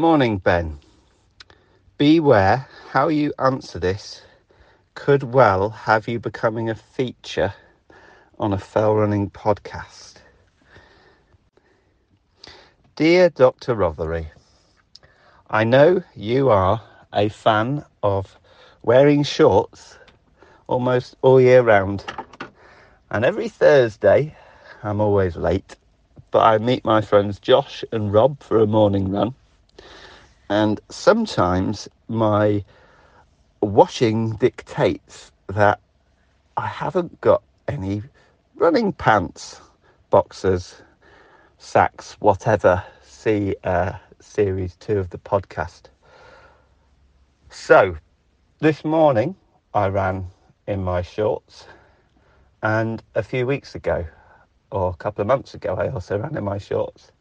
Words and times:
Morning, 0.00 0.38
Ben. 0.38 0.78
Beware 1.98 2.66
how 2.92 3.08
you 3.08 3.34
answer 3.38 3.78
this 3.78 4.22
could 4.94 5.22
well 5.22 5.68
have 5.68 6.08
you 6.08 6.18
becoming 6.18 6.70
a 6.70 6.74
feature 6.74 7.52
on 8.38 8.54
a 8.54 8.58
fell 8.58 8.96
running 8.96 9.28
podcast. 9.28 10.22
Dear 12.96 13.28
Dr. 13.28 13.74
Rothery, 13.74 14.28
I 15.50 15.64
know 15.64 16.02
you 16.16 16.48
are 16.48 16.80
a 17.12 17.28
fan 17.28 17.84
of 18.02 18.38
wearing 18.82 19.22
shorts 19.22 19.98
almost 20.66 21.14
all 21.20 21.38
year 21.38 21.60
round, 21.60 22.06
and 23.10 23.22
every 23.22 23.50
Thursday 23.50 24.34
I'm 24.82 24.98
always 25.02 25.36
late, 25.36 25.76
but 26.30 26.38
I 26.38 26.56
meet 26.56 26.86
my 26.86 27.02
friends 27.02 27.38
Josh 27.38 27.84
and 27.92 28.10
Rob 28.14 28.42
for 28.42 28.60
a 28.60 28.66
morning 28.66 29.10
run, 29.10 29.34
and 30.50 30.80
sometimes 30.90 31.88
my 32.08 32.62
washing 33.62 34.32
dictates 34.32 35.30
that 35.46 35.78
I 36.56 36.66
haven't 36.66 37.20
got 37.20 37.42
any 37.68 38.02
running 38.56 38.92
pants, 38.92 39.60
boxers, 40.10 40.82
sacks, 41.58 42.16
whatever. 42.18 42.82
See 43.00 43.54
uh, 43.62 43.92
series 44.18 44.74
two 44.74 44.98
of 44.98 45.10
the 45.10 45.18
podcast. 45.18 45.82
So, 47.48 47.96
this 48.58 48.84
morning 48.84 49.36
I 49.72 49.86
ran 49.86 50.26
in 50.66 50.82
my 50.82 51.00
shorts, 51.00 51.66
and 52.64 53.00
a 53.14 53.22
few 53.22 53.46
weeks 53.46 53.76
ago, 53.76 54.04
or 54.72 54.90
a 54.90 54.96
couple 54.96 55.22
of 55.22 55.28
months 55.28 55.54
ago, 55.54 55.76
I 55.76 55.90
also 55.90 56.18
ran 56.18 56.36
in 56.36 56.42
my 56.42 56.58
shorts. 56.58 57.12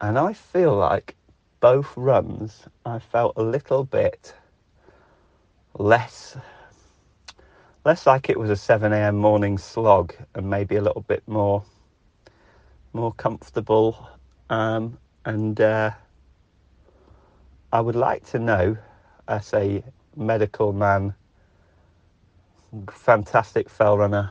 And 0.00 0.18
I 0.18 0.32
feel 0.32 0.74
like 0.74 1.14
both 1.66 1.96
runs 1.96 2.62
I 2.84 3.00
felt 3.00 3.32
a 3.36 3.42
little 3.42 3.82
bit 3.82 4.32
less 5.76 6.36
less 7.84 8.06
like 8.06 8.30
it 8.30 8.38
was 8.38 8.50
a 8.50 8.56
7 8.56 8.92
a.m. 8.92 9.16
morning 9.16 9.58
slog 9.58 10.14
and 10.36 10.48
maybe 10.48 10.76
a 10.76 10.80
little 10.80 11.02
bit 11.08 11.24
more 11.26 11.64
more 12.92 13.12
comfortable 13.14 14.08
um, 14.48 14.96
and 15.24 15.60
uh, 15.60 15.90
I 17.72 17.80
would 17.80 17.96
like 17.96 18.24
to 18.26 18.38
know 18.38 18.76
as 19.26 19.52
a 19.52 19.82
medical 20.14 20.72
man 20.72 21.16
fantastic 22.92 23.68
fell 23.68 23.98
runner 23.98 24.30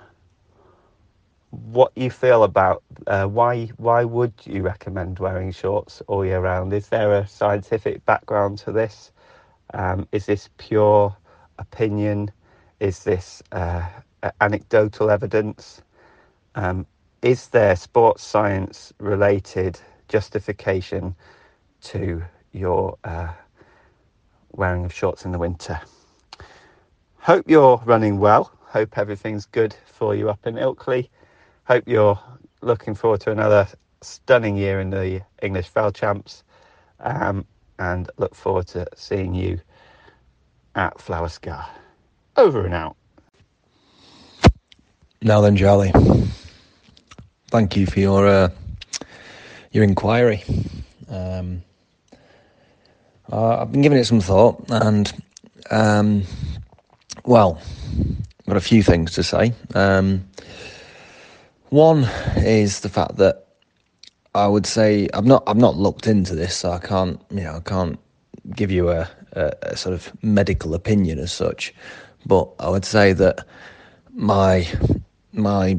what 1.51 1.91
you 1.95 2.09
feel 2.09 2.43
about 2.43 2.83
uh, 3.07 3.25
why 3.25 3.67
why 3.77 4.03
would 4.03 4.33
you 4.43 4.61
recommend 4.61 5.19
wearing 5.19 5.51
shorts 5.51 6.01
all 6.07 6.25
year 6.25 6.41
round 6.41 6.73
is 6.73 6.89
there 6.89 7.13
a 7.13 7.27
scientific 7.27 8.05
background 8.05 8.57
to 8.57 8.71
this 8.71 9.11
um, 9.73 10.07
is 10.11 10.25
this 10.25 10.49
pure 10.57 11.15
opinion 11.59 12.31
is 12.79 13.03
this 13.03 13.41
uh, 13.51 13.87
anecdotal 14.41 15.09
evidence? 15.09 15.81
Um, 16.55 16.85
is 17.21 17.47
there 17.49 17.75
sports 17.75 18.23
science 18.23 18.93
related 18.99 19.79
justification 20.07 21.15
to 21.81 22.23
your 22.51 22.97
uh, 23.03 23.29
wearing 24.51 24.85
of 24.85 24.93
shorts 24.93 25.25
in 25.25 25.31
the 25.31 25.39
winter? 25.39 25.79
Hope 27.19 27.49
you're 27.49 27.81
running 27.85 28.19
well. 28.19 28.51
Hope 28.67 28.97
everything's 28.97 29.45
good 29.45 29.75
for 29.85 30.15
you 30.15 30.29
up 30.29 30.45
in 30.45 30.55
Ilkley. 30.55 31.09
Hope 31.67 31.87
you're 31.87 32.19
looking 32.61 32.93
forward 32.93 33.21
to 33.21 33.31
another 33.31 33.67
stunning 34.01 34.55
year 34.55 34.79
in 34.79 34.91
the 34.91 35.21
English 35.41 35.67
Fell 35.67 35.91
Champs. 35.91 36.43
Um, 36.99 37.45
and 37.79 38.09
look 38.17 38.35
forward 38.35 38.67
to 38.67 38.87
seeing 38.95 39.33
you 39.33 39.59
at 40.75 40.99
Flower 41.01 41.29
Scar. 41.29 41.67
Over 42.37 42.65
and 42.65 42.73
out. 42.73 42.95
Now 45.21 45.41
then, 45.41 45.57
Charlie. 45.57 45.91
Thank 47.47 47.75
you 47.75 47.87
for 47.87 47.99
your 47.99 48.27
uh, 48.27 48.49
your 49.71 49.83
inquiry. 49.83 50.43
Um, 51.09 51.63
uh, 53.31 53.61
I've 53.61 53.71
been 53.71 53.81
giving 53.81 53.97
it 53.97 54.05
some 54.05 54.21
thought, 54.21 54.63
and 54.69 55.11
um, 55.71 56.23
well, 57.23 57.59
I've 58.41 58.45
got 58.45 58.57
a 58.57 58.61
few 58.61 58.83
things 58.83 59.13
to 59.13 59.23
say. 59.23 59.53
Um, 59.73 60.27
one 61.69 62.03
is 62.37 62.81
the 62.81 62.89
fact 62.89 63.17
that 63.17 63.47
I 64.33 64.47
would 64.47 64.65
say 64.65 65.07
I've 65.13 65.25
not 65.25 65.43
I've 65.47 65.57
not 65.57 65.77
looked 65.77 66.07
into 66.07 66.35
this, 66.35 66.55
so 66.57 66.71
I 66.71 66.79
can't 66.79 67.21
you 67.31 67.41
know 67.41 67.55
I 67.55 67.59
can't 67.61 67.99
give 68.55 68.71
you 68.71 68.89
a, 68.89 69.09
a, 69.33 69.53
a 69.63 69.77
sort 69.77 69.93
of 69.93 70.11
medical 70.23 70.73
opinion 70.73 71.19
as 71.19 71.31
such. 71.31 71.73
But 72.25 72.49
I 72.59 72.69
would 72.69 72.85
say 72.85 73.13
that 73.13 73.45
my 74.13 74.67
my 75.33 75.77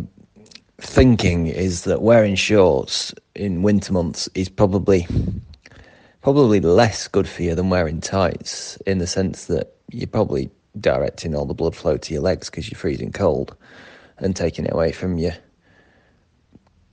thinking 0.79 1.47
is 1.47 1.85
that 1.85 2.03
wearing 2.03 2.35
shorts 2.35 3.15
in 3.35 3.63
winter 3.63 3.93
months 3.93 4.29
is 4.35 4.49
probably 4.49 5.07
probably 6.23 6.61
less 6.61 7.09
good 7.09 7.29
for 7.29 7.43
you 7.43 7.55
than 7.55 7.71
wearing 7.71 8.01
tights 8.01 8.77
in 8.87 8.99
the 8.99 9.07
sense 9.07 9.47
that 9.47 9.75
you're 9.91 10.07
probably 10.07 10.51
directing 10.81 11.35
all 11.35 11.47
the 11.47 11.55
blood 11.55 11.75
flow 11.75 11.97
to 11.97 12.13
your 12.13 12.23
legs 12.23 12.51
because 12.51 12.71
you're 12.71 12.79
freezing 12.79 13.13
cold 13.13 13.55
and 14.19 14.35
taking 14.35 14.65
it 14.65 14.73
away 14.73 14.93
from 14.93 15.19
you. 15.19 15.33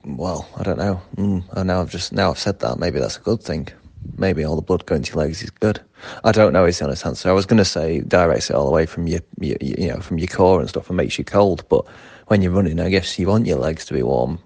Well, 0.06 0.50
I 0.58 0.64
don't 0.64 0.78
know. 0.78 1.02
Mm, 1.18 1.44
I 1.54 1.64
know 1.64 1.82
I've 1.82 1.92
just 1.92 2.14
now 2.14 2.32
I've 2.32 2.40
said 2.40 2.60
that. 2.60 2.80
Maybe 2.80 3.00
that's 3.00 3.18
a 3.18 3.22
good 3.22 3.42
thing 3.42 3.70
maybe 4.18 4.44
all 4.44 4.56
the 4.56 4.62
blood 4.62 4.86
going 4.86 5.02
to 5.04 5.14
your 5.14 5.24
legs 5.24 5.42
is 5.44 5.50
good. 5.50 5.82
I 6.24 6.32
don't 6.32 6.54
know 6.54 6.66
is 6.66 6.80
the 6.80 6.86
honest 6.86 7.06
answer. 7.06 7.30
I 7.30 7.34
was 7.34 7.46
going 7.46 7.58
to 7.58 7.66
say 7.66 8.02
directs 8.02 8.50
it 8.50 8.56
all 8.56 8.66
the 8.66 8.72
way 8.72 8.86
from 8.86 9.08
your, 9.08 9.22
your, 9.40 9.58
you 9.62 9.88
know, 9.88 10.00
from 10.00 10.18
your 10.18 10.28
core 10.28 10.60
and 10.60 10.70
stuff 10.70 10.90
and 10.90 10.98
makes 10.98 11.18
you 11.18 11.24
cold. 11.24 11.68
But 11.70 11.86
when 12.28 12.42
you're 12.42 12.52
running, 12.52 12.80
I 12.80 12.90
guess 12.90 13.18
you 13.18 13.28
want 13.28 13.48
your 13.48 13.58
legs 13.58 13.86
to 13.86 13.94
be 13.94 14.04
warm. 14.04 14.40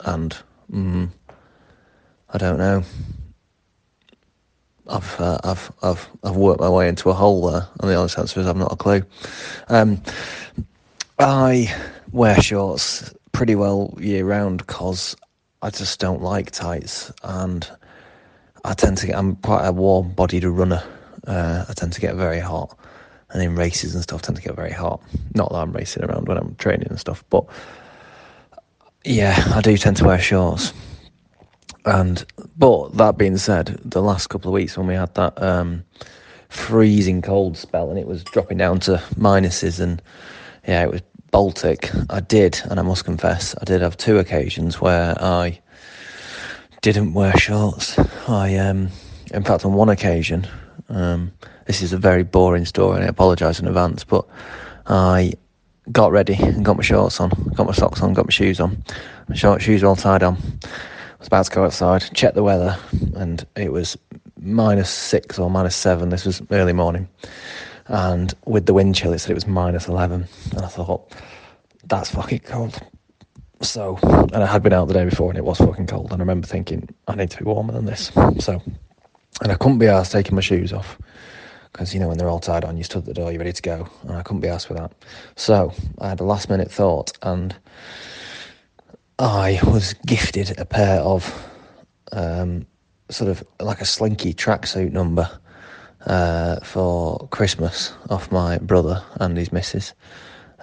And 0.00 0.36
mm, 0.72 1.10
I 2.30 2.38
don't 2.38 2.58
know. 2.58 2.82
I've 4.86 5.20
uh, 5.20 5.38
I've 5.44 5.72
I've 5.82 6.08
I've 6.24 6.36
worked 6.36 6.60
my 6.60 6.68
way 6.68 6.88
into 6.88 7.10
a 7.10 7.12
hole 7.12 7.48
there, 7.48 7.68
and 7.78 7.88
the 7.90 7.94
honest 7.94 8.18
answer 8.18 8.40
is 8.40 8.46
I've 8.46 8.56
not 8.56 8.72
a 8.72 8.76
clue. 8.76 9.02
Um, 9.68 10.02
I 11.18 11.72
wear 12.10 12.40
shorts 12.40 13.14
pretty 13.32 13.54
well 13.54 13.96
year 14.00 14.24
round 14.24 14.58
because 14.58 15.16
I 15.62 15.70
just 15.70 16.00
don't 16.00 16.22
like 16.22 16.50
tights, 16.50 17.12
and 17.22 17.68
I 18.64 18.74
tend 18.74 18.98
to 18.98 19.06
get, 19.06 19.16
I'm 19.16 19.36
quite 19.36 19.66
a 19.66 19.72
warm 19.72 20.12
bodied 20.12 20.44
runner. 20.44 20.82
Uh, 21.26 21.64
I 21.68 21.72
tend 21.74 21.92
to 21.94 22.00
get 22.00 22.14
very 22.16 22.40
hot. 22.40 22.76
And 23.32 23.40
in 23.42 23.54
races 23.54 23.94
and 23.94 24.02
stuff, 24.02 24.22
tend 24.22 24.36
to 24.36 24.42
get 24.42 24.56
very 24.56 24.72
hot. 24.72 25.00
Not 25.34 25.50
that 25.50 25.58
I'm 25.58 25.72
racing 25.72 26.04
around 26.04 26.26
when 26.26 26.36
I'm 26.36 26.56
training 26.56 26.88
and 26.90 26.98
stuff, 26.98 27.22
but 27.30 27.44
yeah, 29.04 29.40
I 29.54 29.60
do 29.60 29.76
tend 29.76 29.96
to 29.98 30.04
wear 30.04 30.18
shorts. 30.18 30.72
And 31.84 32.24
but 32.56 32.96
that 32.96 33.16
being 33.16 33.36
said, 33.36 33.80
the 33.84 34.02
last 34.02 34.28
couple 34.28 34.50
of 34.50 34.54
weeks 34.54 34.76
when 34.76 34.86
we 34.86 34.94
had 34.94 35.14
that 35.14 35.40
um, 35.40 35.84
freezing 36.48 37.22
cold 37.22 37.56
spell 37.56 37.88
and 37.90 37.98
it 37.98 38.06
was 38.06 38.24
dropping 38.24 38.58
down 38.58 38.80
to 38.80 39.02
minuses 39.14 39.80
and 39.80 40.02
yeah, 40.66 40.82
it 40.82 40.90
was 40.90 41.00
Baltic. 41.30 41.90
I 42.08 42.20
did, 42.20 42.60
and 42.70 42.80
I 42.80 42.82
must 42.82 43.04
confess, 43.04 43.54
I 43.60 43.64
did 43.64 43.82
have 43.82 43.96
two 43.96 44.18
occasions 44.18 44.80
where 44.80 45.14
I 45.22 45.60
didn't 46.80 47.12
wear 47.12 47.36
shorts. 47.36 47.98
I, 48.28 48.56
um, 48.56 48.88
in 49.32 49.44
fact, 49.44 49.64
on 49.64 49.74
one 49.74 49.88
occasion, 49.88 50.46
um, 50.88 51.32
this 51.66 51.82
is 51.82 51.92
a 51.92 51.98
very 51.98 52.24
boring 52.24 52.64
story, 52.64 52.96
and 52.96 53.04
I 53.04 53.08
apologise 53.08 53.60
in 53.60 53.68
advance, 53.68 54.02
but 54.02 54.26
I 54.86 55.34
got 55.92 56.12
ready 56.12 56.34
and 56.34 56.64
got 56.64 56.76
my 56.76 56.82
shorts 56.82 57.20
on, 57.20 57.30
got 57.54 57.66
my 57.66 57.72
socks 57.72 58.02
on, 58.02 58.12
got 58.12 58.26
my 58.26 58.32
shoes 58.32 58.60
on, 58.60 58.82
my 59.28 59.34
short 59.36 59.62
shoes 59.62 59.84
all 59.84 59.96
tied 59.96 60.22
on. 60.22 60.36
I 60.64 60.68
was 61.18 61.28
about 61.28 61.44
to 61.46 61.50
go 61.52 61.64
outside, 61.64 62.02
check 62.14 62.34
the 62.34 62.42
weather, 62.42 62.76
and 63.14 63.46
it 63.56 63.72
was 63.72 63.96
minus 64.40 64.90
six 64.90 65.38
or 65.38 65.50
minus 65.50 65.76
seven. 65.76 66.08
This 66.08 66.24
was 66.24 66.42
early 66.50 66.72
morning, 66.72 67.08
and 67.86 68.32
with 68.46 68.66
the 68.66 68.74
wind 68.74 68.94
chill, 68.94 69.12
it 69.12 69.18
said 69.18 69.30
it 69.30 69.34
was 69.34 69.46
minus 69.46 69.88
eleven, 69.88 70.26
and 70.52 70.60
I 70.60 70.68
thought 70.68 71.12
that's 71.84 72.10
fucking 72.10 72.40
cold. 72.40 72.80
So, 73.62 73.98
and 74.02 74.36
I 74.36 74.46
had 74.46 74.62
been 74.62 74.72
out 74.72 74.88
the 74.88 74.94
day 74.94 75.04
before 75.04 75.28
and 75.28 75.36
it 75.36 75.44
was 75.44 75.58
fucking 75.58 75.86
cold. 75.86 76.12
And 76.12 76.20
I 76.20 76.22
remember 76.22 76.46
thinking, 76.46 76.88
I 77.08 77.14
need 77.14 77.30
to 77.30 77.38
be 77.38 77.44
warmer 77.44 77.72
than 77.72 77.84
this. 77.84 78.10
So, 78.38 78.62
and 79.42 79.52
I 79.52 79.54
couldn't 79.56 79.78
be 79.78 79.86
asked 79.86 80.12
taking 80.12 80.34
my 80.34 80.40
shoes 80.40 80.72
off 80.72 80.98
because, 81.70 81.92
you 81.92 82.00
know, 82.00 82.08
when 82.08 82.16
they're 82.16 82.28
all 82.28 82.40
tied 82.40 82.64
on, 82.64 82.78
you 82.78 82.84
stood 82.84 83.00
at 83.00 83.04
the 83.04 83.14
door, 83.14 83.30
you're 83.30 83.38
ready 83.38 83.52
to 83.52 83.62
go. 83.62 83.86
And 84.02 84.12
I 84.12 84.22
couldn't 84.22 84.40
be 84.40 84.48
asked 84.48 84.66
for 84.66 84.74
that. 84.74 84.92
So, 85.36 85.74
I 86.00 86.08
had 86.08 86.20
a 86.20 86.24
last 86.24 86.48
minute 86.48 86.70
thought 86.70 87.12
and 87.22 87.54
I 89.18 89.60
was 89.64 89.92
gifted 90.06 90.58
a 90.58 90.64
pair 90.64 91.00
of 91.00 91.46
um, 92.12 92.66
sort 93.10 93.30
of 93.30 93.44
like 93.60 93.82
a 93.82 93.84
slinky 93.84 94.32
tracksuit 94.32 94.92
number 94.92 95.30
uh, 96.06 96.56
for 96.60 97.28
Christmas 97.28 97.92
off 98.08 98.30
my 98.30 98.58
brother 98.58 99.02
and 99.20 99.36
his 99.36 99.52
missus. 99.52 99.94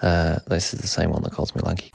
Uh, 0.02 0.40
this 0.48 0.74
is 0.74 0.82
the 0.82 0.88
same 0.88 1.12
one 1.12 1.24
that 1.24 1.32
calls 1.32 1.56
me 1.56 1.62
lanky. 1.62 1.92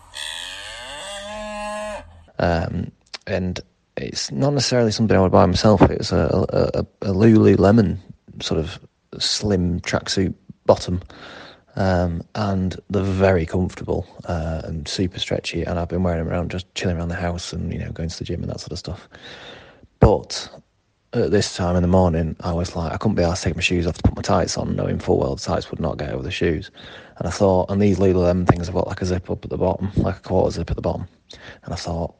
Um, 2.39 2.91
and 3.27 3.61
it's 3.97 4.33
not 4.33 4.53
necessarily 4.53 4.91
something 4.91 5.17
I 5.17 5.21
would 5.21 5.33
buy 5.33 5.47
myself. 5.47 5.83
It 5.83 5.99
was 5.99 6.13
a, 6.13 6.47
a, 6.75 7.09
a 7.09 7.13
Lululemon 7.13 7.99
sort 8.41 8.59
of 8.59 8.79
slim 9.19 9.81
tracksuit 9.81 10.35
bottom. 10.67 11.01
Um, 11.75 12.23
and 12.35 12.79
they're 12.91 13.03
very 13.03 13.47
comfortable 13.47 14.07
uh, 14.27 14.63
and 14.65 14.87
super 14.87 15.19
stretchy. 15.19 15.63
And 15.63 15.79
I've 15.79 15.89
been 15.89 16.03
wearing 16.03 16.25
them 16.25 16.33
around, 16.33 16.51
just 16.51 16.73
chilling 16.75 16.99
around 16.99 17.09
the 17.09 17.15
house 17.15 17.53
and 17.53 17.73
you 17.73 17.79
know 17.79 17.91
going 17.93 18.09
to 18.09 18.19
the 18.19 18.25
gym 18.25 18.43
and 18.43 18.51
that 18.51 18.61
sort 18.61 18.73
of 18.73 18.79
stuff. 18.79 19.09
But 20.01 20.51
at 21.13 21.31
this 21.31 21.55
time 21.55 21.77
in 21.77 21.83
the 21.83 21.89
morning, 21.89 22.37
I 22.41 22.53
was 22.53 22.75
like, 22.75 22.93
I 22.93 22.97
couldn't 22.97 23.17
be 23.17 23.23
asked 23.23 23.43
to 23.43 23.49
take 23.49 23.57
my 23.57 23.63
shoes 23.63 23.87
off 23.87 23.97
to 23.97 24.03
put 24.03 24.17
my 24.17 24.23
tights 24.23 24.57
on, 24.57 24.75
knowing 24.75 24.99
full 24.99 25.19
well 25.19 25.35
the 25.35 25.43
tights 25.43 25.71
would 25.71 25.81
not 25.81 25.99
get 25.99 26.11
over 26.11 26.23
the 26.23 26.31
shoes. 26.31 26.71
And 27.19 27.29
I 27.29 27.31
thought, 27.31 27.71
and 27.71 27.81
these 27.81 27.99
Lululemon 27.99 28.47
things 28.47 28.67
have 28.67 28.75
got 28.75 28.87
like 28.87 29.03
a 29.03 29.07
zip 29.07 29.31
up 29.31 29.45
at 29.45 29.51
the 29.51 29.59
bottom, 29.59 29.91
like 29.97 30.17
a 30.17 30.21
quarter 30.21 30.51
zip 30.51 30.71
at 30.71 30.77
the 30.77 30.83
bottom. 30.83 31.07
And 31.65 31.75
I 31.75 31.77
thought, 31.77 32.15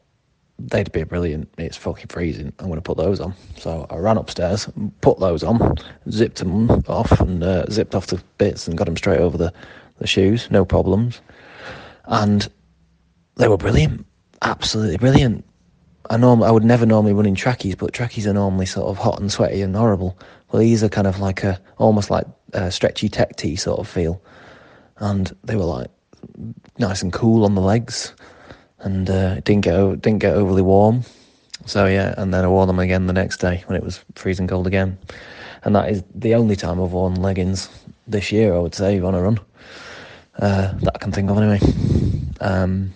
they'd 0.59 0.91
be 0.91 1.03
brilliant. 1.03 1.51
It's 1.57 1.77
fucking 1.77 2.07
freezing. 2.07 2.53
I'm 2.59 2.67
going 2.67 2.75
to 2.77 2.81
put 2.81 2.97
those 2.97 3.19
on. 3.19 3.33
So 3.57 3.87
I 3.89 3.97
ran 3.97 4.17
upstairs, 4.17 4.69
put 5.01 5.19
those 5.19 5.43
on, 5.43 5.75
zipped 6.09 6.37
them 6.37 6.69
off, 6.87 7.19
and 7.19 7.43
uh, 7.43 7.65
zipped 7.69 7.95
off 7.95 8.07
the 8.07 8.21
bits 8.37 8.67
and 8.67 8.77
got 8.77 8.85
them 8.85 8.97
straight 8.97 9.19
over 9.19 9.37
the, 9.37 9.53
the 9.97 10.07
shoes, 10.07 10.49
no 10.51 10.63
problems. 10.63 11.21
And 12.05 12.47
they 13.35 13.47
were 13.47 13.57
brilliant, 13.57 14.05
absolutely 14.43 14.97
brilliant. 14.97 15.45
I 16.09 16.17
norm- 16.17 16.43
I 16.43 16.51
would 16.51 16.65
never 16.65 16.85
normally 16.85 17.13
run 17.13 17.25
in 17.25 17.35
trackies, 17.35 17.75
but 17.75 17.93
trackies 17.93 18.27
are 18.27 18.33
normally 18.33 18.65
sort 18.65 18.87
of 18.87 18.97
hot 18.97 19.19
and 19.19 19.31
sweaty 19.31 19.61
and 19.61 19.75
horrible. 19.75 20.17
Well, 20.51 20.61
these 20.61 20.83
are 20.83 20.89
kind 20.89 21.07
of 21.07 21.19
like 21.19 21.43
a 21.43 21.59
almost 21.77 22.09
like 22.09 22.25
a 22.53 22.71
stretchy 22.71 23.09
tech 23.09 23.35
tee 23.35 23.55
sort 23.55 23.79
of 23.79 23.87
feel, 23.87 24.21
and 24.97 25.35
they 25.43 25.55
were 25.55 25.63
like 25.63 25.89
nice 26.77 27.01
and 27.01 27.13
cool 27.13 27.45
on 27.45 27.55
the 27.55 27.61
legs 27.61 28.13
and 28.79 29.09
uh, 29.09 29.35
didn't 29.41 29.61
get 29.61 30.01
didn't 30.01 30.19
get 30.19 30.35
overly 30.35 30.61
warm. 30.61 31.03
So 31.65 31.85
yeah, 31.85 32.13
and 32.17 32.33
then 32.33 32.43
I 32.43 32.47
wore 32.47 32.67
them 32.67 32.79
again 32.79 33.07
the 33.07 33.13
next 33.13 33.37
day 33.37 33.63
when 33.67 33.77
it 33.77 33.83
was 33.83 34.03
freezing 34.15 34.47
cold 34.47 34.67
again, 34.67 34.97
and 35.63 35.75
that 35.75 35.89
is 35.89 36.03
the 36.13 36.35
only 36.35 36.55
time 36.55 36.81
I've 36.81 36.91
worn 36.91 37.15
leggings 37.15 37.69
this 38.07 38.31
year. 38.31 38.53
I 38.53 38.59
would 38.59 38.75
say 38.75 38.99
on 38.99 39.15
a 39.15 39.21
run 39.21 39.39
uh, 40.39 40.73
that 40.73 40.91
I 40.95 40.97
can 40.97 41.11
think 41.11 41.29
of 41.29 41.37
anyway. 41.37 41.59
Um, 42.41 42.93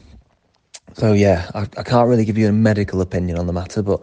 so 0.97 1.13
yeah, 1.13 1.49
I, 1.53 1.61
I, 1.61 1.83
can't 1.83 2.09
really 2.09 2.25
give 2.25 2.39
you 2.39 2.47
a 2.47 2.51
medical 2.51 3.01
opinion 3.01 3.37
on 3.37 3.45
the 3.45 3.53
matter, 3.53 3.83
but 3.83 4.01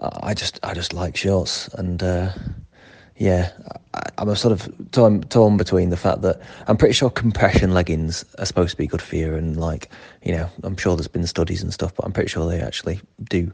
I 0.00 0.32
just 0.32 0.60
I 0.62 0.74
just 0.74 0.92
like 0.92 1.16
shorts 1.16 1.68
and. 1.74 2.02
Uh, 2.02 2.32
yeah, 3.16 3.52
I, 3.92 4.22
am 4.22 4.34
sort 4.34 4.52
of 4.52 4.90
torn, 4.92 5.20
torn 5.24 5.58
between 5.58 5.90
the 5.90 5.96
fact 5.98 6.22
that 6.22 6.40
I'm 6.68 6.78
pretty 6.78 6.94
sure 6.94 7.10
compression 7.10 7.74
leggings 7.74 8.24
are 8.38 8.46
supposed 8.46 8.70
to 8.70 8.76
be 8.78 8.86
good 8.86 9.02
for 9.02 9.16
you, 9.16 9.34
and 9.34 9.58
like, 9.58 9.90
you 10.22 10.32
know, 10.32 10.48
I'm 10.62 10.74
sure 10.74 10.96
there's 10.96 11.06
been 11.06 11.26
studies 11.26 11.62
and 11.62 11.70
stuff, 11.70 11.94
but 11.94 12.06
I'm 12.06 12.12
pretty 12.12 12.30
sure 12.30 12.48
they 12.48 12.62
actually 12.62 12.98
do 13.24 13.52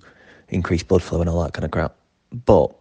increase 0.50 0.84
blood 0.84 1.02
flow 1.02 1.20
and 1.20 1.28
all 1.28 1.42
that 1.42 1.52
kind 1.52 1.64
of 1.64 1.72
crap. 1.72 1.96
But 2.30 2.76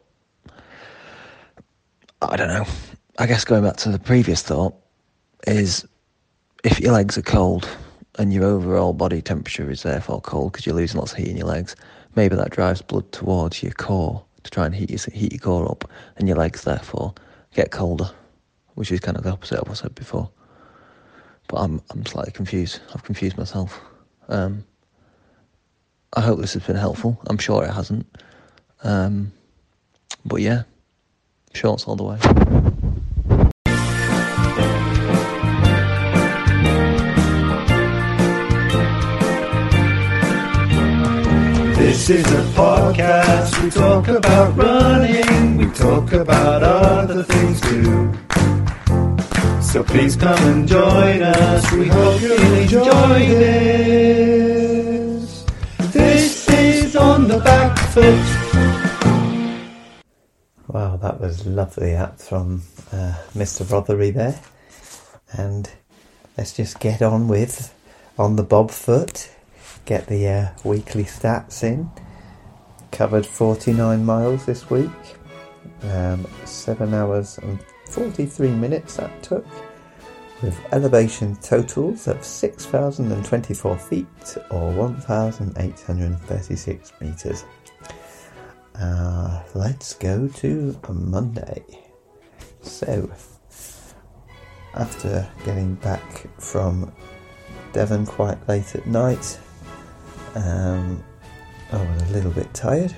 I 2.22 2.36
don't 2.36 2.50
know. 2.50 2.66
I 3.18 3.26
guess 3.26 3.46
going 3.46 3.64
back 3.64 3.78
to 3.78 3.90
the 3.90 3.98
previous 3.98 4.44
thought 4.44 4.76
is 5.48 5.88
if 6.64 6.80
your 6.80 6.94
legs 6.94 7.18
are 7.18 7.24
cold 7.24 7.68
and 8.18 8.34
your 8.34 8.46
overall 8.46 8.94
body 8.94 9.22
temperature 9.22 9.70
is 9.70 9.84
therefore 9.84 10.22
cold 10.22 10.52
because 10.52 10.66
you're 10.66 10.76
losing 10.76 11.00
lots 11.00 11.12
of 11.12 11.18
heat 11.18 11.28
in 11.28 11.38
your 11.38 11.48
legs, 11.48 11.76
maybe 12.16 12.36
that 12.36 12.52
drives 12.52 12.82
blood 12.82 13.12
towards 13.12 13.62
your 13.62 13.74
core 13.74 14.24
to 14.44 14.52
try 14.52 14.66
and 14.66 14.76
heat 14.76 14.90
your, 14.90 15.00
heat 15.14 15.34
your 15.34 15.40
core 15.40 15.70
up, 15.70 15.90
and 16.18 16.28
your 16.28 16.38
legs 16.38 16.64
therefore 16.64 17.14
get 17.54 17.72
colder, 17.72 18.10
which 18.76 18.92
is 18.92 19.00
kind 19.00 19.18
of 19.18 19.24
the 19.24 19.32
opposite 19.32 19.60
of 19.60 19.68
what 19.68 19.78
I 19.80 19.82
said 19.82 19.96
before. 19.96 20.30
But 21.48 21.58
I'm 21.58 21.82
I'm 21.92 22.06
slightly 22.06 22.32
confused. 22.32 22.80
I've 22.94 23.04
confused 23.04 23.38
myself. 23.38 23.80
Um, 24.28 24.66
I 26.14 26.22
hope 26.22 26.40
this 26.40 26.54
has 26.54 26.64
been 26.64 26.76
helpful. 26.76 27.20
I'm 27.28 27.38
sure 27.38 27.64
it 27.64 27.72
hasn't. 27.72 28.06
Um, 28.84 29.32
but 30.26 30.42
yeah, 30.42 30.64
shorts 31.54 31.86
all 31.86 31.96
the 31.96 32.04
way. 32.04 32.85
This 41.78 42.10
is 42.10 42.26
a 42.32 42.42
podcast. 42.56 43.62
We 43.62 43.70
talk 43.70 44.08
about 44.08 44.56
running. 44.56 45.58
We 45.58 45.70
talk 45.72 46.14
about 46.14 46.64
other 46.64 47.22
things 47.24 47.60
too. 47.60 48.14
So 49.62 49.84
please 49.84 50.16
come 50.16 50.42
and 50.48 50.66
join 50.66 51.22
us. 51.22 51.72
We 51.74 51.88
hope 51.88 52.22
you'll 52.22 52.54
enjoy 52.54 53.28
this. 53.36 54.66
This 55.92 56.48
is 56.50 56.96
on 56.96 57.28
the 57.28 57.40
back 57.40 57.78
foot. 57.90 58.26
Wow, 60.70 60.96
that 60.96 61.20
was 61.20 61.46
lovely 61.46 61.92
app 61.92 62.20
from 62.20 62.62
uh, 62.94 63.16
Mr. 63.36 63.66
Rothery 63.66 64.14
there. 64.14 64.40
And 65.34 65.70
let's 66.38 66.54
just 66.54 66.80
get 66.80 67.02
on 67.02 67.28
with 67.28 67.74
on 68.18 68.38
the 68.38 68.44
Bob 68.44 68.72
foot 68.72 69.30
get 69.86 70.08
the 70.08 70.28
uh, 70.28 70.50
weekly 70.64 71.04
stats 71.04 71.64
in. 71.64 71.92
Covered 72.92 73.26
49 73.26 74.06
miles 74.06 74.46
this 74.46 74.70
week, 74.70 74.92
um, 75.84 76.28
7 76.46 76.94
hours 76.94 77.38
and 77.40 77.60
43 77.90 78.52
minutes 78.52 78.98
that 78.98 79.24
took, 79.24 79.48
with 80.42 80.58
elevation 80.72 81.36
totals 81.38 82.08
of 82.08 82.24
6,024 82.24 83.78
feet 83.78 84.38
or 84.50 84.72
1,836 84.72 86.94
metres. 87.02 87.46
Uh, 88.80 89.44
let's 89.54 89.94
go 89.94 90.28
to 90.28 90.80
Monday. 90.90 91.64
So, 92.62 93.12
after 94.74 95.30
getting 95.46 95.76
back 95.76 96.28
from 96.40 96.92
Devon 97.72 98.06
quite 98.06 98.46
late 98.50 98.76
at 98.76 98.86
night, 98.88 99.40
um, 100.36 101.04
I 101.72 101.78
was 101.78 102.02
a 102.04 102.14
little 102.14 102.32
bit 102.32 102.54
tired, 102.54 102.96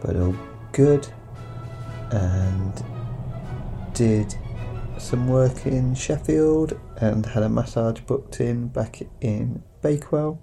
but 0.00 0.16
all 0.16 0.36
good, 0.72 1.06
and 2.10 2.84
did 3.94 4.34
some 4.98 5.28
work 5.28 5.66
in 5.66 5.94
Sheffield 5.94 6.78
and 6.98 7.24
had 7.24 7.42
a 7.42 7.48
massage 7.48 8.00
booked 8.00 8.40
in 8.40 8.68
back 8.68 9.02
in 9.20 9.62
Bakewell 9.82 10.42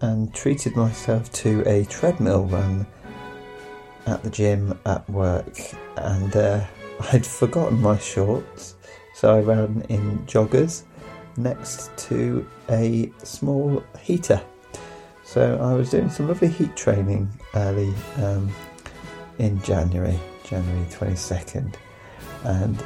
and 0.00 0.32
treated 0.34 0.76
myself 0.76 1.32
to 1.32 1.62
a 1.66 1.84
treadmill 1.84 2.44
run 2.44 2.86
at 4.06 4.22
the 4.22 4.30
gym 4.30 4.78
at 4.86 5.08
work. 5.08 5.58
And 5.96 6.34
uh, 6.36 6.64
I'd 7.12 7.26
forgotten 7.26 7.80
my 7.80 7.98
shorts 7.98 8.76
so 9.16 9.34
I 9.34 9.40
ran 9.40 9.82
in 9.88 10.18
joggers 10.26 10.82
next 11.38 11.90
to 11.96 12.46
a 12.68 13.10
small 13.22 13.82
heater 13.98 14.42
so 15.26 15.58
I 15.60 15.74
was 15.74 15.90
doing 15.90 16.08
some 16.08 16.28
lovely 16.28 16.46
heat 16.46 16.76
training 16.76 17.28
early 17.56 17.92
um, 18.18 18.48
in 19.38 19.60
January, 19.60 20.18
January 20.44 20.86
22nd, 20.86 21.74
and 22.44 22.80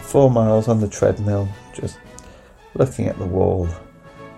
four 0.00 0.30
miles 0.30 0.68
on 0.68 0.80
the 0.80 0.88
treadmill, 0.88 1.46
just 1.74 1.98
looking 2.74 3.08
at 3.08 3.18
the 3.18 3.26
wall, 3.26 3.68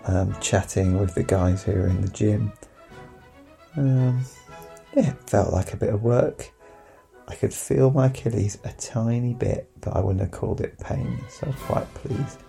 um, 0.06 0.34
chatting 0.40 0.98
with 0.98 1.14
the 1.14 1.22
guys 1.22 1.62
who 1.62 1.72
are 1.72 1.86
in 1.86 2.00
the 2.00 2.08
gym. 2.08 2.52
Um, 3.76 4.24
yeah, 4.96 5.10
it 5.10 5.30
felt 5.30 5.52
like 5.52 5.72
a 5.72 5.76
bit 5.76 5.94
of 5.94 6.02
work. 6.02 6.50
I 7.28 7.36
could 7.36 7.54
feel 7.54 7.92
my 7.92 8.06
Achilles 8.06 8.58
a 8.64 8.72
tiny 8.72 9.32
bit, 9.32 9.70
but 9.80 9.96
I 9.96 10.00
wouldn't 10.00 10.20
have 10.20 10.32
called 10.32 10.60
it 10.60 10.78
pain, 10.80 11.20
so 11.30 11.46
I 11.46 11.50
was 11.50 11.60
quite 11.60 11.94
pleased. 11.94 12.40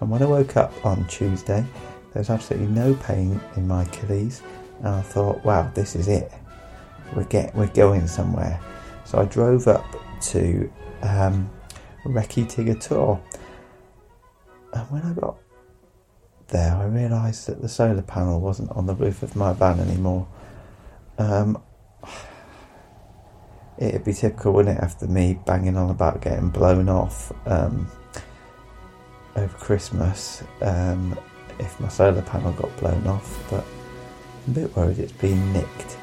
And 0.00 0.10
when 0.10 0.22
I 0.22 0.26
woke 0.26 0.58
up 0.58 0.84
on 0.84 1.06
Tuesday, 1.08 1.64
there 2.12 2.20
was 2.20 2.30
absolutely 2.30 2.68
no 2.68 2.94
pain 2.94 3.40
in 3.56 3.66
my 3.66 3.84
Achilles, 3.84 4.42
and 4.78 4.88
I 4.88 5.00
thought, 5.00 5.44
wow, 5.44 5.70
this 5.74 5.96
is 5.96 6.08
it. 6.08 6.30
We're 7.14 7.24
get 7.24 7.54
we're 7.54 7.66
going 7.68 8.06
somewhere. 8.06 8.60
So 9.04 9.18
I 9.18 9.24
drove 9.24 9.66
up 9.66 9.84
to 10.22 10.70
um, 11.02 11.50
Tigger 12.04 12.80
Tor, 12.80 13.20
and 14.72 14.90
when 14.90 15.02
I 15.02 15.12
got 15.12 15.36
there, 16.48 16.74
I 16.74 16.84
realised 16.84 17.46
that 17.48 17.60
the 17.60 17.68
solar 17.68 18.02
panel 18.02 18.40
wasn't 18.40 18.70
on 18.72 18.86
the 18.86 18.94
roof 18.94 19.22
of 19.22 19.34
my 19.34 19.52
van 19.52 19.80
anymore. 19.80 20.28
Um, 21.18 21.62
it'd 23.78 24.04
be 24.04 24.12
typical, 24.12 24.52
wouldn't 24.52 24.78
it, 24.78 24.82
after 24.82 25.06
me 25.06 25.38
banging 25.46 25.76
on 25.76 25.90
about 25.90 26.20
getting 26.20 26.50
blown 26.50 26.88
off 26.88 27.32
um, 27.46 27.90
over 29.34 29.56
Christmas. 29.56 30.42
Um, 30.60 31.18
if 31.58 31.78
my 31.80 31.88
solar 31.88 32.22
panel 32.22 32.52
got 32.52 32.76
blown 32.78 33.06
off, 33.06 33.44
but 33.50 33.64
I'm 34.46 34.52
a 34.52 34.60
bit 34.60 34.76
worried 34.76 34.98
it's 34.98 35.12
been 35.12 35.52
nicked. 35.52 35.96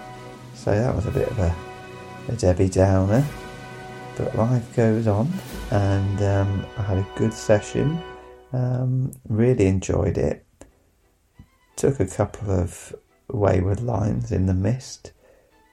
So 0.53 0.71
that 0.71 0.95
was 0.95 1.05
a 1.05 1.11
bit 1.11 1.29
of 1.29 1.39
a, 1.39 1.55
a 2.27 2.35
Debbie 2.35 2.69
Downer. 2.69 3.25
But 4.17 4.35
life 4.35 4.75
goes 4.75 5.07
on, 5.07 5.31
and 5.71 6.21
um, 6.21 6.65
I 6.77 6.81
had 6.81 6.97
a 6.97 7.07
good 7.15 7.33
session. 7.33 8.01
Um, 8.51 9.13
really 9.29 9.67
enjoyed 9.67 10.17
it. 10.17 10.45
Took 11.77 12.01
a 12.01 12.05
couple 12.05 12.51
of 12.51 12.93
wayward 13.29 13.79
lines 13.79 14.33
in 14.33 14.45
the 14.45 14.53
mist, 14.53 15.13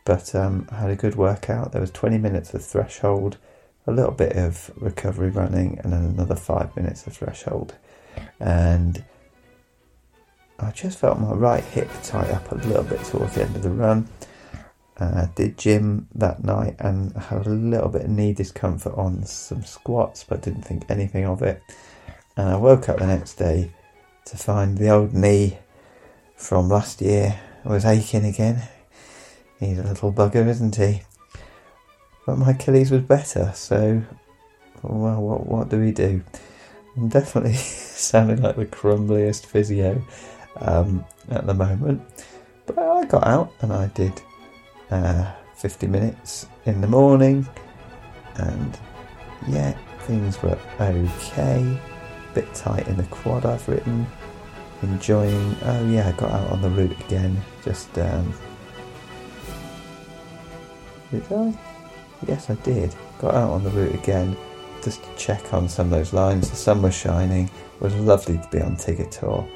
but 0.05 0.33
um, 0.35 0.69
I 0.71 0.77
had 0.77 0.91
a 0.91 0.97
good 0.97 1.17
workout. 1.17 1.73
There 1.73 1.81
was 1.81 1.91
20 1.91 2.19
minutes 2.19 2.55
of 2.55 2.65
threshold, 2.65 3.39
a 3.87 3.93
little 3.93 4.13
bit 4.13 4.37
of 4.37 4.71
recovery 4.77 5.31
running, 5.31 5.81
and 5.83 5.93
then 5.93 6.05
another 6.05 6.37
five 6.37 6.77
minutes 6.77 7.07
of 7.09 7.17
threshold. 7.17 7.75
And 8.39 9.05
I 10.59 10.71
just 10.71 10.99
felt 10.99 11.19
my 11.19 11.33
right 11.33 11.63
hip 11.63 11.91
tight 12.03 12.31
up 12.31 12.51
a 12.51 12.55
little 12.67 12.85
bit 12.85 13.05
towards 13.05 13.35
the 13.35 13.43
end 13.43 13.57
of 13.57 13.63
the 13.63 13.71
run. 13.71 14.09
Uh, 14.99 15.27
did 15.35 15.59
gym 15.59 16.09
that 16.15 16.43
night 16.43 16.75
and 16.79 17.13
had 17.15 17.47
a 17.47 17.51
little 17.51 17.89
bit 17.89 18.05
of 18.05 18.11
knee 18.11 18.33
discomfort 18.33 18.95
on 18.95 19.23
some 19.25 19.63
squats, 19.63 20.25
but 20.25 20.41
didn't 20.41 20.63
think 20.63 20.85
anything 20.89 21.27
of 21.27 21.43
it. 21.43 21.63
And 22.37 22.49
I 22.49 22.57
woke 22.57 22.89
up 22.89 22.99
the 22.99 23.07
next 23.07 23.35
day 23.35 23.73
to 24.25 24.37
find 24.37 24.79
the 24.79 24.89
old 24.89 25.13
knee 25.13 25.59
from 26.35 26.69
last 26.69 27.03
year 27.03 27.39
was 27.65 27.85
aching 27.85 28.25
again. 28.25 28.63
He's 29.59 29.79
a 29.79 29.83
little 29.83 30.13
bugger, 30.13 30.47
isn't 30.47 30.77
he? 30.77 31.03
But 32.25 32.39
my 32.39 32.51
Achilles 32.51 32.91
was 32.91 33.03
better, 33.03 33.53
so 33.55 34.03
well, 34.83 35.21
what 35.21 35.47
what 35.47 35.69
do 35.69 35.81
we 35.81 35.93
do? 35.93 36.23
I'm 36.97 37.09
definitely 37.09 37.55
sounding 37.55 38.43
like 38.43 38.57
the 38.57 38.67
crumbliest 38.67 39.47
physio 39.47 40.03
um, 40.61 41.05
at 41.31 41.47
the 41.47 41.55
moment, 41.55 42.03
but 42.67 42.79
I 42.79 43.05
got 43.05 43.27
out 43.27 43.53
and 43.61 43.73
I 43.73 43.87
did 43.89 44.21
uh, 44.91 45.33
50 45.57 45.87
minutes 45.87 46.47
in 46.65 46.81
the 46.81 46.87
morning, 46.87 47.47
and 48.37 48.79
yeah, 49.49 49.73
things 50.01 50.43
were 50.43 50.59
okay. 50.81 51.81
Bit 52.35 52.55
tight 52.55 52.87
in 52.89 52.97
the 52.97 53.05
quad 53.05 53.47
I've 53.47 53.67
written. 53.69 54.07
Enjoying. 54.83 55.57
Oh 55.63 55.89
yeah, 55.89 56.09
I 56.09 56.13
got 56.13 56.31
out 56.33 56.51
on 56.51 56.61
the 56.61 56.69
route 56.69 57.01
again. 57.01 57.41
Just 57.65 57.97
um, 57.99 58.33
did 61.11 61.33
I? 61.33 61.59
Yes, 62.27 62.51
I 62.51 62.55
did. 62.57 62.95
Got 63.19 63.35
out 63.35 63.51
on 63.51 63.65
the 63.65 63.71
route 63.71 63.95
again 63.95 64.37
just 64.83 65.03
to 65.03 65.17
check 65.17 65.53
on 65.53 65.69
some 65.69 65.87
of 65.87 65.91
those 65.91 66.13
lines. 66.13 66.49
The 66.51 66.57
sun 66.57 66.83
was 66.83 66.95
shining. 66.95 67.47
It 67.47 67.81
was 67.81 67.95
lovely 67.97 68.39
to 68.39 68.49
be 68.53 68.61
on 68.61 68.77
Tigger 68.77 69.11
Tor. 69.11 69.49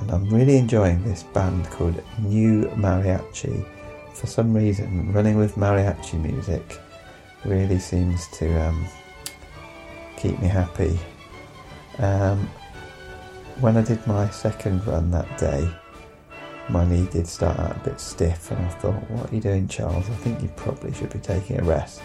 And 0.00 0.10
I'm 0.10 0.28
really 0.28 0.56
enjoying 0.56 1.02
this 1.04 1.22
band 1.22 1.64
called 1.70 2.02
New 2.18 2.64
Mariachi. 2.76 3.66
For 4.12 4.26
some 4.26 4.54
reason, 4.54 5.12
running 5.12 5.36
with 5.36 5.56
mariachi 5.56 6.20
music 6.20 6.78
really 7.44 7.78
seems 7.78 8.28
to 8.38 8.48
um, 8.62 8.86
keep 10.16 10.38
me 10.40 10.48
happy. 10.48 10.98
Um, 11.98 12.48
when 13.60 13.76
I 13.76 13.82
did 13.82 14.06
my 14.06 14.28
second 14.30 14.86
run 14.86 15.10
that 15.12 15.38
day, 15.38 15.68
my 16.68 16.84
knee 16.84 17.08
did 17.10 17.26
start 17.26 17.58
out 17.58 17.76
a 17.76 17.90
bit 17.90 18.00
stiff, 18.00 18.50
and 18.50 18.66
I 18.66 18.68
thought, 18.68 19.10
What 19.10 19.30
are 19.30 19.34
you 19.34 19.40
doing, 19.40 19.68
Charles? 19.68 20.08
I 20.10 20.14
think 20.14 20.42
you 20.42 20.48
probably 20.56 20.92
should 20.92 21.12
be 21.12 21.20
taking 21.20 21.60
a 21.60 21.64
rest. 21.64 22.02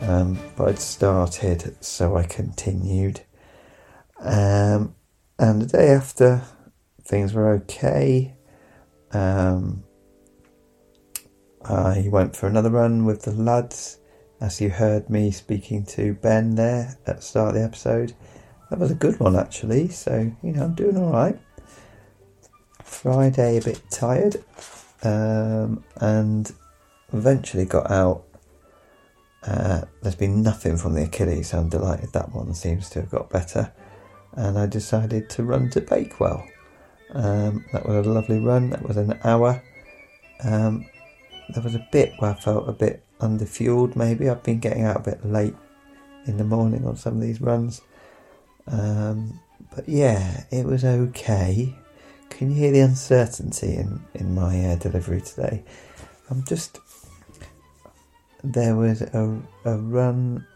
Um, 0.00 0.38
but 0.56 0.68
I'd 0.68 0.78
started, 0.78 1.76
so 1.84 2.16
I 2.16 2.24
continued. 2.24 3.20
Um, 4.18 4.94
and 5.38 5.62
the 5.62 5.66
day 5.66 5.88
after, 5.90 6.42
things 7.10 7.34
were 7.34 7.54
okay. 7.54 8.32
Um, 9.10 9.82
I 11.64 12.06
went 12.08 12.36
for 12.36 12.46
another 12.46 12.70
run 12.70 13.04
with 13.04 13.22
the 13.22 13.32
lads, 13.32 13.98
as 14.40 14.60
you 14.60 14.70
heard 14.70 15.10
me 15.10 15.32
speaking 15.32 15.84
to 15.86 16.14
Ben 16.14 16.54
there 16.54 16.96
at 17.06 17.16
the 17.16 17.22
start 17.22 17.48
of 17.48 17.54
the 17.56 17.64
episode. 17.64 18.14
That 18.70 18.78
was 18.78 18.92
a 18.92 18.94
good 18.94 19.18
one, 19.18 19.34
actually, 19.34 19.88
so, 19.88 20.32
you 20.42 20.52
know, 20.52 20.62
I'm 20.62 20.74
doing 20.74 20.96
alright. 20.96 21.36
Friday, 22.84 23.58
a 23.58 23.62
bit 23.62 23.82
tired, 23.90 24.36
um, 25.02 25.82
and 25.96 26.50
eventually 27.12 27.64
got 27.64 27.90
out. 27.90 28.22
Uh, 29.42 29.82
there's 30.02 30.14
been 30.14 30.42
nothing 30.42 30.76
from 30.76 30.94
the 30.94 31.02
Achilles, 31.02 31.48
so 31.48 31.58
I'm 31.58 31.68
delighted 31.68 32.12
that 32.12 32.32
one 32.32 32.54
seems 32.54 32.88
to 32.90 33.00
have 33.00 33.10
got 33.10 33.30
better. 33.30 33.72
And 34.34 34.56
I 34.56 34.66
decided 34.66 35.28
to 35.30 35.42
run 35.42 35.70
to 35.70 35.80
Bakewell. 35.80 36.46
Um, 37.12 37.64
that 37.72 37.86
was 37.86 38.06
a 38.06 38.10
lovely 38.10 38.38
run. 38.38 38.70
That 38.70 38.86
was 38.86 38.96
an 38.96 39.18
hour. 39.24 39.62
Um, 40.44 40.86
there 41.52 41.62
was 41.62 41.74
a 41.74 41.86
bit 41.90 42.12
where 42.18 42.30
I 42.30 42.34
felt 42.34 42.68
a 42.68 42.72
bit 42.72 43.02
underfueled. 43.20 43.96
Maybe 43.96 44.28
I've 44.28 44.42
been 44.42 44.60
getting 44.60 44.84
out 44.84 44.96
a 44.96 45.10
bit 45.10 45.24
late 45.24 45.54
in 46.26 46.36
the 46.36 46.44
morning 46.44 46.86
on 46.86 46.96
some 46.96 47.14
of 47.14 47.20
these 47.20 47.40
runs. 47.40 47.82
Um, 48.66 49.40
but 49.74 49.88
yeah, 49.88 50.44
it 50.50 50.64
was 50.64 50.84
okay. 50.84 51.74
Can 52.28 52.50
you 52.50 52.56
hear 52.56 52.72
the 52.72 52.80
uncertainty 52.80 53.74
in 53.74 54.00
in 54.14 54.34
my 54.34 54.64
uh, 54.66 54.76
delivery 54.76 55.20
today? 55.20 55.64
I'm 56.30 56.44
just. 56.44 56.78
There 58.42 58.74
was 58.74 59.02
a 59.02 59.40
a 59.64 59.76
run 59.76 60.46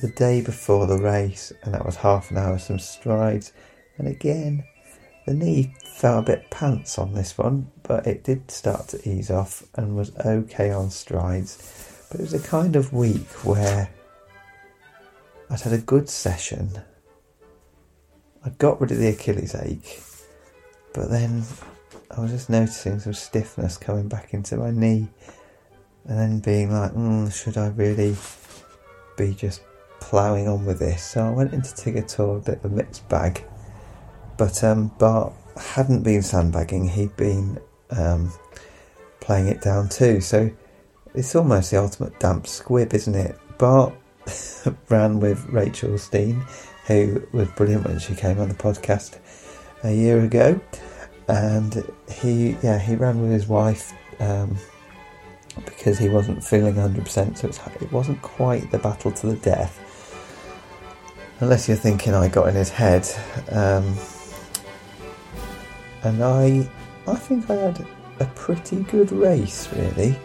the 0.00 0.08
day 0.08 0.40
before 0.40 0.86
the 0.86 0.98
race, 0.98 1.52
and 1.62 1.74
that 1.74 1.84
was 1.84 1.96
half 1.96 2.30
an 2.30 2.38
hour, 2.38 2.58
some 2.58 2.78
strides, 2.78 3.52
and 3.98 4.08
again 4.08 4.64
the 5.26 5.34
knee 5.34 5.74
felt 5.98 6.28
a 6.28 6.32
bit 6.32 6.48
pants 6.48 6.96
on 6.96 7.12
this 7.12 7.36
one, 7.36 7.68
but 7.82 8.06
it 8.06 8.22
did 8.22 8.48
start 8.52 8.86
to 8.86 9.08
ease 9.08 9.32
off 9.32 9.64
and 9.74 9.96
was 9.96 10.16
okay 10.18 10.70
on 10.70 10.88
strides. 10.90 12.06
But 12.08 12.20
it 12.20 12.22
was 12.22 12.34
a 12.34 12.38
kind 12.38 12.76
of 12.76 12.92
week 12.92 13.28
where 13.44 13.90
I'd 15.50 15.60
had 15.60 15.72
a 15.72 15.78
good 15.78 16.08
session. 16.08 16.70
I 18.44 18.50
got 18.50 18.80
rid 18.80 18.92
of 18.92 18.98
the 18.98 19.08
Achilles 19.08 19.56
ache, 19.56 20.00
but 20.94 21.10
then 21.10 21.42
I 22.16 22.20
was 22.20 22.30
just 22.30 22.48
noticing 22.48 23.00
some 23.00 23.12
stiffness 23.12 23.76
coming 23.76 24.08
back 24.08 24.32
into 24.34 24.56
my 24.56 24.70
knee, 24.70 25.08
and 26.04 26.16
then 26.16 26.38
being 26.38 26.72
like, 26.72 26.92
mm, 26.92 27.32
should 27.32 27.58
I 27.58 27.70
really 27.70 28.14
be 29.16 29.34
just 29.34 29.62
ploughing 29.98 30.46
on 30.46 30.64
with 30.64 30.78
this? 30.78 31.02
So 31.02 31.26
I 31.26 31.30
went 31.30 31.52
into 31.52 31.70
Tigger 31.70 32.08
Tor 32.08 32.36
a 32.36 32.40
bit 32.40 32.58
of 32.58 32.66
a 32.66 32.74
mixed 32.76 33.08
bag 33.08 33.42
but 34.38 34.62
um, 34.62 34.92
Bart 34.98 35.32
hadn't 35.58 36.02
been 36.02 36.22
sandbagging, 36.22 36.88
he'd 36.88 37.16
been 37.16 37.58
um, 37.90 38.32
playing 39.20 39.48
it 39.48 39.60
down 39.60 39.88
too. 39.88 40.20
So 40.20 40.50
it's 41.14 41.34
almost 41.34 41.70
the 41.70 41.78
ultimate 41.78 42.18
damp 42.20 42.46
squib, 42.46 42.94
isn't 42.94 43.14
it? 43.14 43.38
Bart 43.58 43.94
ran 44.88 45.20
with 45.20 45.44
Rachel 45.46 45.98
Steen, 45.98 46.42
who 46.86 47.22
was 47.32 47.48
brilliant 47.56 47.86
when 47.86 47.98
she 47.98 48.14
came 48.14 48.38
on 48.38 48.48
the 48.48 48.54
podcast 48.54 49.18
a 49.84 49.92
year 49.92 50.20
ago. 50.20 50.60
And 51.28 51.84
he, 52.10 52.56
yeah, 52.62 52.78
he 52.78 52.94
ran 52.94 53.20
with 53.20 53.30
his 53.30 53.46
wife 53.46 53.92
um, 54.20 54.56
because 55.64 55.98
he 55.98 56.08
wasn't 56.08 56.42
feeling 56.42 56.74
100%. 56.74 57.36
So 57.36 57.48
it 57.80 57.92
wasn't 57.92 58.22
quite 58.22 58.70
the 58.70 58.78
battle 58.78 59.12
to 59.12 59.26
the 59.26 59.36
death. 59.36 59.84
Unless 61.40 61.68
you're 61.68 61.76
thinking 61.76 62.14
I 62.14 62.28
got 62.28 62.48
in 62.48 62.54
his 62.54 62.70
head. 62.70 63.06
Um, 63.50 63.94
and 66.02 66.22
I, 66.22 66.68
I 67.06 67.14
think 67.14 67.48
I 67.50 67.54
had 67.54 67.86
a 68.20 68.24
pretty 68.34 68.82
good 68.84 69.12
race 69.12 69.68
really. 69.72 70.16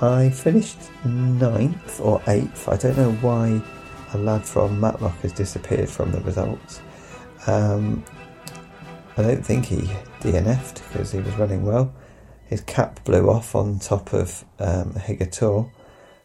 I 0.00 0.30
finished 0.30 0.78
ninth 1.04 2.00
or 2.00 2.22
eighth. 2.26 2.68
I 2.68 2.76
don't 2.76 2.96
know 2.96 3.12
why 3.20 3.60
a 4.14 4.18
lad 4.18 4.44
from 4.44 4.80
Matlock 4.80 5.18
has 5.20 5.32
disappeared 5.32 5.88
from 5.88 6.10
the 6.10 6.20
results. 6.20 6.80
Um, 7.46 8.04
I 9.16 9.22
don't 9.22 9.44
think 9.44 9.66
he 9.66 9.90
DNF'd 10.20 10.82
because 10.88 11.12
he 11.12 11.20
was 11.20 11.34
running 11.36 11.64
well. 11.64 11.92
His 12.46 12.62
cap 12.62 13.04
blew 13.04 13.28
off 13.28 13.54
on 13.54 13.78
top 13.78 14.12
of 14.12 14.44
um, 14.58 14.94
Higger 14.94 15.30
Tor. 15.30 15.70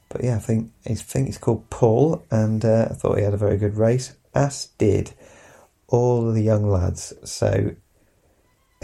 But 0.10 0.24
yeah, 0.24 0.38
I 0.38 0.39
think 0.39 0.72
I 0.88 0.94
think 0.94 1.27
he's 1.27 1.38
called 1.38 1.70
Paul, 1.70 2.25
and 2.32 2.63
uh, 2.63 2.88
I 2.89 2.94
thought 2.94 3.18
he 3.18 3.24
had 3.24 3.34
a 3.34 3.38
very 3.38 3.58
good 3.58 3.75
race, 3.75 4.15
as 4.34 4.68
did 4.77 5.13
all 5.88 6.32
the 6.32 6.42
young 6.42 6.70
lads. 6.70 7.13
So 7.24 7.75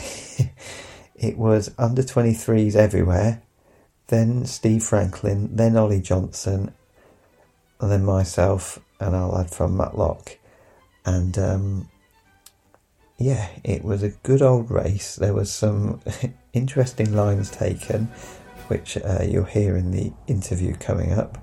it 1.16 1.38
was 1.38 1.72
under 1.78 2.02
23s 2.02 2.76
everywhere, 2.76 3.42
then 4.08 4.46
Steve 4.46 4.84
Franklin, 4.84 5.56
then 5.56 5.78
Ollie 5.78 6.02
Johnson, 6.02 6.74
and 7.80 7.92
then 7.92 8.04
myself 8.04 8.80
and 9.00 9.16
our 9.16 9.30
lad 9.30 9.50
from 9.52 9.78
Matlock. 9.78 10.38
And 11.06 11.38
um, 11.38 11.90
yeah, 13.18 13.50
it 13.64 13.84
was 13.84 14.04
a 14.04 14.10
good 14.10 14.42
old 14.42 14.70
race. 14.70 15.16
There 15.16 15.34
was 15.34 15.52
some 15.52 16.02
interesting 16.54 17.14
lines 17.16 17.50
taken, 17.50 18.06
which 18.68 18.98
uh, 18.98 19.24
you'll 19.24 19.46
hear 19.46 19.76
in 19.78 19.92
the 19.92 20.12
interview 20.28 20.76
coming 20.76 21.14
up. 21.14 21.38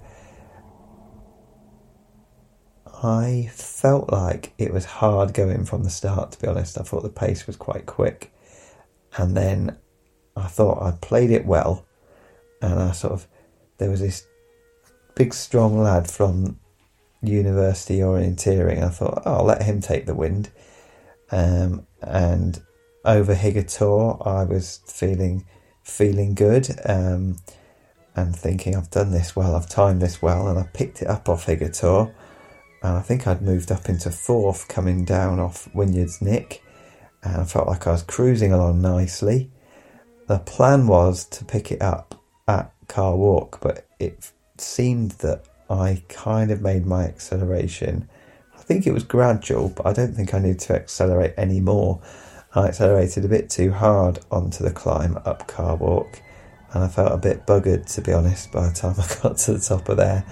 I 3.02 3.48
felt 3.52 4.10
like 4.10 4.52
it 4.58 4.72
was 4.72 4.84
hard 4.84 5.32
going 5.34 5.64
from 5.64 5.84
the 5.84 5.90
start, 5.90 6.32
to 6.32 6.40
be 6.40 6.48
honest. 6.48 6.78
I 6.78 6.82
thought 6.82 7.04
the 7.04 7.08
pace 7.08 7.46
was 7.46 7.56
quite 7.56 7.86
quick 7.86 8.32
and 9.18 9.36
then 9.36 9.76
I 10.36 10.46
thought 10.46 10.82
I'd 10.82 11.02
played 11.02 11.30
it 11.30 11.44
well, 11.44 11.84
and 12.62 12.80
I 12.80 12.92
sort 12.92 13.12
of 13.12 13.26
there 13.76 13.90
was 13.90 14.00
this 14.00 14.26
big 15.14 15.34
strong 15.34 15.78
lad 15.78 16.10
from 16.10 16.58
university 17.20 17.98
orienteering. 17.98 18.82
I 18.82 18.88
thought 18.88 19.22
oh, 19.26 19.34
I'll 19.34 19.44
let 19.44 19.62
him 19.62 19.80
take 19.80 20.06
the 20.06 20.14
wind, 20.14 20.50
um, 21.30 21.86
and 22.00 22.62
over 23.04 23.34
Higger 23.34 23.76
Tor 23.76 24.22
I 24.26 24.44
was 24.44 24.80
feeling 24.86 25.44
feeling 25.82 26.34
good, 26.34 26.70
um, 26.86 27.36
and 28.14 28.34
thinking 28.34 28.76
I've 28.76 28.90
done 28.90 29.10
this 29.10 29.34
well, 29.34 29.56
I've 29.56 29.68
timed 29.68 30.00
this 30.00 30.22
well, 30.22 30.48
and 30.48 30.58
I 30.58 30.62
picked 30.72 31.02
it 31.02 31.08
up 31.08 31.28
off 31.28 31.46
Higger 31.46 31.76
Tor. 31.76 32.14
And 32.80 32.96
I 32.96 33.00
think 33.00 33.26
I'd 33.26 33.42
moved 33.42 33.72
up 33.72 33.88
into 33.88 34.08
fourth 34.08 34.68
coming 34.68 35.04
down 35.04 35.40
off 35.40 35.68
Winyard's 35.74 36.22
Nick, 36.22 36.62
and 37.22 37.42
I 37.42 37.44
felt 37.44 37.68
like 37.68 37.86
I 37.86 37.92
was 37.92 38.02
cruising 38.02 38.52
along 38.52 38.80
nicely. 38.80 39.50
The 40.26 40.38
plan 40.38 40.86
was 40.86 41.24
to 41.26 41.44
pick 41.44 41.72
it 41.72 41.82
up 41.82 42.20
at 42.46 42.72
Carl 42.86 43.18
Wark, 43.18 43.60
but 43.60 43.86
it 43.98 44.30
seemed 44.58 45.12
that 45.12 45.44
I 45.70 46.02
kind 46.08 46.50
of 46.50 46.62
made 46.62 46.86
my 46.86 47.04
acceleration. 47.04 48.08
I 48.56 48.62
think 48.62 48.86
it 48.86 48.92
was 48.92 49.04
gradual, 49.04 49.68
but 49.70 49.86
I 49.86 49.92
don't 49.92 50.14
think 50.14 50.34
I 50.34 50.38
needed 50.38 50.60
to 50.60 50.74
accelerate 50.74 51.34
any 51.36 51.60
more. 51.60 52.00
I 52.54 52.68
accelerated 52.68 53.24
a 53.24 53.28
bit 53.28 53.50
too 53.50 53.72
hard 53.72 54.20
onto 54.30 54.64
the 54.64 54.70
climb 54.70 55.18
up 55.24 55.46
Carl 55.46 55.76
Wark, 55.78 56.22
and 56.72 56.84
I 56.84 56.88
felt 56.88 57.12
a 57.12 57.18
bit 57.18 57.46
buggered 57.46 57.92
to 57.94 58.00
be 58.00 58.12
honest 58.12 58.52
by 58.52 58.68
the 58.68 58.74
time 58.74 58.94
I 58.98 59.22
got 59.22 59.38
to 59.38 59.54
the 59.54 59.60
top 59.60 59.88
of 59.88 59.96
there. 59.96 60.24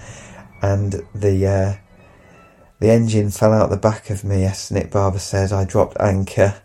And 0.61 1.03
the 1.13 1.45
uh, 1.45 1.75
the 2.79 2.89
engine 2.91 3.31
fell 3.31 3.53
out 3.53 3.69
the 3.69 3.77
back 3.77 4.09
of 4.09 4.23
me, 4.23 4.45
as 4.45 4.71
Nick 4.71 4.91
Barber 4.91 5.19
says. 5.19 5.51
I 5.51 5.65
dropped 5.65 5.97
anchor 5.99 6.61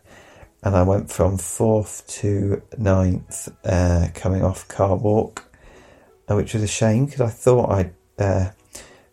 and 0.62 0.76
I 0.76 0.82
went 0.82 1.10
from 1.10 1.38
fourth 1.38 2.06
to 2.20 2.62
ninth 2.78 3.48
uh, 3.64 4.08
coming 4.14 4.44
off 4.44 4.68
Carl 4.68 4.98
Wark, 4.98 5.52
uh, 6.30 6.36
which 6.36 6.54
was 6.54 6.62
a 6.62 6.68
shame 6.68 7.06
because 7.06 7.20
I 7.20 7.30
thought 7.30 7.70
I'd 7.70 7.94
uh, 8.18 8.50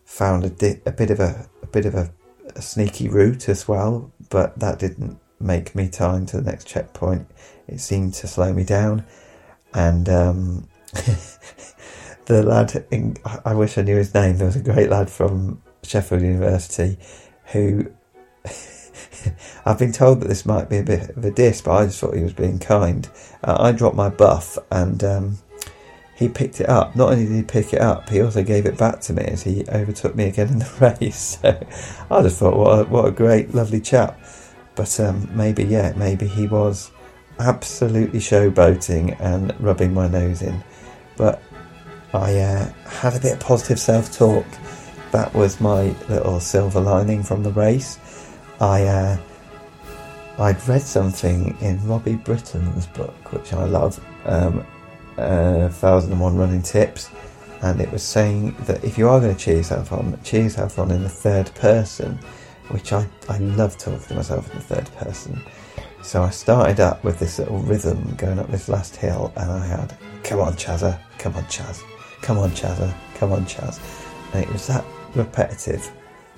found 0.04 0.44
a, 0.44 0.50
di- 0.50 0.80
a, 0.86 0.92
bit 0.92 1.10
of 1.10 1.18
a, 1.18 1.48
a 1.62 1.66
bit 1.66 1.86
of 1.86 1.94
a, 1.94 2.12
a, 2.54 2.62
sneaky 2.62 3.08
route 3.08 3.48
as 3.48 3.66
well, 3.66 4.12
but 4.28 4.58
that 4.60 4.78
didn't 4.78 5.18
make 5.40 5.74
me 5.74 5.88
time 5.88 6.24
to 6.26 6.36
the 6.40 6.48
next 6.48 6.68
checkpoint. 6.68 7.26
It 7.66 7.80
seemed 7.80 8.14
to 8.14 8.28
slow 8.28 8.52
me 8.52 8.62
down, 8.62 9.04
and 9.74 10.08
um, 10.08 10.68
the 12.26 12.44
lad, 12.44 12.84
in, 12.92 13.16
I 13.44 13.54
wish 13.54 13.76
I 13.76 13.82
knew 13.82 13.96
his 13.96 14.14
name. 14.14 14.36
There 14.36 14.46
was 14.46 14.56
a 14.56 14.62
great 14.62 14.88
lad 14.88 15.10
from 15.10 15.62
Sheffield 15.82 16.22
University 16.22 16.96
who. 17.46 17.90
I've 19.64 19.78
been 19.78 19.92
told 19.92 20.20
that 20.20 20.28
this 20.28 20.46
might 20.46 20.68
be 20.68 20.78
a 20.78 20.82
bit 20.82 21.10
of 21.10 21.24
a 21.24 21.30
diss, 21.30 21.60
but 21.60 21.72
I 21.72 21.86
just 21.86 22.00
thought 22.00 22.16
he 22.16 22.22
was 22.22 22.32
being 22.32 22.58
kind. 22.58 23.08
Uh, 23.42 23.56
I 23.58 23.72
dropped 23.72 23.96
my 23.96 24.08
buff 24.08 24.58
and 24.70 25.02
um, 25.04 25.38
he 26.16 26.28
picked 26.28 26.60
it 26.60 26.68
up. 26.68 26.94
Not 26.94 27.12
only 27.12 27.26
did 27.26 27.34
he 27.34 27.42
pick 27.42 27.72
it 27.72 27.80
up, 27.80 28.08
he 28.08 28.20
also 28.20 28.42
gave 28.42 28.66
it 28.66 28.76
back 28.76 29.00
to 29.02 29.12
me 29.12 29.24
as 29.24 29.42
he 29.42 29.64
overtook 29.68 30.14
me 30.14 30.24
again 30.24 30.48
in 30.48 30.58
the 30.58 30.96
race. 31.00 31.38
So 31.42 31.66
I 32.10 32.22
just 32.22 32.38
thought, 32.38 32.56
what 32.56 32.78
a, 32.78 32.84
what 32.84 33.06
a 33.06 33.10
great, 33.10 33.54
lovely 33.54 33.80
chap. 33.80 34.20
But 34.74 35.00
um, 35.00 35.28
maybe, 35.34 35.64
yeah, 35.64 35.92
maybe 35.96 36.26
he 36.26 36.46
was 36.46 36.90
absolutely 37.38 38.20
showboating 38.20 39.18
and 39.20 39.54
rubbing 39.60 39.94
my 39.94 40.08
nose 40.08 40.42
in. 40.42 40.62
But 41.16 41.42
I 42.12 42.38
uh, 42.38 42.72
had 42.84 43.16
a 43.16 43.20
bit 43.20 43.34
of 43.34 43.40
positive 43.40 43.80
self 43.80 44.12
talk. 44.12 44.46
That 45.12 45.32
was 45.34 45.60
my 45.60 45.94
little 46.08 46.38
silver 46.40 46.80
lining 46.80 47.22
from 47.22 47.42
the 47.42 47.50
race. 47.52 47.98
I 48.60 48.82
uh, 48.82 49.18
I'd 50.38 50.68
read 50.68 50.82
something 50.82 51.56
in 51.60 51.86
Robbie 51.86 52.16
Britton's 52.16 52.86
book, 52.86 53.32
which 53.32 53.52
I 53.54 53.64
love, 53.64 54.02
um, 54.26 54.66
uh, 55.16 55.68
Thousand 55.70 56.12
and 56.12 56.20
One 56.20 56.36
Running 56.36 56.62
Tips, 56.62 57.10
and 57.62 57.80
it 57.80 57.90
was 57.90 58.02
saying 58.02 58.54
that 58.66 58.84
if 58.84 58.98
you 58.98 59.08
are 59.08 59.18
going 59.18 59.34
to 59.34 59.40
cheer 59.40 59.56
yourself 59.56 59.92
on, 59.92 60.18
cheer 60.24 60.42
yourself 60.42 60.78
on 60.78 60.90
in 60.90 61.02
the 61.02 61.08
third 61.08 61.54
person, 61.54 62.18
which 62.68 62.92
I 62.92 63.06
I 63.30 63.38
love 63.38 63.78
talking 63.78 64.00
to 64.08 64.14
myself 64.14 64.50
in 64.50 64.58
the 64.58 64.64
third 64.64 64.90
person. 64.96 65.40
So 66.02 66.22
I 66.22 66.30
started 66.30 66.80
up 66.80 67.02
with 67.02 67.18
this 67.18 67.38
little 67.38 67.58
rhythm 67.60 68.14
going 68.16 68.38
up 68.38 68.50
this 68.50 68.68
last 68.68 68.96
hill, 68.96 69.32
and 69.36 69.50
I 69.50 69.66
had, 69.66 69.96
"Come 70.22 70.40
on, 70.40 70.52
Chazza, 70.54 70.98
come 71.18 71.34
on, 71.34 71.44
Chaz, 71.44 71.82
come 72.20 72.36
on, 72.36 72.50
Chazza, 72.50 72.92
come 73.14 73.32
on, 73.32 73.46
Chaz," 73.46 73.78
and 74.34 74.44
it 74.44 74.52
was 74.52 74.66
that 74.66 74.84
repetitive 75.14 75.90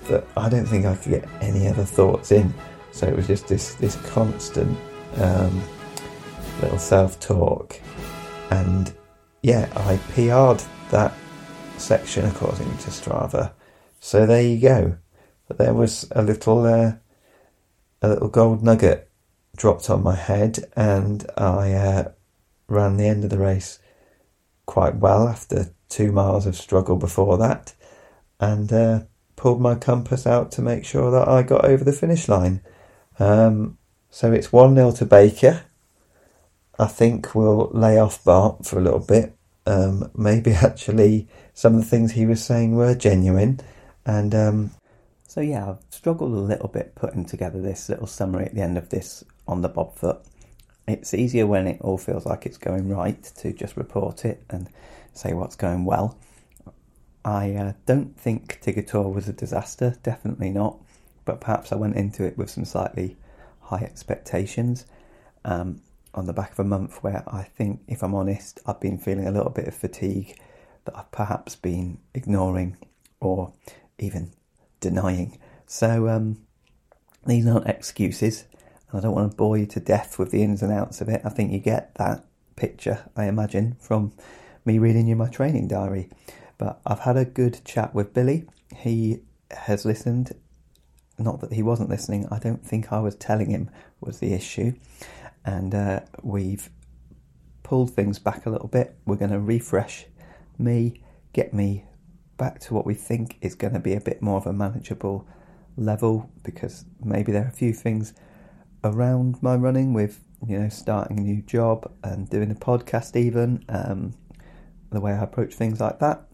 that 0.07 0.25
I 0.35 0.49
don't 0.49 0.65
think 0.65 0.85
I 0.85 0.95
could 0.95 1.11
get 1.11 1.29
any 1.41 1.67
other 1.67 1.83
thoughts 1.83 2.31
in. 2.31 2.53
So 2.91 3.07
it 3.07 3.15
was 3.15 3.27
just 3.27 3.47
this 3.47 3.75
this 3.75 3.95
constant 4.07 4.77
um, 5.17 5.61
little 6.61 6.77
self 6.77 7.19
talk, 7.19 7.79
and 8.51 8.93
yeah, 9.41 9.67
I 9.75 9.97
PR'd 10.13 10.63
that 10.91 11.13
section 11.77 12.25
according 12.25 12.69
to 12.77 12.89
Strava. 12.89 13.51
So 13.99 14.25
there 14.25 14.43
you 14.43 14.59
go. 14.59 14.97
But 15.47 15.57
there 15.57 15.73
was 15.73 16.07
a 16.11 16.21
little 16.21 16.63
uh, 16.65 16.93
a 18.01 18.07
little 18.07 18.29
gold 18.29 18.63
nugget 18.63 19.09
dropped 19.55 19.89
on 19.89 20.03
my 20.03 20.15
head, 20.15 20.59
and 20.75 21.25
I 21.35 21.73
uh, 21.73 22.11
ran 22.67 22.97
the 22.97 23.07
end 23.07 23.23
of 23.23 23.29
the 23.29 23.39
race 23.39 23.79
quite 24.65 24.95
well 24.97 25.27
after 25.27 25.73
two 25.89 26.11
miles 26.11 26.45
of 26.45 26.55
struggle 26.55 26.97
before 26.97 27.37
that, 27.37 27.73
and. 28.39 28.71
Uh, 28.71 28.99
pulled 29.43 29.59
my 29.59 29.75
compass 29.75 30.25
out 30.25 30.53
to 30.53 30.61
make 30.61 30.85
sure 30.85 31.11
that 31.11 31.27
I 31.27 31.43
got 31.43 31.65
over 31.65 31.83
the 31.83 31.91
finish 31.91 32.29
line. 32.29 32.61
Um, 33.19 33.77
so 34.09 34.31
it's 34.31 34.53
1 34.53 34.73
0 34.73 34.93
to 34.93 35.05
Baker. 35.05 35.63
I 36.79 36.85
think 36.85 37.35
we'll 37.35 37.69
lay 37.73 37.99
off 37.99 38.23
Bart 38.23 38.65
for 38.65 38.79
a 38.79 38.81
little 38.81 39.01
bit. 39.01 39.35
Um, 39.65 40.09
maybe 40.15 40.51
actually 40.53 41.27
some 41.53 41.75
of 41.75 41.81
the 41.81 41.85
things 41.85 42.13
he 42.13 42.25
was 42.25 42.41
saying 42.41 42.77
were 42.77 42.95
genuine. 42.95 43.59
And 44.05 44.33
um, 44.33 44.71
so, 45.27 45.41
yeah, 45.41 45.71
I've 45.71 45.83
struggled 45.89 46.31
a 46.31 46.35
little 46.35 46.69
bit 46.69 46.95
putting 46.95 47.25
together 47.25 47.61
this 47.61 47.89
little 47.89 48.07
summary 48.07 48.45
at 48.45 48.55
the 48.55 48.61
end 48.61 48.77
of 48.77 48.87
this 48.87 49.25
on 49.45 49.61
the 49.61 49.67
Bob 49.67 49.93
Foot. 49.97 50.19
It's 50.87 51.13
easier 51.13 51.47
when 51.47 51.67
it 51.67 51.81
all 51.81 51.97
feels 51.97 52.25
like 52.25 52.45
it's 52.45 52.57
going 52.57 52.87
right 52.87 53.21
to 53.39 53.51
just 53.51 53.75
report 53.75 54.23
it 54.23 54.41
and 54.49 54.69
say 55.11 55.33
what's 55.33 55.57
going 55.57 55.83
well. 55.83 56.17
I 57.25 57.53
uh, 57.53 57.73
don't 57.85 58.17
think 58.19 58.59
Tigger 58.61 58.85
Tor 58.85 59.11
was 59.11 59.29
a 59.29 59.33
disaster, 59.33 59.95
definitely 60.03 60.49
not, 60.49 60.77
but 61.25 61.39
perhaps 61.39 61.71
I 61.71 61.75
went 61.75 61.95
into 61.95 62.25
it 62.25 62.37
with 62.37 62.49
some 62.49 62.65
slightly 62.65 63.17
high 63.61 63.83
expectations 63.83 64.85
um, 65.45 65.81
on 66.13 66.25
the 66.25 66.33
back 66.33 66.51
of 66.51 66.59
a 66.59 66.63
month 66.63 67.01
where 67.01 67.23
I 67.27 67.43
think, 67.43 67.81
if 67.87 68.03
I'm 68.03 68.13
honest, 68.13 68.59
I've 68.65 68.81
been 68.81 68.97
feeling 68.97 69.27
a 69.27 69.31
little 69.31 69.51
bit 69.51 69.67
of 69.67 69.73
fatigue 69.73 70.37
that 70.85 70.97
I've 70.97 71.11
perhaps 71.11 71.55
been 71.55 71.99
ignoring 72.13 72.77
or 73.21 73.53
even 73.99 74.31
denying. 74.81 75.39
So 75.65 76.09
um, 76.09 76.39
these 77.25 77.47
aren't 77.47 77.67
excuses, 77.67 78.45
and 78.91 78.99
I 78.99 79.01
don't 79.01 79.15
want 79.15 79.31
to 79.31 79.37
bore 79.37 79.57
you 79.57 79.65
to 79.67 79.79
death 79.79 80.19
with 80.19 80.31
the 80.31 80.43
ins 80.43 80.61
and 80.61 80.73
outs 80.73 80.99
of 80.99 81.07
it. 81.07 81.21
I 81.23 81.29
think 81.29 81.53
you 81.53 81.59
get 81.59 81.95
that 81.95 82.25
picture, 82.57 83.05
I 83.15 83.25
imagine, 83.25 83.77
from 83.79 84.11
me 84.65 84.77
reading 84.77 85.07
you 85.07 85.15
my 85.15 85.29
training 85.29 85.69
diary. 85.69 86.09
But 86.57 86.79
I've 86.85 86.99
had 86.99 87.17
a 87.17 87.25
good 87.25 87.61
chat 87.65 87.93
with 87.93 88.13
Billy. 88.13 88.47
He 88.75 89.19
has 89.51 89.85
listened. 89.85 90.35
Not 91.17 91.41
that 91.41 91.53
he 91.53 91.61
wasn't 91.61 91.89
listening, 91.89 92.27
I 92.31 92.39
don't 92.39 92.65
think 92.65 92.91
I 92.91 92.99
was 92.99 93.15
telling 93.15 93.51
him 93.51 93.69
was 94.01 94.19
the 94.19 94.33
issue. 94.33 94.73
And 95.45 95.75
uh, 95.75 96.01
we've 96.23 96.69
pulled 97.61 97.91
things 97.91 98.19
back 98.19 98.45
a 98.45 98.49
little 98.49 98.67
bit. 98.67 98.95
We're 99.05 99.17
going 99.17 99.31
to 99.31 99.39
refresh 99.39 100.05
me, 100.57 101.01
get 101.33 101.53
me 101.53 101.85
back 102.37 102.59
to 102.59 102.73
what 102.73 102.85
we 102.85 102.93
think 102.93 103.37
is 103.41 103.55
going 103.55 103.73
to 103.73 103.79
be 103.79 103.93
a 103.93 104.01
bit 104.01 104.21
more 104.21 104.37
of 104.37 104.47
a 104.47 104.53
manageable 104.53 105.27
level 105.77 106.29
because 106.43 106.85
maybe 107.03 107.31
there 107.31 107.45
are 107.45 107.47
a 107.47 107.51
few 107.51 107.73
things 107.73 108.13
around 108.83 109.41
my 109.41 109.55
running 109.55 109.93
with 109.93 110.23
you 110.45 110.59
know 110.59 110.69
starting 110.69 111.19
a 111.19 111.21
new 111.21 111.41
job 111.41 111.91
and 112.03 112.29
doing 112.29 112.51
a 112.51 112.55
podcast 112.55 113.15
even 113.15 113.63
um, 113.69 114.13
the 114.91 114.99
way 114.99 115.13
I 115.13 115.23
approach 115.23 115.53
things 115.53 115.79
like 115.79 115.99
that 115.99 116.27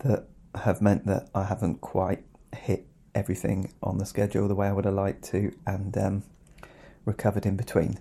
that 0.00 0.28
have 0.54 0.80
meant 0.80 1.06
that 1.06 1.28
I 1.34 1.44
haven't 1.44 1.80
quite 1.80 2.24
hit 2.54 2.86
everything 3.14 3.72
on 3.82 3.98
the 3.98 4.06
schedule 4.06 4.48
the 4.48 4.54
way 4.54 4.68
I 4.68 4.72
would 4.72 4.84
have 4.84 4.94
liked 4.94 5.24
to 5.26 5.52
and 5.66 5.96
um, 5.96 6.22
recovered 7.04 7.46
in 7.46 7.56
between. 7.56 7.98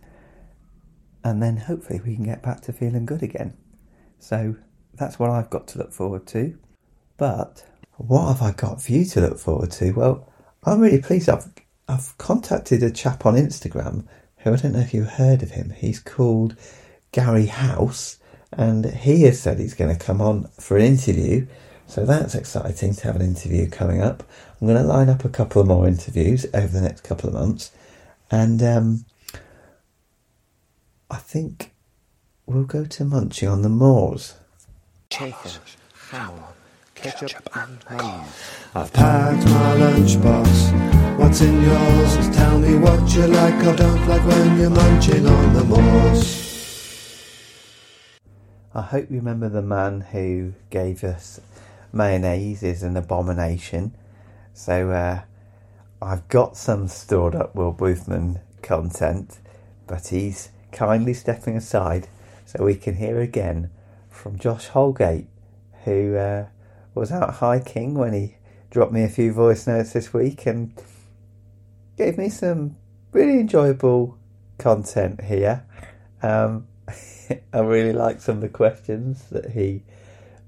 And 1.24 1.42
then 1.42 1.58
hopefully 1.58 2.02
we 2.06 2.16
can 2.16 2.26
get 2.26 2.44
back 2.44 2.62
to 2.62 2.74
feeling 2.74 3.06
good 3.06 3.24
again. 3.24 3.56
So 4.20 4.56
that's 4.96 5.20
what 5.20 5.30
I've 5.30 5.50
got 5.50 5.68
to 5.70 5.78
look 5.78 5.94
forward 5.94 6.28
to. 6.28 6.58
But 7.18 7.66
what 7.98 8.28
have 8.28 8.42
I 8.42 8.52
got 8.52 8.82
for 8.82 8.92
you 8.92 9.06
to 9.06 9.22
look 9.22 9.40
forward 9.40 9.72
to? 9.72 9.92
Well, 9.92 10.30
I'm 10.64 10.80
really 10.80 11.02
pleased. 11.02 11.30
I've 11.30 11.52
I've 11.88 12.18
contacted 12.18 12.82
a 12.82 12.92
chap 12.92 13.26
on 13.26 13.36
Instagram 13.36 14.08
who 14.38 14.54
I 14.54 14.56
don't 14.56 14.72
know 14.74 14.80
if 14.80 14.94
you've 14.94 15.08
heard 15.08 15.44
of 15.44 15.52
him. 15.52 15.72
He's 15.72 16.00
called 16.00 16.56
Gary 17.12 17.48
House, 17.48 18.20
and 18.52 18.86
he 18.86 19.24
has 19.24 19.40
said 19.40 19.60
he's 19.60 19.74
going 19.74 19.96
to 19.96 20.06
come 20.06 20.22
on 20.22 20.50
for 20.60 20.78
an 20.78 20.84
interview 20.84 21.46
so 21.88 22.06
that's 22.06 22.36
exciting 22.36 22.94
to 22.96 23.04
have 23.04 23.16
an 23.16 23.22
interview 23.22 23.70
coming 23.70 24.02
up. 24.02 24.24
I'm 24.60 24.68
going 24.68 24.82
to 24.82 24.88
line 24.88 25.10
up 25.10 25.26
a 25.26 25.30
couple 25.30 25.62
of 25.62 25.68
more 25.68 25.88
interviews 25.88 26.46
over 26.54 26.68
the 26.68 26.82
next 26.82 27.02
couple 27.02 27.30
of 27.30 27.36
months, 27.36 27.72
and 28.32 28.64
um, 28.64 29.06
I 31.10 31.18
think 31.18 31.72
we'll 32.46 32.64
go 32.64 32.86
to 32.86 33.04
Munchie 33.04 33.52
on 33.52 33.62
the 33.62 33.70
moors. 33.70 34.36
Chicken, 35.10 35.36
ham, 36.10 36.32
ketchup 36.96 37.50
and 37.56 37.78
mayo. 37.90 38.24
I've 38.74 38.92
packed 38.94 39.46
my 39.46 39.76
lunchbox. 39.76 41.20
What's 41.20 41.42
in 41.42 41.62
yours? 41.62 42.16
Just 42.16 42.34
tell 42.34 42.58
me 42.58 42.76
what 42.76 43.14
you 43.14 43.28
like 43.28 43.64
or 43.66 43.76
don't 43.76 44.08
like 44.08 44.26
when 44.26 44.60
you're 44.60 44.70
munching 44.70 45.28
on 45.28 45.54
the 45.54 45.64
moors. 45.64 46.44
I 48.74 48.82
hope 48.82 49.12
you 49.12 49.18
remember 49.18 49.50
the 49.50 49.62
man 49.62 50.02
who 50.02 50.54
gave 50.72 51.04
us 51.04 51.40
mayonnaise 51.94 52.64
is 52.64 52.84
an 52.84 52.98
abomination. 52.98 53.96
So 54.54 54.92
uh, 54.92 55.22
I've 56.02 56.28
got 56.28 56.58
some 56.58 56.88
stored 56.88 57.36
up 57.36 57.56
Will 57.56 57.74
Boothman 57.74 58.42
content, 58.62 59.40
but 59.88 60.08
he's 60.08 60.50
kindly 60.72 61.14
stepping 61.14 61.56
aside 61.56 62.08
so 62.46 62.64
we 62.64 62.76
can 62.76 62.96
hear 62.96 63.22
again 63.22 63.70
from 64.10 64.38
Josh 64.38 64.68
Holgate, 64.68 65.28
who 65.86 66.16
uh, 66.16 66.48
was 66.96 67.12
out 67.12 67.36
hiking 67.36 67.94
when 67.94 68.14
he 68.14 68.38
dropped 68.70 68.92
me 68.92 69.04
a 69.04 69.10
few 69.10 69.32
voice 69.32 69.68
notes 69.68 69.94
this 69.94 70.14
week 70.14 70.46
and 70.46 70.74
gave 71.98 72.18
me 72.18 72.30
some 72.30 72.76
really 73.12 73.40
enjoyable 73.40 74.18
content 74.58 75.22
here. 75.24 75.64
Um, 76.22 76.68
I 77.54 77.60
really 77.60 77.94
like 77.94 78.20
some 78.20 78.38
of 78.38 78.42
the 78.42 78.50
questions 78.50 79.30
that 79.30 79.52
he 79.52 79.84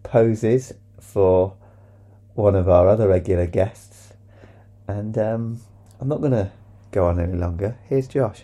poses 0.03 0.73
for 1.15 1.56
one 2.34 2.56
of 2.56 2.67
our 2.67 2.89
other 2.89 3.08
regular 3.08 3.47
guests. 3.47 4.12
And 4.86 5.17
um, 5.17 5.62
I'm 6.01 6.10
not 6.10 6.19
going 6.19 6.34
to 6.34 6.51
go 6.91 7.08
on 7.08 7.21
any 7.21 7.38
longer. 7.38 7.78
Here's 7.88 8.10
Josh. 8.10 8.43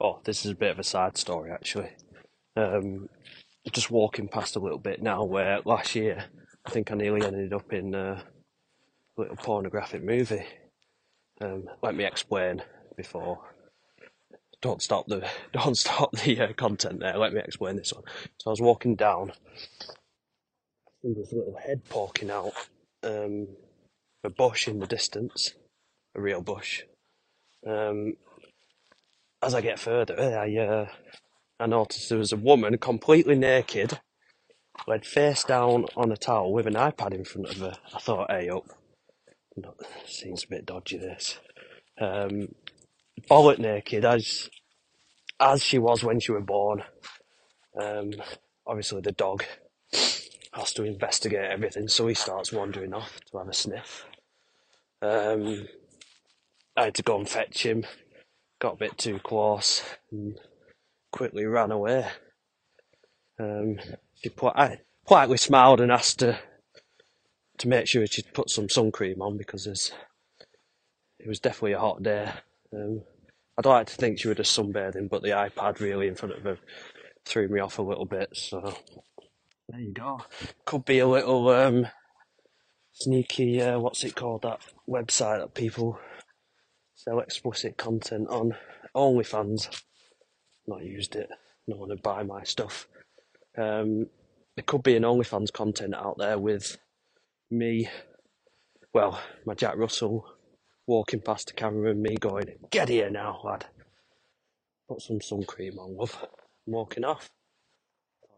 Oh, 0.00 0.18
this 0.24 0.44
is 0.44 0.50
a 0.50 0.56
bit 0.56 0.72
of 0.72 0.80
a 0.80 0.82
sad 0.82 1.16
story, 1.16 1.52
actually. 1.52 1.90
Um, 2.56 3.08
just 3.70 3.88
walking 3.88 4.26
past 4.26 4.56
a 4.56 4.58
little 4.58 4.80
bit 4.80 5.00
now 5.00 5.22
where 5.22 5.60
last 5.64 5.94
year 5.94 6.24
I 6.66 6.70
think 6.70 6.90
I 6.90 6.96
nearly 6.96 7.24
ended 7.24 7.52
up 7.52 7.72
in 7.72 7.94
a 7.94 8.24
little 9.16 9.36
pornographic 9.36 10.02
movie. 10.02 10.44
Um, 11.40 11.66
let 11.84 11.94
me 11.94 12.04
explain 12.04 12.64
before. 12.96 13.38
Don't 14.60 14.82
stop 14.82 15.06
the 15.06 15.24
don't 15.52 15.78
stop 15.78 16.10
the 16.16 16.40
uh, 16.40 16.52
content 16.54 16.98
there. 16.98 17.16
Let 17.16 17.32
me 17.32 17.40
explain 17.44 17.76
this 17.76 17.92
one. 17.92 18.02
So 18.38 18.50
I 18.50 18.50
was 18.50 18.60
walking 18.60 18.96
down, 18.96 19.30
there's 21.12 21.32
a 21.32 21.36
little 21.36 21.58
head 21.58 21.82
poking 21.88 22.30
out, 22.30 22.54
um, 23.02 23.48
a 24.22 24.30
bush 24.30 24.66
in 24.66 24.78
the 24.78 24.86
distance, 24.86 25.52
a 26.14 26.20
real 26.20 26.40
bush. 26.40 26.84
Um, 27.66 28.14
as 29.42 29.54
I 29.54 29.60
get 29.60 29.78
further, 29.78 30.18
I 30.18 30.56
uh, 30.56 30.88
I 31.60 31.66
noticed 31.66 32.08
there 32.08 32.18
was 32.18 32.32
a 32.32 32.36
woman 32.36 32.78
completely 32.78 33.36
naked, 33.36 34.00
laid 34.86 35.04
face 35.04 35.44
down 35.44 35.86
on 35.96 36.10
a 36.10 36.16
towel 36.16 36.52
with 36.52 36.66
an 36.66 36.74
iPad 36.74 37.12
in 37.12 37.24
front 37.24 37.48
of 37.48 37.58
her. 37.58 37.76
I 37.94 37.98
thought, 37.98 38.30
hey 38.30 38.48
up, 38.48 38.64
no, 39.56 39.74
seems 40.06 40.44
a 40.44 40.48
bit 40.48 40.66
dodgy 40.66 40.96
this. 40.96 41.38
Um, 42.00 42.48
bollock 43.28 43.58
naked 43.58 44.04
as 44.04 44.48
as 45.38 45.62
she 45.62 45.78
was 45.78 46.02
when 46.02 46.20
she 46.20 46.32
was 46.32 46.44
born. 46.44 46.82
Um, 47.80 48.12
obviously 48.66 49.00
the 49.00 49.12
dog 49.12 49.44
has 50.54 50.72
to 50.74 50.84
investigate 50.84 51.50
everything, 51.50 51.88
so 51.88 52.06
he 52.06 52.14
starts 52.14 52.52
wandering 52.52 52.94
off 52.94 53.20
to 53.30 53.38
have 53.38 53.48
a 53.48 53.52
sniff. 53.52 54.06
Um, 55.02 55.66
I 56.76 56.84
had 56.84 56.94
to 56.94 57.02
go 57.02 57.18
and 57.18 57.28
fetch 57.28 57.64
him. 57.64 57.84
Got 58.60 58.74
a 58.74 58.78
bit 58.78 58.96
too 58.96 59.18
close 59.18 59.82
and 60.10 60.38
quickly 61.12 61.44
ran 61.44 61.70
away. 61.70 62.06
Um, 63.38 63.78
she 64.14 64.30
politely 64.30 65.36
smiled 65.36 65.80
and 65.80 65.90
asked 65.92 66.20
her 66.20 66.38
to 67.58 67.68
make 67.68 67.86
sure 67.86 68.06
she'd 68.06 68.32
put 68.32 68.50
some 68.50 68.68
sun 68.68 68.92
cream 68.92 69.20
on 69.20 69.36
because 69.36 69.66
it 69.66 71.28
was 71.28 71.40
definitely 71.40 71.72
a 71.72 71.80
hot 71.80 72.02
day. 72.02 72.30
Um, 72.72 73.02
I'd 73.58 73.66
like 73.66 73.86
to 73.88 73.94
think 73.94 74.18
she 74.18 74.28
was 74.28 74.36
just 74.36 74.58
sunbathing, 74.58 75.08
but 75.08 75.22
the 75.22 75.30
iPad 75.30 75.80
really 75.80 76.08
in 76.08 76.14
front 76.14 76.36
of 76.36 76.42
her 76.42 76.58
threw 77.24 77.48
me 77.48 77.60
off 77.60 77.78
a 77.78 77.82
little 77.82 78.06
bit. 78.06 78.30
So 78.32 78.74
there 79.68 79.80
you 79.80 79.92
go. 79.92 80.20
Could 80.64 80.84
be 80.84 80.98
a 80.98 81.06
little 81.06 81.48
um, 81.48 81.86
sneaky. 82.92 83.60
Uh, 83.60 83.78
what's 83.78 84.04
it 84.04 84.14
called? 84.14 84.42
That 84.42 84.60
website 84.88 85.40
that 85.40 85.54
people 85.54 85.98
sell 86.94 87.20
explicit 87.20 87.76
content 87.76 88.28
on. 88.28 88.56
OnlyFans. 88.94 89.68
Not 90.66 90.84
used 90.84 91.16
it. 91.16 91.28
No 91.66 91.76
one 91.76 91.88
would 91.88 92.02
buy 92.02 92.22
my 92.22 92.44
stuff. 92.44 92.86
Um, 93.58 94.06
there 94.56 94.64
could 94.64 94.82
be 94.82 94.96
an 94.96 95.02
OnlyFans 95.02 95.52
content 95.52 95.94
out 95.94 96.16
there 96.18 96.38
with 96.38 96.78
me. 97.50 97.88
Well, 98.92 99.20
my 99.44 99.54
Jack 99.54 99.76
Russell 99.76 100.26
walking 100.86 101.20
past 101.20 101.48
the 101.48 101.54
camera 101.54 101.90
and 101.90 102.02
me 102.02 102.16
going, 102.16 102.46
"Get 102.70 102.88
here 102.88 103.10
now, 103.10 103.40
lad." 103.42 103.66
Put 104.88 105.02
some 105.02 105.20
sun 105.20 105.44
cream 105.44 105.78
on, 105.78 105.96
love. 105.96 106.16
I'm 106.66 106.72
walking 106.72 107.04
off. 107.04 107.30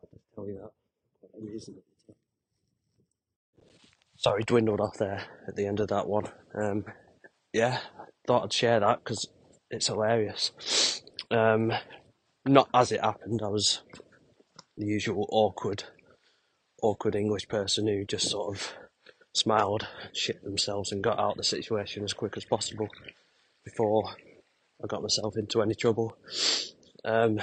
I'll 0.03 0.21
tell 0.35 0.47
you 0.47 0.61
that. 0.63 0.86
Sorry, 4.19 4.43
dwindled 4.45 4.81
off 4.81 4.97
there 4.99 5.23
at 5.47 5.57
the 5.57 5.67
end 5.67 5.81
of 5.81 5.89
that 5.89 6.09
one. 6.09 6.25
Um, 6.55 6.85
yeah, 7.53 7.79
thought 8.27 8.45
I'd 8.45 8.53
share 8.53 8.81
that 8.81 9.05
because 9.05 9.29
it's 9.71 9.89
hilarious. 9.89 11.03
Um, 11.31 11.73
not 12.47 12.69
as 12.73 12.93
it 12.93 13.01
happened, 13.03 13.41
I 13.43 13.49
was 13.49 13.83
the 14.77 14.87
usual 14.87 15.29
awkward, 15.31 15.85
awkward 16.83 17.15
English 17.15 17.49
person 17.49 17.87
who 17.87 18.05
just 18.05 18.29
sort 18.31 18.57
of 18.57 18.73
smiled, 19.35 19.87
shit 20.13 20.43
themselves, 20.43 20.93
and 20.93 21.05
got 21.05 21.19
out 21.19 21.33
of 21.33 21.37
the 21.39 21.45
situation 21.45 22.05
as 22.05 22.13
quick 22.13 22.37
as 22.37 22.45
possible 22.45 22.89
before 23.65 24.15
I 24.83 24.87
got 24.87 25.03
myself 25.03 25.37
into 25.37 25.63
any 25.63 25.75
trouble. 25.75 26.17
Um, 27.05 27.41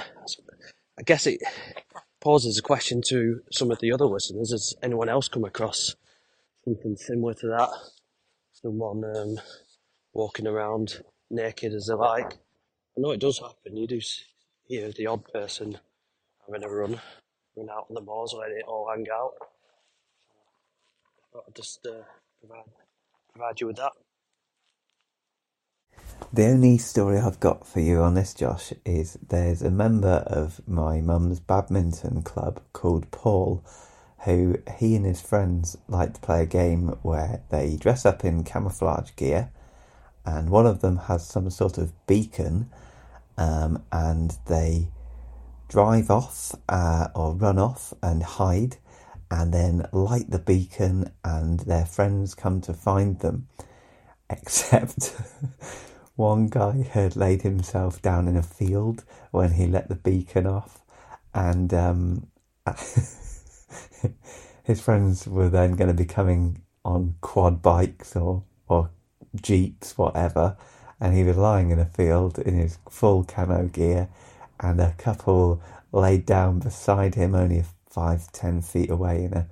I 0.98 1.02
guess 1.02 1.26
it 1.26 1.40
poses 2.24 2.58
a 2.58 2.62
question 2.62 3.02
to 3.02 3.42
some 3.52 3.70
of 3.70 3.78
the 3.80 3.92
other 3.92 4.06
listeners: 4.06 4.50
Has 4.50 4.74
anyone 4.82 5.10
else 5.10 5.28
come 5.28 5.44
across 5.44 5.94
something 6.64 6.96
similar 6.96 7.34
to 7.34 7.46
that? 7.48 7.68
Someone 8.52 9.04
um, 9.16 9.36
walking 10.14 10.46
around 10.46 11.02
naked 11.30 11.74
as 11.74 11.86
they 11.86 11.94
like. 11.94 12.38
I 12.96 13.00
know 13.00 13.10
it 13.10 13.20
does 13.20 13.38
happen. 13.38 13.76
You 13.76 13.86
do 13.86 14.00
hear 14.66 14.90
the 14.90 15.06
odd 15.06 15.24
person 15.32 15.78
having 16.46 16.64
a 16.64 16.68
run, 16.68 17.00
run 17.56 17.68
out 17.70 17.86
on 17.90 17.94
the 17.94 18.00
moors, 18.00 18.34
letting 18.36 18.58
it 18.58 18.64
all 18.66 18.88
hang 18.88 19.06
out. 19.12 19.34
I'd 21.36 21.54
just 21.54 21.86
uh, 21.86 22.04
provide, 22.40 22.64
provide 23.32 23.60
you 23.60 23.66
with 23.66 23.76
that. 23.76 23.92
The 26.34 26.46
only 26.46 26.78
story 26.78 27.18
I've 27.18 27.38
got 27.38 27.64
for 27.64 27.78
you 27.78 28.00
on 28.02 28.14
this, 28.14 28.34
Josh, 28.34 28.72
is 28.84 29.16
there's 29.28 29.62
a 29.62 29.70
member 29.70 30.24
of 30.26 30.60
my 30.66 31.00
mum's 31.00 31.38
badminton 31.38 32.22
club 32.22 32.60
called 32.72 33.08
Paul, 33.12 33.64
who 34.24 34.56
he 34.78 34.96
and 34.96 35.06
his 35.06 35.20
friends 35.20 35.76
like 35.86 36.14
to 36.14 36.20
play 36.20 36.42
a 36.42 36.46
game 36.46 36.88
where 37.02 37.42
they 37.50 37.76
dress 37.76 38.04
up 38.04 38.24
in 38.24 38.42
camouflage 38.42 39.12
gear, 39.14 39.50
and 40.26 40.50
one 40.50 40.66
of 40.66 40.80
them 40.80 40.96
has 40.96 41.24
some 41.24 41.48
sort 41.50 41.78
of 41.78 41.92
beacon, 42.08 42.68
um, 43.36 43.84
and 43.92 44.36
they 44.46 44.88
drive 45.68 46.10
off 46.10 46.52
uh, 46.68 47.08
or 47.14 47.34
run 47.34 47.60
off 47.60 47.94
and 48.02 48.24
hide, 48.24 48.76
and 49.30 49.54
then 49.54 49.86
light 49.92 50.30
the 50.30 50.40
beacon, 50.40 51.12
and 51.24 51.60
their 51.60 51.86
friends 51.86 52.34
come 52.34 52.60
to 52.62 52.74
find 52.74 53.20
them. 53.20 53.46
Except 54.30 55.14
one 56.16 56.48
guy 56.48 56.82
had 56.90 57.16
laid 57.16 57.42
himself 57.42 58.00
down 58.00 58.28
in 58.28 58.36
a 58.36 58.42
field 58.42 59.04
when 59.30 59.52
he 59.52 59.66
let 59.66 59.88
the 59.88 59.96
beacon 59.96 60.46
off, 60.46 60.82
and 61.32 61.74
um, 61.74 62.26
his 64.62 64.80
friends 64.80 65.26
were 65.26 65.48
then 65.48 65.72
going 65.74 65.88
to 65.88 65.94
be 65.94 66.04
coming 66.04 66.62
on 66.84 67.14
quad 67.20 67.62
bikes 67.62 68.14
or 68.16 68.44
or 68.68 68.90
jeeps, 69.40 69.98
whatever, 69.98 70.56
and 71.00 71.14
he 71.14 71.24
was 71.24 71.36
lying 71.36 71.70
in 71.70 71.78
a 71.78 71.84
field 71.86 72.38
in 72.38 72.54
his 72.54 72.78
full 72.88 73.24
camo 73.24 73.66
gear, 73.66 74.08
and 74.60 74.80
a 74.80 74.92
couple 74.98 75.60
laid 75.92 76.24
down 76.26 76.60
beside 76.60 77.14
him, 77.14 77.34
only 77.34 77.64
five 77.90 78.30
ten 78.32 78.62
feet 78.62 78.90
away, 78.90 79.24
in 79.24 79.34
a 79.34 79.46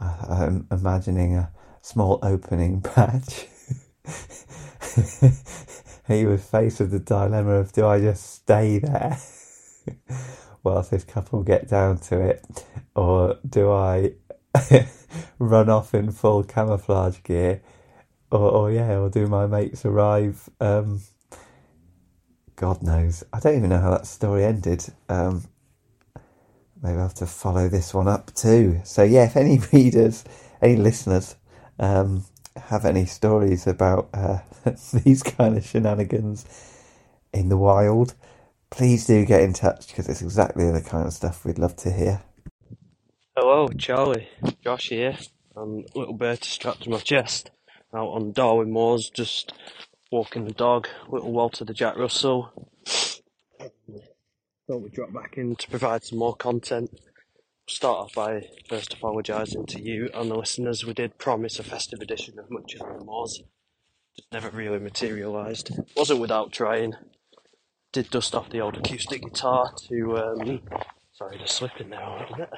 uh, 0.00 0.26
I'm 0.28 0.66
imagining 0.70 1.34
a 1.36 1.50
small 1.82 2.18
opening 2.22 2.80
patch. 2.82 3.46
he 6.08 6.26
was 6.26 6.44
faced 6.44 6.80
with 6.80 6.90
the 6.90 6.98
dilemma 6.98 7.52
of 7.52 7.72
do 7.72 7.86
I 7.86 8.00
just 8.00 8.34
stay 8.34 8.78
there 8.78 9.18
whilst 10.62 10.90
this 10.90 11.04
couple 11.04 11.42
get 11.42 11.68
down 11.68 11.98
to 11.98 12.20
it, 12.20 12.44
or 12.94 13.38
do 13.48 13.70
I 13.70 14.12
run 15.38 15.68
off 15.68 15.94
in 15.94 16.12
full 16.12 16.44
camouflage 16.44 17.18
gear, 17.22 17.62
or, 18.30 18.50
or 18.50 18.72
yeah, 18.72 18.98
or 18.98 19.10
do 19.10 19.26
my 19.26 19.46
mates 19.46 19.84
arrive? 19.84 20.48
Um, 20.60 21.02
God 22.56 22.82
knows. 22.82 23.22
I 23.32 23.40
don't 23.40 23.56
even 23.56 23.70
know 23.70 23.80
how 23.80 23.90
that 23.90 24.06
story 24.06 24.44
ended. 24.44 24.86
Um, 25.08 25.44
maybe 26.82 26.96
I'll 26.96 27.02
have 27.02 27.14
to 27.14 27.26
follow 27.26 27.68
this 27.68 27.92
one 27.92 28.08
up 28.08 28.34
too. 28.34 28.80
So 28.84 29.02
yeah, 29.02 29.24
if 29.24 29.36
any 29.36 29.58
readers, 29.72 30.24
any 30.62 30.76
listeners, 30.76 31.36
um, 31.78 32.24
have 32.58 32.84
any 32.84 33.06
stories 33.06 33.66
about 33.66 34.08
uh, 34.14 34.40
these 35.04 35.22
kind 35.22 35.56
of 35.56 35.66
shenanigans 35.66 36.46
in 37.32 37.48
the 37.48 37.56
wild, 37.56 38.14
please 38.70 39.06
do 39.06 39.24
get 39.24 39.42
in 39.42 39.52
touch 39.52 39.88
because 39.88 40.08
it's 40.08 40.22
exactly 40.22 40.70
the 40.70 40.82
kind 40.82 41.06
of 41.06 41.12
stuff 41.12 41.44
we'd 41.44 41.58
love 41.58 41.76
to 41.76 41.92
hear. 41.92 42.22
Hello, 43.36 43.68
Charlie. 43.68 44.28
Josh 44.62 44.90
here. 44.90 45.18
I'm 45.56 45.84
a 45.94 45.98
little 45.98 46.14
bird 46.14 46.44
strapped 46.44 46.84
to 46.84 46.90
my 46.90 47.00
chest. 47.00 47.50
Out 47.94 48.08
on 48.08 48.32
Darwen 48.32 48.68
Moors, 48.70 49.10
just 49.10 49.52
walking 50.12 50.44
the 50.44 50.52
dog. 50.52 50.88
Little 51.08 51.32
Walter 51.32 51.64
the 51.64 51.74
Jack 51.74 51.96
Russell. 51.98 52.52
Thought 54.68 54.82
we'd 54.82 54.92
drop 54.92 55.12
back 55.12 55.38
in 55.38 55.56
to 55.56 55.68
provide 55.70 56.04
some 56.04 56.18
more 56.18 56.36
content. 56.36 56.90
Start 57.68 57.98
off 57.98 58.14
by 58.14 58.48
first 58.68 58.92
apologising 58.92 59.66
to 59.66 59.82
you 59.82 60.08
and 60.14 60.30
the 60.30 60.36
listeners. 60.36 60.86
We 60.86 60.94
did 60.94 61.18
promise 61.18 61.58
a 61.58 61.64
festive 61.64 62.00
edition 62.00 62.38
of 62.38 62.48
Much 62.48 62.76
on 62.80 62.96
the 62.96 63.04
Moors. 63.04 63.42
Just 64.16 64.32
never 64.32 64.50
really 64.50 64.78
materialised. 64.78 65.72
Wasn't 65.96 66.20
without 66.20 66.52
trying. 66.52 66.94
Did 67.92 68.08
dust 68.10 68.36
off 68.36 68.50
the 68.50 68.60
old 68.60 68.76
acoustic 68.76 69.20
guitar 69.22 69.72
to, 69.88 70.16
um, 70.16 70.60
sorry, 71.12 71.38
just 71.38 71.56
slipping 71.56 71.90
there 71.90 72.00
a 72.00 72.20
little 72.20 72.36
bit. 72.36 72.50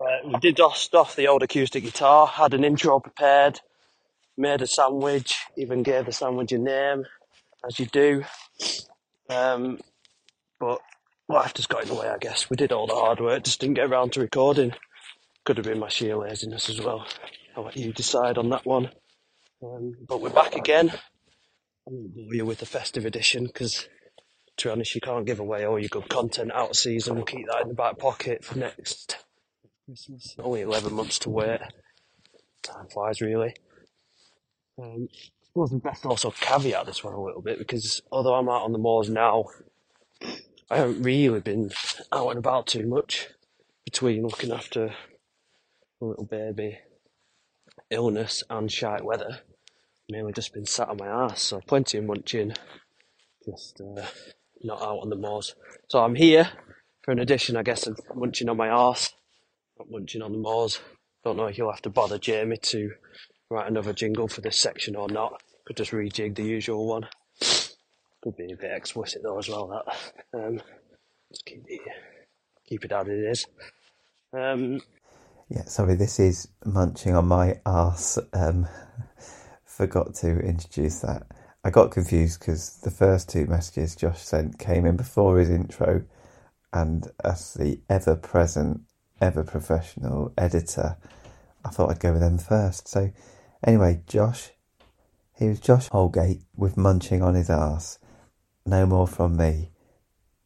Uh, 0.00 0.28
we 0.28 0.40
did 0.40 0.56
dust 0.56 0.94
off 0.96 1.14
the 1.14 1.28
old 1.28 1.44
acoustic 1.44 1.84
guitar, 1.84 2.26
had 2.26 2.54
an 2.54 2.64
intro 2.64 2.98
prepared, 2.98 3.60
made 4.36 4.62
a 4.62 4.66
sandwich, 4.66 5.36
even 5.56 5.84
gave 5.84 6.06
the 6.06 6.12
sandwich 6.12 6.50
a 6.50 6.58
name, 6.58 7.04
as 7.64 7.78
you 7.78 7.86
do. 7.86 8.24
Um, 9.30 9.78
but 10.58 10.80
life 11.28 11.54
just 11.54 11.68
got 11.68 11.82
in 11.82 11.88
the 11.88 11.94
way, 11.94 12.08
I 12.08 12.18
guess. 12.18 12.48
We 12.50 12.56
did 12.56 12.72
all 12.72 12.86
the 12.86 12.94
hard 12.94 13.20
work, 13.20 13.44
just 13.44 13.60
didn't 13.60 13.74
get 13.74 13.90
around 13.90 14.12
to 14.12 14.20
recording. 14.20 14.72
Could 15.44 15.58
have 15.58 15.66
been 15.66 15.78
my 15.78 15.88
sheer 15.88 16.16
laziness 16.16 16.68
as 16.68 16.80
well. 16.80 17.06
I'll 17.56 17.64
let 17.64 17.76
you 17.76 17.92
decide 17.92 18.38
on 18.38 18.50
that 18.50 18.66
one. 18.66 18.90
Um, 19.62 19.94
but 20.06 20.20
we're 20.20 20.30
back 20.30 20.54
again. 20.54 20.90
I 20.90 21.90
won't 21.90 22.14
bore 22.14 22.34
you 22.34 22.44
with 22.44 22.58
the 22.58 22.66
festive 22.66 23.06
edition 23.06 23.46
because, 23.46 23.88
to 24.58 24.68
be 24.68 24.72
honest, 24.72 24.94
you 24.94 25.00
can't 25.00 25.24
give 25.24 25.40
away 25.40 25.64
all 25.64 25.78
your 25.78 25.88
good 25.88 26.08
content 26.08 26.52
out 26.52 26.70
of 26.70 26.76
season. 26.76 27.16
We'll 27.16 27.24
keep 27.24 27.46
that 27.46 27.62
in 27.62 27.68
the 27.68 27.74
back 27.74 27.98
pocket 27.98 28.44
for 28.44 28.58
next 28.58 29.24
Christmas. 29.86 30.34
Only 30.38 30.62
11 30.62 30.92
months 30.92 31.20
to 31.20 31.30
wait. 31.30 31.60
Time 32.62 32.88
flies, 32.92 33.20
really. 33.20 33.54
Um, 34.78 35.08
I 35.10 35.46
suppose 35.46 35.72
we 35.72 35.78
best 35.78 36.04
also 36.04 36.30
caveat 36.32 36.86
this 36.86 37.02
one 37.02 37.14
a 37.14 37.22
little 37.22 37.40
bit 37.40 37.58
because 37.58 38.02
although 38.12 38.34
I'm 38.34 38.48
out 38.48 38.64
on 38.64 38.72
the 38.72 38.78
moors 38.78 39.08
now, 39.08 39.46
I 40.68 40.78
haven't 40.78 41.02
really 41.02 41.40
been 41.40 41.70
out 42.10 42.30
and 42.30 42.38
about 42.38 42.66
too 42.66 42.88
much 42.88 43.28
between 43.84 44.24
looking 44.24 44.50
after 44.50 44.86
a 46.00 46.04
little 46.04 46.24
baby, 46.24 46.78
illness, 47.88 48.42
and 48.50 48.70
shite 48.70 49.04
weather. 49.04 49.38
Mainly 50.08 50.32
just 50.32 50.52
been 50.52 50.66
sat 50.66 50.88
on 50.88 50.96
my 50.96 51.06
ass, 51.06 51.42
so 51.42 51.60
plenty 51.60 51.98
of 51.98 52.04
munching, 52.04 52.52
just 53.44 53.80
uh, 53.80 54.06
not 54.64 54.82
out 54.82 54.98
on 55.02 55.10
the 55.10 55.16
moors. 55.16 55.54
So 55.88 56.02
I'm 56.02 56.16
here 56.16 56.48
for 57.04 57.12
an 57.12 57.20
addition, 57.20 57.56
I 57.56 57.62
guess, 57.62 57.86
of 57.86 58.00
munching 58.16 58.48
on 58.48 58.56
my 58.56 58.68
arse, 58.68 59.12
not 59.78 59.88
munching 59.88 60.22
on 60.22 60.32
the 60.32 60.38
moors. 60.38 60.80
Don't 61.24 61.36
know 61.36 61.46
if 61.46 61.58
you'll 61.58 61.70
have 61.70 61.82
to 61.82 61.90
bother 61.90 62.18
Jamie 62.18 62.56
to 62.56 62.90
write 63.50 63.70
another 63.70 63.92
jingle 63.92 64.26
for 64.26 64.40
this 64.40 64.58
section 64.58 64.96
or 64.96 65.08
not. 65.08 65.42
Could 65.64 65.76
just 65.76 65.92
rejig 65.92 66.34
the 66.34 66.44
usual 66.44 66.88
one. 66.88 67.06
Could 68.26 68.36
be 68.38 68.52
a 68.52 68.56
bit 68.56 68.72
explicit 68.72 69.22
though 69.22 69.38
as 69.38 69.48
well. 69.48 69.68
That 69.68 70.40
um, 70.40 70.60
just 71.30 71.46
keep 71.46 71.64
it 71.68 71.80
keep 72.66 72.84
it 72.84 72.90
how 72.90 73.02
it 73.02 73.10
is. 73.10 73.46
Um, 74.32 74.80
Yeah, 75.48 75.64
sorry, 75.66 75.94
this 75.94 76.18
is 76.18 76.48
munching 76.64 77.14
on 77.14 77.28
my 77.28 77.60
arse. 77.64 78.18
Um, 78.32 78.66
forgot 79.64 80.14
to 80.16 80.40
introduce 80.40 81.00
that. 81.02 81.28
I 81.62 81.70
got 81.70 81.92
confused 81.92 82.40
because 82.40 82.78
the 82.78 82.90
first 82.90 83.28
two 83.30 83.46
messages 83.46 83.94
Josh 83.94 84.22
sent 84.22 84.58
came 84.58 84.86
in 84.86 84.96
before 84.96 85.38
his 85.38 85.50
intro, 85.50 86.02
and 86.72 87.06
as 87.24 87.54
the 87.54 87.80
ever 87.88 88.16
present, 88.16 88.80
ever 89.20 89.44
professional 89.44 90.32
editor, 90.36 90.96
I 91.64 91.68
thought 91.70 91.90
I'd 91.90 92.00
go 92.00 92.12
with 92.12 92.22
them 92.22 92.38
first. 92.38 92.88
So, 92.88 93.12
anyway, 93.64 94.02
Josh, 94.08 94.50
here's 95.34 95.60
Josh 95.60 95.88
Holgate 95.88 96.42
with 96.56 96.76
munching 96.76 97.22
on 97.22 97.36
his 97.36 97.50
arse. 97.50 98.00
No 98.66 98.84
more 98.84 99.06
from 99.06 99.36
me. 99.36 99.70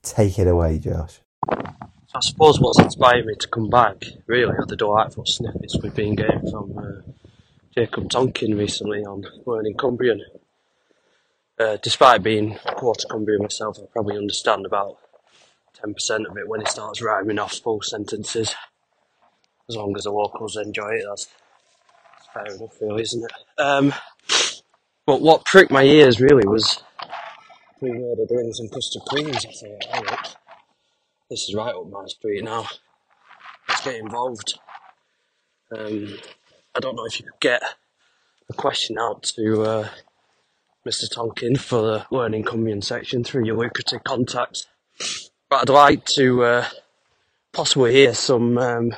Take 0.02 0.38
it 0.38 0.46
away, 0.46 0.78
Josh. 0.78 1.20
I 1.48 2.20
suppose 2.20 2.60
what's 2.60 2.78
inspired 2.78 3.24
me 3.24 3.34
to 3.36 3.48
come 3.48 3.70
back 3.70 4.04
really 4.26 4.52
are 4.52 4.66
the 4.66 4.76
delightful 4.76 5.24
snippets 5.24 5.78
we've 5.82 5.94
been 5.94 6.16
getting 6.16 6.50
from 6.50 6.76
uh, 6.76 7.12
Jacob 7.74 8.10
Tonkin 8.10 8.58
recently 8.58 9.00
on 9.04 9.24
learning 9.46 9.76
Cumbrian. 9.78 10.22
Uh, 11.58 11.78
despite 11.82 12.22
being 12.22 12.56
quarter 12.76 13.06
Cumbrian 13.08 13.42
myself, 13.42 13.78
I 13.78 13.86
probably 13.92 14.18
understand 14.18 14.66
about 14.66 14.98
10% 15.82 16.30
of 16.30 16.36
it 16.36 16.48
when 16.48 16.60
he 16.60 16.66
starts 16.66 17.00
rhyming 17.00 17.38
off 17.38 17.54
full 17.54 17.80
sentences. 17.80 18.54
As 19.68 19.76
long 19.76 19.96
as 19.96 20.04
the 20.04 20.10
locals 20.10 20.56
enjoy 20.56 20.90
it, 20.90 21.04
that's, 21.08 21.28
fair 22.34 22.54
enough, 22.54 22.80
really, 22.80 23.02
isn't 23.02 23.24
it? 23.24 23.60
Um, 23.60 23.94
but 25.06 25.22
what 25.22 25.44
pricked 25.44 25.70
my 25.70 25.84
ears 25.84 26.20
really 26.20 26.46
was 26.46 26.82
Of 27.82 28.28
the 28.28 28.36
Rings 28.36 28.60
and 28.60 28.70
Custard 28.70 29.00
Creams. 29.08 29.46
I 29.46 29.52
thought, 29.52 29.86
oh, 29.94 30.00
look, 30.10 30.26
this 31.30 31.48
is 31.48 31.54
right 31.54 31.74
up 31.74 31.88
my 31.88 32.04
street 32.08 32.44
now. 32.44 32.66
Let's 33.66 33.82
get 33.82 33.94
involved. 33.94 34.58
Um, 35.74 36.18
I 36.74 36.80
don't 36.80 36.94
know 36.94 37.06
if 37.06 37.18
you 37.18 37.24
could 37.24 37.40
get 37.40 37.62
a 38.50 38.52
question 38.52 38.98
out 38.98 39.22
to 39.34 39.62
uh, 39.62 39.88
Mr. 40.86 41.10
Tonkin 41.10 41.56
for 41.56 41.80
the 41.80 42.06
Learning 42.10 42.44
Cumbrian 42.44 42.82
section 42.82 43.24
through 43.24 43.46
your 43.46 43.56
lucrative 43.56 44.04
contacts. 44.04 44.66
But 45.48 45.62
I'd 45.62 45.72
like 45.72 46.04
to 46.16 46.44
uh, 46.44 46.66
possibly 47.50 47.94
hear 47.94 48.12
some 48.12 48.58
um, 48.58 48.94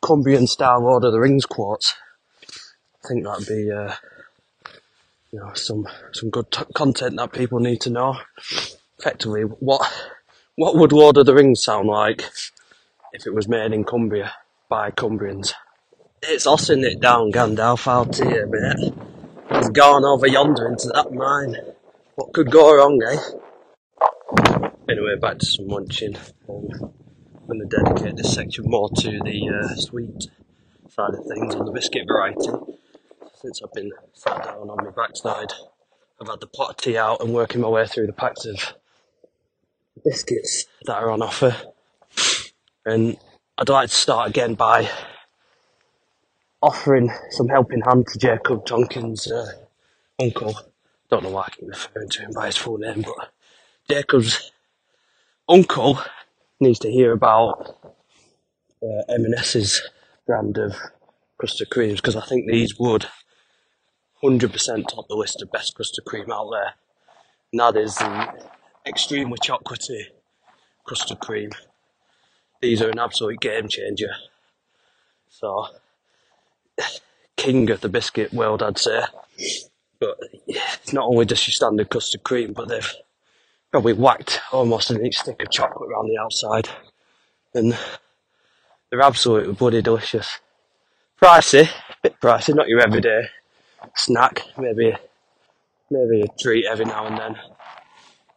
Cumbrian 0.00 0.46
style 0.46 0.80
Lord 0.80 1.04
of 1.04 1.12
the 1.12 1.20
Rings 1.20 1.44
quotes. 1.44 1.94
I 3.04 3.08
think 3.08 3.24
that'd 3.24 3.46
be 3.46 3.70
uh, 3.70 3.92
you 5.32 5.38
know 5.38 5.52
some 5.54 5.86
some 6.12 6.30
good 6.30 6.50
t- 6.50 6.64
content 6.74 7.16
that 7.16 7.32
people 7.32 7.60
need 7.60 7.80
to 7.82 7.90
know. 7.90 8.16
Effectively, 8.98 9.42
what 9.42 9.92
what 10.54 10.76
would 10.76 10.92
Lord 10.92 11.16
of 11.16 11.26
the 11.26 11.34
Rings 11.34 11.62
sound 11.62 11.88
like 11.88 12.22
if 13.12 13.26
it 13.26 13.34
was 13.34 13.48
made 13.48 13.72
in 13.72 13.84
Cumbria 13.84 14.32
by 14.68 14.90
Cumbrians? 14.90 15.52
It's 16.22 16.46
ossing 16.46 16.84
it 16.84 17.00
down, 17.00 17.30
Gandalf, 17.30 17.86
you 18.18 18.42
a 18.42 18.46
bit. 18.46 18.94
He's 19.52 19.68
gone 19.70 20.04
over 20.04 20.26
yonder 20.26 20.66
into 20.66 20.88
that 20.88 21.12
mine. 21.12 21.56
What 22.16 22.32
could 22.32 22.50
go 22.50 22.74
wrong, 22.74 23.00
eh? 23.06 23.18
Anyway, 24.88 25.16
back 25.20 25.38
to 25.38 25.46
some 25.46 25.66
munching. 25.68 26.16
Um, 26.48 26.68
I'm 27.48 27.58
going 27.58 27.68
to 27.68 27.84
dedicate 27.84 28.16
this 28.16 28.34
section 28.34 28.64
more 28.66 28.88
to 28.88 29.10
the 29.10 29.50
uh, 29.50 29.74
sweet 29.76 30.28
side 30.88 31.14
of 31.14 31.26
things 31.26 31.54
and 31.54 31.66
the 31.66 31.72
biscuit 31.72 32.06
variety. 32.08 32.48
Since 33.36 33.60
I've 33.62 33.72
been 33.74 33.92
sat 34.14 34.44
down 34.44 34.70
on 34.70 34.78
my 34.82 34.90
backside, 34.90 35.52
I've 36.18 36.28
had 36.28 36.40
the 36.40 36.46
pot 36.46 36.70
of 36.70 36.76
tea 36.78 36.96
out 36.96 37.20
and 37.20 37.34
working 37.34 37.60
my 37.60 37.68
way 37.68 37.86
through 37.86 38.06
the 38.06 38.14
packs 38.14 38.46
of 38.46 38.74
biscuits 40.02 40.64
that 40.86 40.96
are 40.96 41.10
on 41.10 41.20
offer. 41.20 41.54
And 42.86 43.18
I'd 43.58 43.68
like 43.68 43.90
to 43.90 43.94
start 43.94 44.30
again 44.30 44.54
by 44.54 44.88
offering 46.62 47.12
some 47.30 47.48
helping 47.48 47.82
hand 47.82 48.06
to 48.06 48.18
Jacob 48.18 48.64
Tonkin's 48.64 49.30
uh, 49.30 49.52
uncle. 50.18 50.54
Don't 51.10 51.22
know 51.22 51.30
why 51.30 51.42
I 51.42 51.50
keep 51.50 51.68
referring 51.68 52.08
to 52.08 52.22
him 52.22 52.30
by 52.34 52.46
his 52.46 52.56
full 52.56 52.78
name, 52.78 53.02
but 53.02 53.32
Jacob's 53.86 54.50
uncle 55.46 56.00
needs 56.58 56.78
to 56.78 56.90
hear 56.90 57.12
about 57.12 57.76
uh, 58.82 59.12
M&S's 59.12 59.82
brand 60.26 60.56
of 60.56 60.74
custard 61.40 61.70
creams 61.70 62.00
because 62.00 62.16
I 62.16 62.24
think 62.24 62.46
these 62.46 62.78
would 62.78 63.06
100% 64.22 64.88
top 64.88 65.08
the 65.08 65.14
list 65.14 65.42
of 65.42 65.52
best 65.52 65.76
custard 65.76 66.04
cream 66.04 66.30
out 66.32 66.50
there. 66.50 66.74
And 67.52 67.60
that 67.60 67.76
is 67.76 67.96
the 67.96 68.32
extremely 68.86 69.38
chocolatey 69.38 70.04
custard 70.88 71.20
cream. 71.20 71.50
These 72.60 72.80
are 72.82 72.90
an 72.90 72.98
absolute 72.98 73.40
game 73.40 73.68
changer. 73.68 74.10
So, 75.28 75.66
king 77.36 77.70
of 77.70 77.80
the 77.82 77.88
biscuit 77.88 78.32
world, 78.32 78.62
I'd 78.62 78.78
say. 78.78 79.02
But 80.00 80.18
it's 80.46 80.92
not 80.92 81.06
only 81.06 81.26
just 81.26 81.46
your 81.46 81.52
standard 81.52 81.90
custard 81.90 82.22
cream, 82.22 82.52
but 82.52 82.68
they've 82.68 82.94
probably 83.70 83.92
whacked 83.92 84.40
almost 84.52 84.90
an 84.90 85.04
inch 85.04 85.22
thick 85.22 85.42
of 85.42 85.50
chocolate 85.50 85.90
around 85.90 86.08
the 86.08 86.18
outside. 86.18 86.68
And 87.54 87.78
they're 88.90 89.02
absolutely 89.02 89.54
bloody 89.54 89.82
delicious. 89.82 90.38
Pricey, 91.20 91.66
bit 92.02 92.20
pricey, 92.20 92.54
not 92.54 92.68
your 92.68 92.80
everyday 92.80 93.28
snack, 93.94 94.42
maybe 94.58 94.94
maybe 95.90 96.20
a 96.20 96.28
treat 96.38 96.66
every 96.66 96.84
now 96.84 97.06
and 97.06 97.16
then. 97.16 97.36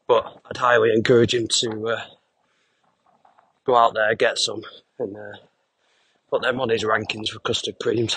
But 0.08 0.42
I'd 0.50 0.56
highly 0.56 0.94
encourage 0.94 1.34
him 1.34 1.50
to 1.50 1.88
uh, 1.90 2.02
go 3.66 3.76
out 3.76 3.96
there, 3.96 4.16
get 4.16 4.40
some, 4.40 4.62
and 4.98 5.14
uh, 5.14 5.38
put 6.30 6.42
them 6.42 6.62
on 6.62 6.70
his 6.70 6.86
rankings 6.86 7.28
for 7.28 7.40
custard 7.40 7.76
creams. 7.82 8.16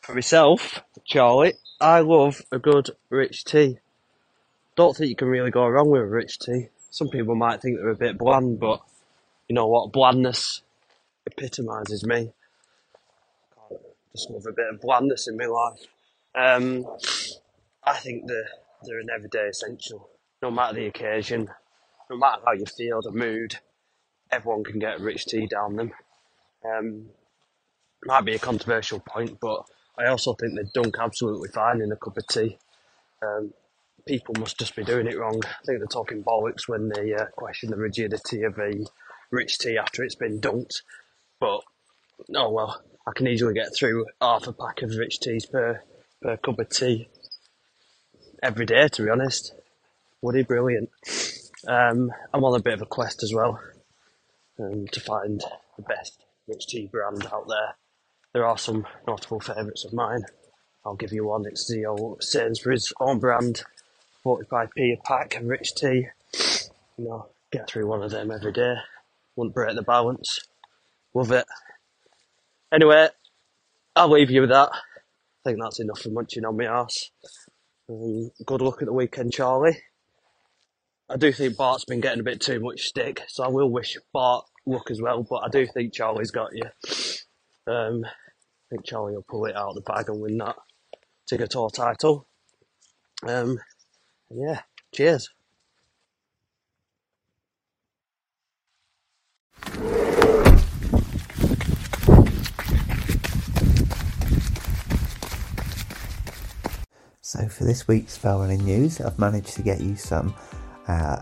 For 0.00 0.14
myself, 0.14 0.82
Charlie, 1.04 1.54
I 1.80 2.00
love 2.00 2.42
a 2.50 2.58
good 2.58 2.90
rich 3.10 3.44
tea. 3.44 3.78
Don't 4.74 4.96
think 4.96 5.08
you 5.08 5.16
can 5.16 5.28
really 5.28 5.52
go 5.52 5.68
wrong 5.68 5.90
with 5.90 6.02
a 6.02 6.06
rich 6.06 6.40
tea. 6.40 6.70
some 6.90 7.10
people 7.10 7.36
might 7.36 7.62
think 7.62 7.76
they're 7.76 7.90
a 7.90 7.96
bit 7.96 8.18
bland, 8.18 8.58
but 8.58 8.82
you 9.46 9.54
know 9.54 9.68
what? 9.68 9.92
Blandness 9.92 10.62
epitomises 11.28 12.04
me. 12.04 12.32
Just 14.12 14.30
love 14.30 14.46
a 14.48 14.52
bit 14.52 14.72
of 14.72 14.80
blandness 14.80 15.28
in 15.28 15.36
my 15.36 15.46
life. 15.46 15.86
Um, 16.34 16.86
I 17.84 17.94
think 17.94 18.26
they're, 18.26 18.48
they're 18.84 19.00
an 19.00 19.08
everyday 19.14 19.48
essential. 19.48 20.08
No 20.42 20.50
matter 20.50 20.74
the 20.74 20.86
occasion, 20.86 21.48
no 22.10 22.16
matter 22.16 22.42
how 22.44 22.52
you 22.52 22.64
feel, 22.66 23.02
the 23.02 23.10
mood, 23.10 23.56
everyone 24.30 24.64
can 24.64 24.78
get 24.78 25.00
a 25.00 25.02
rich 25.02 25.26
tea 25.26 25.46
down 25.46 25.76
them. 25.76 25.92
Um, 26.64 27.06
might 28.04 28.24
be 28.24 28.34
a 28.34 28.38
controversial 28.38 29.00
point, 29.00 29.38
but 29.40 29.64
I 29.98 30.06
also 30.06 30.34
think 30.34 30.54
they 30.54 30.68
dunk 30.72 30.96
absolutely 30.98 31.48
fine 31.48 31.80
in 31.80 31.92
a 31.92 31.96
cup 31.96 32.16
of 32.16 32.26
tea. 32.28 32.58
Um, 33.22 33.52
people 34.06 34.34
must 34.38 34.58
just 34.58 34.76
be 34.76 34.84
doing 34.84 35.06
it 35.06 35.18
wrong. 35.18 35.40
I 35.44 35.64
think 35.66 35.78
they're 35.78 35.86
talking 35.86 36.22
bollocks 36.22 36.68
when 36.68 36.88
they 36.88 37.14
uh, 37.14 37.26
question 37.36 37.70
the 37.70 37.76
rigidity 37.76 38.42
of 38.42 38.58
a 38.58 38.72
rich 39.30 39.58
tea 39.58 39.76
after 39.76 40.02
it's 40.02 40.14
been 40.14 40.40
dunked. 40.40 40.82
But 41.40 41.60
oh 42.34 42.50
well, 42.50 42.82
I 43.06 43.12
can 43.14 43.28
easily 43.28 43.54
get 43.54 43.74
through 43.74 44.06
half 44.20 44.46
a 44.46 44.52
pack 44.52 44.82
of 44.82 44.96
rich 44.96 45.20
teas 45.20 45.46
per 45.46 45.82
per 46.22 46.36
cup 46.36 46.58
of 46.58 46.68
tea 46.68 47.08
every 48.42 48.66
day. 48.66 48.88
To 48.88 49.02
be 49.04 49.10
honest, 49.10 49.54
Woody, 50.20 50.42
brilliant. 50.42 50.90
Um, 51.66 52.10
I'm 52.34 52.44
on 52.44 52.58
a 52.58 52.62
bit 52.62 52.74
of 52.74 52.82
a 52.82 52.86
quest 52.86 53.22
as 53.22 53.32
well 53.32 53.60
um, 54.58 54.86
to 54.88 55.00
find 55.00 55.40
the 55.76 55.82
best 55.82 56.24
rich 56.48 56.66
tea 56.66 56.88
brand 56.90 57.26
out 57.32 57.46
there. 57.48 57.76
There 58.32 58.46
are 58.46 58.58
some 58.58 58.86
notable 59.06 59.40
favourites 59.40 59.84
of 59.84 59.92
mine. 59.92 60.24
I'll 60.84 60.96
give 60.96 61.12
you 61.12 61.26
one. 61.26 61.44
It's 61.46 61.68
the 61.68 61.86
old 61.86 62.22
Sainsbury's 62.22 62.92
own 63.00 63.18
brand, 63.18 63.62
45p 64.24 64.70
a 64.76 64.96
pack 65.04 65.36
of 65.36 65.44
rich 65.46 65.74
tea. 65.74 66.08
You 66.96 67.04
know, 67.04 67.26
get 67.52 67.68
through 67.68 67.86
one 67.86 68.02
of 68.02 68.10
them 68.10 68.30
every 68.30 68.52
day. 68.52 68.74
Wouldn't 69.36 69.54
break 69.54 69.76
the 69.76 69.82
balance. 69.82 70.40
Love 71.18 71.32
it. 71.32 71.46
Anyway, 72.72 73.08
I'll 73.96 74.08
leave 74.08 74.30
you 74.30 74.42
with 74.42 74.50
that. 74.50 74.68
I 74.72 74.78
think 75.44 75.58
that's 75.60 75.80
enough 75.80 75.98
for 75.98 76.10
munching 76.10 76.44
on 76.44 76.56
my 76.56 76.66
ass. 76.66 77.10
Um, 77.90 78.30
good 78.46 78.60
luck 78.60 78.82
at 78.82 78.86
the 78.86 78.92
weekend, 78.92 79.32
Charlie. 79.32 79.78
I 81.10 81.16
do 81.16 81.32
think 81.32 81.56
Bart's 81.56 81.84
been 81.84 82.00
getting 82.00 82.20
a 82.20 82.22
bit 82.22 82.40
too 82.40 82.60
much 82.60 82.82
stick, 82.82 83.24
so 83.26 83.42
I 83.42 83.48
will 83.48 83.68
wish 83.68 83.96
Bart 84.12 84.44
luck 84.64 84.92
as 84.92 85.02
well. 85.02 85.26
But 85.28 85.38
I 85.38 85.48
do 85.48 85.66
think 85.66 85.92
Charlie's 85.92 86.30
got 86.30 86.50
you. 86.54 86.66
Um, 87.66 88.04
I 88.04 88.70
think 88.70 88.84
Charlie 88.84 89.14
will 89.14 89.26
pull 89.28 89.46
it 89.46 89.56
out 89.56 89.70
of 89.70 89.74
the 89.74 89.80
bag 89.80 90.08
and 90.08 90.20
win 90.20 90.38
that 90.38 90.54
Tour 91.50 91.70
title. 91.70 92.28
Um, 93.26 93.58
yeah, 94.30 94.60
cheers. 94.94 95.30
So 107.28 107.46
for 107.46 107.64
this 107.64 107.86
week's 107.86 108.24
Running 108.24 108.64
News, 108.64 109.02
I've 109.02 109.18
managed 109.18 109.48
to 109.56 109.62
get 109.62 109.82
you 109.82 109.96
some 109.96 110.34
uh, 110.86 111.20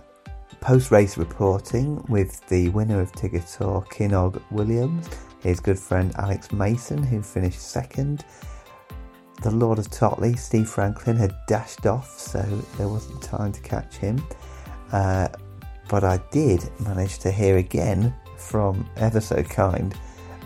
post-race 0.61 1.19
reporting 1.19 2.01
with 2.09 2.47
the 2.47 2.69
winner 2.69 3.01
of 3.01 3.11
Tigger 3.11 3.43
Tor, 3.57 3.85
Cynog 3.87 4.41
Williams, 4.53 5.11
his 5.41 5.59
good 5.59 5.77
friend 5.77 6.15
Alex 6.15 6.53
Mason, 6.53 7.03
who 7.03 7.21
finished 7.23 7.61
second. 7.61 8.25
The 9.43 9.51
Lord 9.51 9.81
of 9.81 9.91
Totley, 9.91 10.37
Steve 10.37 10.69
Franklin, 10.69 11.17
had 11.17 11.35
dashed 11.49 11.87
off, 11.87 12.21
so 12.21 12.41
there 12.79 12.87
wasn't 12.87 13.21
time 13.21 13.51
to 13.51 13.61
catch 13.63 13.97
him. 13.97 14.25
Uh, 14.93 15.27
but 15.89 16.05
I 16.05 16.19
did 16.31 16.71
manage 16.79 17.19
to 17.19 17.33
hear 17.33 17.57
again 17.57 18.15
from 18.37 18.89
ever 18.95 19.21
so 19.21 19.43
kind 19.43 19.93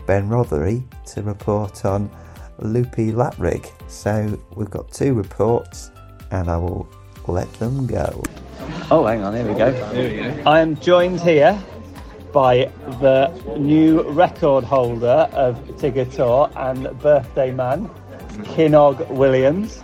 Ben 0.06 0.26
Rothery 0.26 0.82
to 1.12 1.22
report 1.22 1.84
on 1.84 2.10
Loopy 2.60 3.12
Laprig. 3.12 3.70
So 3.88 4.38
we've 4.54 4.70
got 4.70 4.90
two 4.92 5.14
reports, 5.14 5.90
and 6.30 6.48
I 6.48 6.56
will 6.56 6.88
let 7.26 7.52
them 7.54 7.86
go. 7.86 8.22
Oh, 8.90 9.06
hang 9.06 9.22
on, 9.22 9.34
here 9.34 9.46
we 9.46 9.54
go. 9.54 9.72
Here 9.92 10.10
we 10.10 10.42
go. 10.42 10.50
I 10.50 10.60
am 10.60 10.76
joined 10.76 11.20
here 11.20 11.58
by 12.32 12.70
the 13.00 13.28
new 13.58 14.02
record 14.02 14.64
holder 14.64 15.28
of 15.32 15.56
Tigger 15.76 16.12
Tor 16.14 16.50
and 16.56 16.98
birthday 17.00 17.50
man, 17.50 17.90
Cynog 18.54 19.08
Williams, 19.08 19.82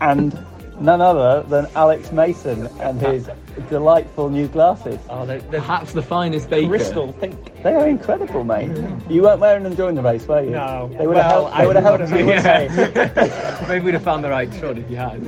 and 0.00 0.32
none 0.80 1.00
other 1.00 1.42
than 1.48 1.66
Alex 1.74 2.12
Mason 2.12 2.66
and 2.80 3.00
his 3.00 3.28
delightful 3.68 4.28
new 4.28 4.48
glasses. 4.48 4.98
Oh, 5.10 5.26
they're, 5.26 5.40
they're 5.40 5.60
perhaps 5.60 5.92
the 5.92 6.02
finest 6.02 6.48
baker. 6.50 6.68
Crystal 6.68 7.12
pink. 7.14 7.62
They 7.62 7.74
are 7.74 7.86
incredible, 7.88 8.44
mate. 8.44 8.70
You 9.08 9.22
weren't 9.22 9.40
wearing 9.40 9.62
them 9.62 9.74
during 9.74 9.94
the 9.94 10.02
race, 10.02 10.26
were 10.26 10.42
you? 10.42 10.50
No. 10.50 10.90
They 10.98 11.06
would 11.06 11.16
have 11.16 11.26
Well, 11.32 11.46
helped, 11.50 11.58
they 11.58 11.66
would 11.66 11.76
have 11.76 11.84
I 11.84 11.88
helped 11.88 12.10
you. 12.12 12.26
would've- 12.26 12.76
wouldn't 12.96 13.14
they? 13.14 13.66
Maybe 13.68 13.84
we'd 13.84 13.94
have 13.94 14.02
found 14.02 14.24
the 14.24 14.30
right 14.30 14.50
trod 14.58 14.78
if 14.78 14.90
you 14.90 14.96
had. 14.96 15.22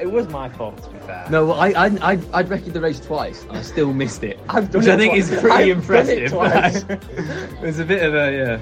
It 0.00 0.10
was 0.10 0.28
my 0.28 0.48
fault, 0.48 0.82
to 0.82 0.90
be 0.90 0.98
fair. 1.00 1.26
No, 1.30 1.46
well, 1.46 1.60
I, 1.60 1.68
I, 1.68 1.86
I, 2.14 2.18
I'd 2.32 2.48
reckoned 2.48 2.72
the 2.72 2.80
race 2.80 2.98
twice 2.98 3.44
and 3.44 3.52
I 3.58 3.62
still 3.62 3.92
missed 3.92 4.24
it. 4.24 4.38
I've 4.48 4.70
done 4.70 4.80
which 4.80 4.88
it 4.88 4.94
I 4.94 4.96
think 4.96 5.12
twice. 5.14 5.30
is 5.30 5.40
pretty 5.40 5.72
I've 5.72 5.86
done 5.86 6.08
it 6.08 6.18
impressive. 6.18 6.30
twice. 6.32 6.84
it 6.88 7.60
was 7.60 7.78
a 7.78 7.84
bit 7.84 8.02
of 8.02 8.14
a, 8.14 8.32
yeah. 8.32 8.60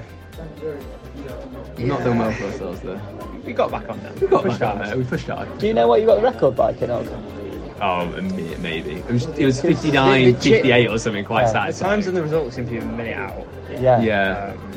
We've 1.77 1.87
Not 1.87 2.03
doing 2.03 2.17
well 2.17 2.31
for 2.31 2.45
ourselves 2.45 2.81
there. 2.81 3.01
We 3.45 3.53
got 3.53 3.69
back 3.71 3.87
on 3.89 3.99
them. 4.01 4.15
We 4.19 4.27
got 4.27 4.43
Pushed 4.43 4.59
back 4.59 4.69
on 4.71 4.77
hard. 4.77 4.89
there, 4.89 4.97
we 4.97 5.03
pushed 5.03 5.27
hard. 5.27 5.57
Do 5.59 5.67
you 5.67 5.73
know 5.73 5.87
what 5.87 6.01
you 6.01 6.07
got 6.07 6.15
the 6.15 6.21
record 6.23 6.55
by, 6.55 6.73
Cynog? 6.73 7.07
Oh, 7.79 8.01
a 8.13 8.21
minute 8.21 8.59
maybe. 8.59 8.93
It 8.95 9.11
was, 9.11 9.25
it 9.27 9.45
was 9.45 9.61
59, 9.61 10.25
The- 10.25 10.31
the 10.31 10.39
chip- 10.43 10.53
58 10.63 10.87
or 10.89 10.97
something 10.97 11.23
quite 11.25 11.43
Yeah. 11.53 11.71
The 11.71 11.77
times 11.79 12.07
and 12.07 12.17
the 12.17 12.23
results 12.23 12.55
seem 12.55 12.65
to 12.65 12.71
be 12.71 12.77
a 12.79 12.81
minute 12.85 13.15
out. 13.15 13.45
Yeah. 13.71 14.01
Yeah. 14.01 14.53
Um, 14.55 14.71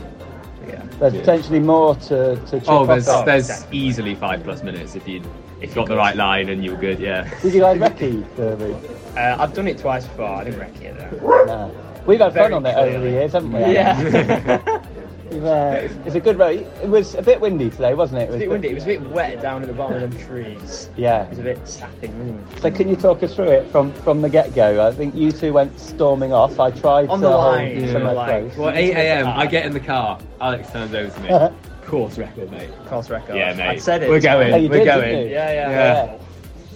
yeah. 0.69 0.83
There's 0.99 1.15
potentially 1.15 1.61
more 1.61 1.95
to, 1.97 2.37
to 2.37 2.61
chip 2.61 2.65
Oh, 2.69 2.85
there's 2.85 3.07
that. 3.07 3.25
there's 3.25 3.49
definitely. 3.49 3.79
easily 3.79 4.15
five 4.15 4.45
plus 4.45 4.63
minutes 4.63 4.95
if 4.95 5.09
you 5.09 5.23
If 5.63 5.71
you 5.71 5.77
got 5.77 5.89
the 5.89 5.97
right 5.97 6.15
line 6.15 6.51
and 6.51 6.63
you 6.63 6.73
were 6.73 6.77
good. 6.81 7.01
Yeah. 7.01 7.29
Did 7.41 7.55
you 7.55 7.61
guys 7.61 7.79
recce 7.79 8.37
Derby? 8.37 8.77
Uh, 9.17 9.37
I've 9.43 9.55
done 9.55 9.67
it 9.69 9.79
twice 9.79 10.05
before. 10.07 10.27
I 10.27 10.45
didn't 10.45 10.61
wreck 10.61 10.79
it 10.83 10.97
though. 10.99 11.45
No. 11.47 11.75
We've 12.07 12.21
had 12.21 12.35
fun 12.35 12.53
on 12.53 12.67
it 12.67 12.77
over 12.77 12.99
the 13.01 13.11
years, 13.11 13.33
haven't 13.33 13.53
we? 13.53 13.61
Yeah. 13.61 14.83
We've, 15.31 15.45
uh, 15.45 15.73
it's, 15.83 15.95
it's 16.07 16.15
a 16.17 16.21
good 16.21 16.39
road. 16.39 16.67
It 16.83 16.89
was 16.89 17.15
a 17.15 17.23
bit 17.23 17.41
windy 17.41 17.71
today, 17.71 17.95
wasn't 17.95 18.21
it? 18.23 18.25
It 18.25 18.31
was 18.31 18.37
a 18.37 18.39
bit 18.41 18.49
windy. 18.51 18.69
It 18.69 18.75
was 18.75 18.83
a 18.83 18.87
bit 18.87 19.01
wet 19.11 19.41
down 19.41 19.63
at 19.63 19.69
the 19.69 19.75
bottom 19.75 20.03
of 20.03 20.11
them 20.11 20.27
trees. 20.27 20.91
Yeah. 20.97 21.25
It 21.25 21.31
was 21.31 21.39
a 21.39 21.43
bit 21.43 21.69
sapping. 21.69 22.19
wasn't 22.19 22.53
it? 22.57 22.61
So 22.63 22.71
can 22.71 22.89
you 22.89 22.97
talk 22.97 23.23
us 23.23 23.35
through 23.35 23.49
it 23.51 23.71
from, 23.71 23.93
from 23.93 24.23
the 24.23 24.29
get-go? 24.29 24.85
I 24.87 24.93
think 24.93 25.15
you 25.15 25.31
two 25.31 25.53
went 25.53 25.79
storming 25.79 26.33
off. 26.33 26.59
I 26.59 26.71
tried 26.73 27.09
On 27.09 27.21
to 27.21 27.27
the 27.27 27.31
hold 27.31 27.55
line, 27.55 27.89
some 27.93 28.03
yeah. 28.03 28.11
like- 28.11 28.57
Well, 28.59 28.71
8 28.71 28.91
a.m. 28.93 29.27
I 29.29 29.47
get 29.47 29.67
in 29.67 29.73
the 29.73 29.81
car. 29.81 30.19
Alex 30.41 30.71
turns 30.71 30.95
over 30.95 31.11
to 31.11 31.21
me. 31.51 31.57
Course 31.87 32.19
record, 32.19 32.51
mate. 32.51 32.71
Course 32.87 33.11
record. 33.11 33.35
Yeah, 33.37 33.53
mate. 33.55 33.69
I 33.69 33.77
said 33.77 34.03
it. 34.03 34.09
We're 34.11 34.21
going. 34.21 34.53
Oh, 34.53 34.57
you 34.57 34.69
We're 34.69 34.79
did, 34.79 34.85
going. 34.85 35.09
didn't 35.11 35.25
you? 35.29 35.33
Yeah, 35.35 35.53
yeah. 35.53 35.71
Yeah. 35.71 36.19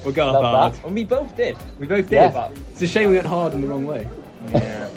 We're 0.05 0.13
going 0.13 0.33
Love 0.35 0.45
hard. 0.45 0.73
that. 0.75 0.85
And 0.87 0.95
we 0.95 1.05
both 1.05 1.37
did. 1.37 1.57
We 1.79 1.87
both 1.87 2.09
did. 2.09 2.17
Yeah. 2.17 2.51
It's 2.73 2.83
a 2.83 2.87
shame 2.87 3.11
we 3.11 3.15
went 3.17 3.27
hard 3.29 3.53
in 3.55 3.61
the 3.61 3.67
wrong 3.69 3.85
way. 3.87 4.09
Yeah. 4.53 4.89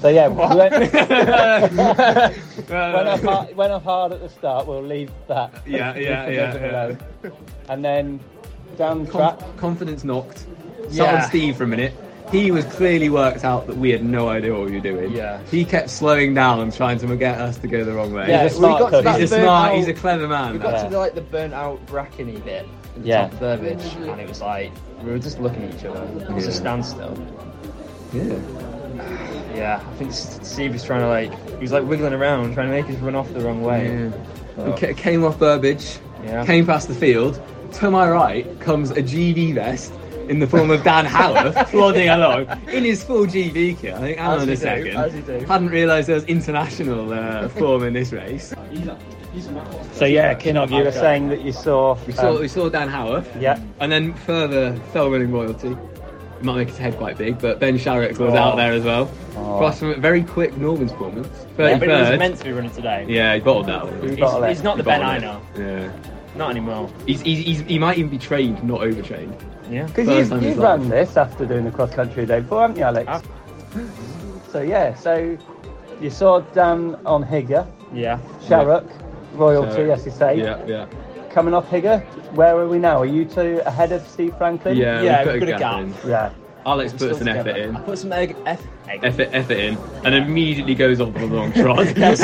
So 0.00 0.08
yeah, 0.08 0.28
we 0.28 0.36
went, 0.36 0.72
went, 2.70 3.08
off 3.08 3.22
hard, 3.22 3.56
went 3.56 3.72
off 3.72 3.82
hard 3.84 4.12
at 4.12 4.20
the 4.20 4.28
start. 4.30 4.66
We'll 4.66 4.82
leave 4.82 5.10
that. 5.28 5.52
Yeah, 5.66 5.94
yeah, 5.94 6.28
yeah, 6.30 6.56
yeah. 7.22 7.30
And 7.68 7.84
then 7.84 8.18
down 8.78 9.04
the 9.04 9.10
track. 9.12 9.38
Com- 9.38 9.56
confidence 9.58 10.02
knocked. 10.04 10.38
Sat 10.88 10.92
Yeah. 10.92 11.22
on 11.22 11.28
Steve 11.28 11.56
for 11.56 11.64
a 11.64 11.66
minute. 11.66 11.92
He 12.32 12.50
was 12.52 12.64
clearly 12.66 13.10
worked 13.10 13.44
out 13.44 13.66
that 13.66 13.76
we 13.76 13.90
had 13.90 14.04
no 14.04 14.28
idea 14.28 14.52
what 14.54 14.66
we 14.66 14.72
were 14.72 14.80
doing. 14.80 15.12
Yeah. 15.12 15.42
He 15.50 15.64
kept 15.64 15.90
slowing 15.90 16.32
down 16.32 16.60
and 16.60 16.72
trying 16.72 16.98
to 17.00 17.16
get 17.16 17.38
us 17.40 17.58
to 17.58 17.66
go 17.66 17.84
the 17.84 17.92
wrong 17.92 18.12
way. 18.12 18.28
Yeah, 18.28 18.44
we 18.44 18.50
smart 18.50 18.78
got 18.80 18.86
to 18.90 18.96
coach. 18.98 19.04
that 19.04 19.20
He's 19.20 19.32
a 19.32 19.42
smart, 19.42 19.72
out- 19.72 19.76
he's 19.76 19.88
a 19.88 19.92
clever 19.94 20.28
man. 20.28 20.52
We 20.52 20.58
got 20.60 20.74
Yeah. 20.74 20.84
to 20.84 20.90
the, 20.90 20.98
like 20.98 21.14
the 21.14 21.20
burnt 21.22 21.52
out 21.52 21.84
brackeny 21.86 22.42
bit, 22.44 22.66
at 22.96 23.02
the 23.02 23.08
Yeah. 23.08 23.22
top 23.24 23.32
of 23.32 23.40
Burbage, 23.40 23.94
and 23.96 24.20
it 24.20 24.28
was 24.28 24.40
like 24.40 24.70
we 25.02 25.10
were 25.10 25.18
just 25.18 25.40
looking 25.40 25.64
at 25.64 25.74
each 25.74 25.84
other. 25.84 26.04
It 26.22 26.30
was 26.32 26.46
a 26.46 26.52
standstill. 26.52 27.18
yeah. 28.14 28.38
Yeah, 29.54 29.82
I 29.86 29.94
think 29.96 30.12
Steve 30.12 30.72
was 30.72 30.84
trying 30.84 31.00
to 31.00 31.08
like 31.08 31.32
he 31.50 31.56
was 31.56 31.72
like 31.72 31.84
wiggling 31.84 32.12
around, 32.12 32.54
trying 32.54 32.68
to 32.68 32.72
make 32.82 32.88
us 32.94 33.00
run 33.02 33.14
off 33.14 33.32
the 33.32 33.40
wrong 33.40 33.62
way. 33.62 34.10
Yeah. 34.56 34.64
We 34.64 34.72
ca- 34.78 34.94
came 34.94 35.24
off 35.24 35.38
Burbage, 35.38 35.98
Yeah. 36.24 36.44
came 36.44 36.66
past 36.66 36.88
the 36.88 36.94
field. 36.94 37.40
To 37.74 37.90
my 37.90 38.08
right 38.10 38.58
comes 38.60 38.90
a 38.90 39.02
GB 39.02 39.54
vest 39.54 39.92
in 40.28 40.38
the 40.38 40.46
form 40.46 40.70
of 40.70 40.82
Dan 40.84 41.04
Howarth 41.06 41.54
plodding 41.70 42.08
along 42.08 42.46
in 42.68 42.84
his 42.84 43.02
full 43.04 43.26
GB 43.26 43.78
kit. 43.80 43.94
I 43.94 43.98
think, 44.00 44.18
hang 44.18 44.30
As 44.30 44.42
on 44.42 44.46
you 44.48 44.52
a 44.52 44.56
do, 44.56 44.60
second. 44.60 44.96
as 44.96 45.14
you 45.14 45.22
do. 45.22 45.46
Hadn't 45.46 45.68
realised 45.70 46.08
there 46.08 46.14
was 46.16 46.24
international 46.24 47.12
uh, 47.12 47.48
form 47.48 47.84
in 47.84 47.92
this 47.94 48.12
race. 48.12 48.52
So 49.92 50.04
yeah, 50.06 50.34
Cynog, 50.34 50.70
you 50.70 50.82
were 50.84 50.92
saying 50.92 51.28
that 51.28 51.42
you 51.42 51.52
saw. 51.52 51.96
We 52.06 52.12
saw, 52.12 52.30
um, 52.34 52.40
we 52.40 52.48
saw 52.48 52.68
Dan 52.68 52.88
Howarth. 52.88 53.28
yeah. 53.40 53.60
And 53.78 53.90
then 53.92 54.14
further 54.14 54.74
fell 54.92 55.10
running 55.10 55.30
royalty. 55.32 55.76
It 56.40 56.44
might 56.44 56.56
make 56.56 56.68
his 56.68 56.78
head 56.78 56.96
quite 56.96 57.18
big, 57.18 57.38
but 57.38 57.60
Ben 57.60 57.76
Sharrock 57.78 58.16
was 58.18 58.32
Oh. 58.32 58.36
out 58.38 58.56
there 58.56 58.72
as 58.72 58.82
well. 58.82 59.10
Oh. 59.36 59.58
Plus 59.58 59.78
from 59.78 59.90
a 59.90 59.96
very 59.96 60.22
quick 60.24 60.56
Norman's 60.56 60.90
performance. 60.92 61.28
Yeah, 61.58 61.76
but 61.76 61.82
he 61.82 61.94
was 61.94 62.18
meant 62.18 62.38
to 62.38 62.44
be 62.44 62.52
running 62.52 62.70
today. 62.70 63.04
Yeah, 63.06 63.34
he 63.34 63.40
bottled 63.40 63.66
that 63.66 63.84
one. 63.84 64.00
He's 64.00 64.10
He's, 64.12 64.20
bottled 64.20 64.44
it. 64.44 64.48
he's 64.48 64.62
not 64.62 64.78
the 64.78 64.82
Ben 64.82 65.02
I 65.02 65.18
know. 65.18 65.42
Yeah. 65.54 65.92
Not 66.36 66.50
anymore. 66.52 66.88
He's, 67.06 67.20
he's, 67.20 67.44
he's, 67.44 67.60
he 67.60 67.78
might 67.78 67.98
even 67.98 68.10
be 68.10 68.16
trained, 68.16 68.64
not 68.64 68.80
overtrained. 68.80 69.36
Yeah. 69.70 69.84
Because 69.84 70.06
First 70.08 70.32
you've, 70.32 70.42
you've 70.42 70.58
run 70.58 70.80
life. 70.88 70.90
this 71.08 71.16
after 71.18 71.44
doing 71.44 71.64
the 71.66 71.70
cross 71.70 71.92
country 71.92 72.24
day 72.24 72.40
before, 72.40 72.62
haven't 72.62 72.76
you, 72.78 72.84
Alex? 72.84 73.06
Ah. 73.06 73.20
So 74.50 74.62
yeah, 74.62 74.94
so 74.94 75.36
you 76.00 76.08
saw 76.08 76.40
Dan 76.54 76.96
on 77.04 77.22
Higger, 77.22 77.66
Yeah. 77.92 78.18
Sharrock, 78.44 78.88
royalty, 79.34 79.72
So, 79.72 79.90
as 79.90 80.06
you 80.06 80.10
say. 80.12 80.38
Yeah, 80.38 80.64
yeah. 80.66 80.86
Coming 81.30 81.54
off 81.54 81.68
Higger, 81.70 82.02
where 82.34 82.56
are 82.58 82.66
we 82.68 82.78
now? 82.78 83.00
Are 83.00 83.06
you 83.06 83.24
two 83.24 83.62
ahead 83.64 83.92
of 83.92 84.06
Steve 84.08 84.36
Franklin? 84.36 84.76
Yeah, 84.76 85.00
Yeah, 85.02 85.24
we've 85.24 85.40
we've 85.40 85.40
got 85.40 85.48
a 85.48 85.52
got 85.58 85.82
a 85.82 85.86
gap 85.86 86.02
gap. 86.02 86.04
Yeah. 86.06 86.30
Alex 86.66 86.92
We're 86.92 86.98
puts 87.08 87.20
still 87.20 87.28
an 87.28 87.36
effort 87.38 87.56
in. 87.56 87.76
I 87.76 87.80
put 87.80 87.98
some 87.98 88.12
egg, 88.12 88.36
F, 88.46 88.62
egg. 88.88 89.00
Effort, 89.02 89.28
effort 89.32 89.56
in, 89.56 89.78
and 90.04 90.14
immediately 90.14 90.74
goes 90.74 91.00
off 91.00 91.14
on 91.16 91.30
the 91.30 91.36
wrong 91.36 91.52
trot. 91.54 91.78
as 91.86 92.18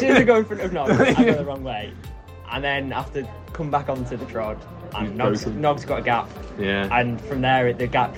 soon 0.00 0.10
as 0.10 0.16
I 0.18 0.24
go 0.24 0.36
in 0.36 0.44
front 0.44 0.62
of 0.62 0.72
Nog, 0.72 0.90
I 0.90 1.14
go 1.14 1.32
the 1.34 1.44
wrong 1.44 1.62
way. 1.62 1.92
And 2.50 2.62
then 2.64 2.92
after 2.92 3.26
come 3.52 3.70
back 3.70 3.88
onto 3.88 4.16
the 4.16 4.26
trod, 4.26 4.58
and 4.96 5.16
Nog's. 5.16 5.46
Nog's 5.46 5.84
got 5.84 6.00
a 6.00 6.02
gap. 6.02 6.28
yeah. 6.58 6.88
And 6.92 7.20
from 7.22 7.40
there, 7.40 7.68
it, 7.68 7.78
the 7.78 7.86
gap 7.86 8.16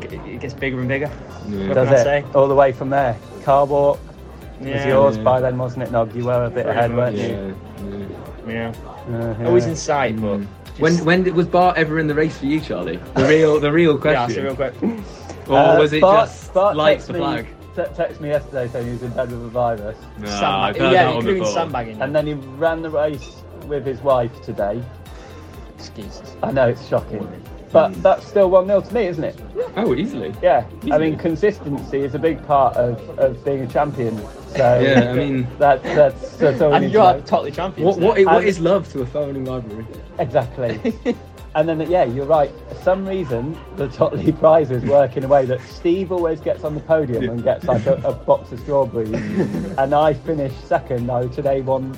it 0.00 0.40
gets 0.40 0.54
bigger 0.54 0.78
and 0.80 0.88
bigger. 0.88 1.10
yeah. 1.48 1.68
What 1.68 1.74
Does 1.74 1.88
can 1.88 1.96
I 1.96 2.00
it? 2.00 2.04
say? 2.04 2.24
All 2.34 2.48
the 2.48 2.54
way 2.54 2.72
from 2.72 2.88
there. 2.90 3.16
Carl 3.44 3.66
Wark 3.66 4.00
was 4.60 4.84
yours 4.86 5.16
Yeah. 5.18 5.22
by 5.22 5.40
then, 5.40 5.58
wasn't 5.58 5.82
it, 5.84 5.92
Nog? 5.92 6.14
You 6.16 6.24
were 6.24 6.44
a 6.44 6.50
bit 6.50 6.64
Pretty 6.64 6.70
ahead, 6.70 6.90
much, 6.90 7.14
weren't 7.14 7.16
yeah, 7.18 7.26
you? 7.88 8.16
Yeah. 8.46 8.72
Yeah. 9.08 9.16
Uh, 9.16 9.36
yeah. 9.40 9.46
Always 9.46 9.66
in 9.66 9.76
sight, 9.76 10.20
but. 10.20 10.40
When 10.78 11.04
when 11.04 11.32
was 11.34 11.46
Bart 11.46 11.76
ever 11.78 12.00
in 12.00 12.08
the 12.08 12.14
race 12.14 12.36
for 12.38 12.46
you, 12.46 12.60
Charlie? 12.60 12.96
The 13.14 13.26
real 13.28 13.60
the 13.60 13.70
real 13.72 13.96
question. 13.96 14.42
Yeah, 14.44 14.48
so 14.50 14.56
question. 14.56 14.90
real 14.90 14.98
quick. 14.98 15.48
or 15.48 15.56
Uh, 15.58 15.78
was 15.78 15.92
it 15.92 16.00
Bart- 16.00 16.28
just 16.28 16.52
Bart 16.52 16.76
lights 16.76 17.04
texted 17.04 17.06
the 17.06 17.12
me- 17.12 17.18
flag? 17.20 17.46
te- 17.76 18.02
texted 18.02 18.20
me 18.20 18.28
yesterday 18.30 18.68
saying 18.68 18.86
he 18.86 18.92
was 18.92 19.02
in 19.04 19.10
bed 19.10 19.30
with 19.30 19.44
a 19.44 19.48
virus. 19.48 19.96
No, 20.18 20.26
Sandbag- 20.26 20.42
I've 20.42 20.76
heard 20.76 20.92
yeah, 20.92 21.04
that 21.04 21.14
one 21.14 21.24
could 21.24 21.36
have 21.36 21.44
been 21.44 21.52
sandbagging. 21.54 22.02
And 22.02 22.14
then 22.14 22.26
he 22.26 22.32
ran 22.34 22.82
the 22.82 22.90
race 22.90 23.42
with 23.66 23.86
his 23.86 24.00
wife 24.00 24.42
today. 24.42 24.82
Excuses. 25.76 26.36
I 26.42 26.50
know 26.50 26.68
it's 26.68 26.86
shocking, 26.88 27.28
but 27.74 28.02
that's 28.02 28.26
still 28.26 28.48
one 28.50 28.66
0 28.66 28.80
to 28.80 28.94
me, 28.94 29.06
isn't 29.08 29.24
it? 29.24 29.36
Oh, 29.76 29.94
easily. 29.94 30.32
Yeah, 30.40 30.64
I 30.92 30.98
mean 30.98 31.18
consistency 31.18 31.98
is 31.98 32.14
a 32.14 32.18
big 32.18 32.44
part 32.46 32.76
of, 32.76 32.96
of 33.18 33.44
being 33.44 33.60
a 33.62 33.66
champion. 33.66 34.16
So 34.56 34.80
Yeah, 34.80 35.10
I 35.10 35.12
mean- 35.14 35.46
that, 35.58 35.82
that's 35.82 36.36
that's 36.36 36.60
all 36.62 36.70
we 36.70 36.76
And 36.76 36.84
need 36.84 36.92
you 36.92 36.98
to 37.00 37.04
are 37.04 37.14
know. 37.14 37.20
totally 37.22 37.50
champions. 37.50 37.84
What 37.96 37.98
what, 37.98 38.18
now. 38.18 38.24
what 38.34 38.38
And- 38.38 38.48
is 38.48 38.60
love 38.60 38.90
to 38.92 39.02
a 39.02 39.06
phoning 39.06 39.44
library? 39.44 39.84
exactly. 40.18 40.94
and 41.54 41.68
then 41.68 41.80
yeah, 41.90 42.04
you're 42.04 42.26
right. 42.26 42.50
For 42.68 42.74
some 42.76 43.06
reason, 43.06 43.56
the 43.76 43.88
Totley 43.88 44.32
prizes 44.32 44.82
work 44.84 45.16
in 45.16 45.24
a 45.24 45.28
way 45.28 45.46
that 45.46 45.60
Steve 45.62 46.10
always 46.12 46.40
gets 46.40 46.64
on 46.64 46.74
the 46.74 46.80
podium 46.80 47.28
and 47.28 47.42
gets 47.44 47.64
like 47.64 47.86
a, 47.86 47.94
a 48.04 48.12
box 48.12 48.50
of 48.52 48.60
strawberries, 48.60 49.12
and 49.78 49.94
I 49.94 50.14
finish 50.14 50.52
second. 50.64 51.06
No, 51.06 51.28
today 51.28 51.60
won 51.60 51.94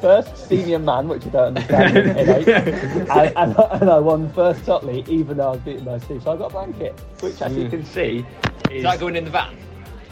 first 0.00 0.48
senior 0.48 0.78
man, 0.78 1.08
which 1.08 1.26
I 1.26 1.30
don't 1.30 1.56
understand. 1.58 1.96
in 1.96 2.08
and, 3.10 3.32
and, 3.36 3.56
and 3.80 3.90
I 3.90 3.98
won 3.98 4.32
first 4.32 4.64
Totley, 4.64 5.04
even 5.08 5.36
though 5.36 5.48
I 5.48 5.50
was 5.52 5.60
beaten 5.60 5.84
by 5.84 5.98
Steve. 5.98 6.22
So 6.22 6.32
I 6.32 6.36
got 6.36 6.46
a 6.46 6.50
blanket, 6.50 6.98
which 7.20 7.40
as 7.42 7.56
you 7.56 7.60
Mm. 7.66 7.70
can 7.70 7.84
see 7.84 8.24
Is 8.70 8.78
is. 8.78 8.82
that 8.84 8.98
going 8.98 9.14
in 9.16 9.24
the 9.24 9.30
van? 9.30 9.56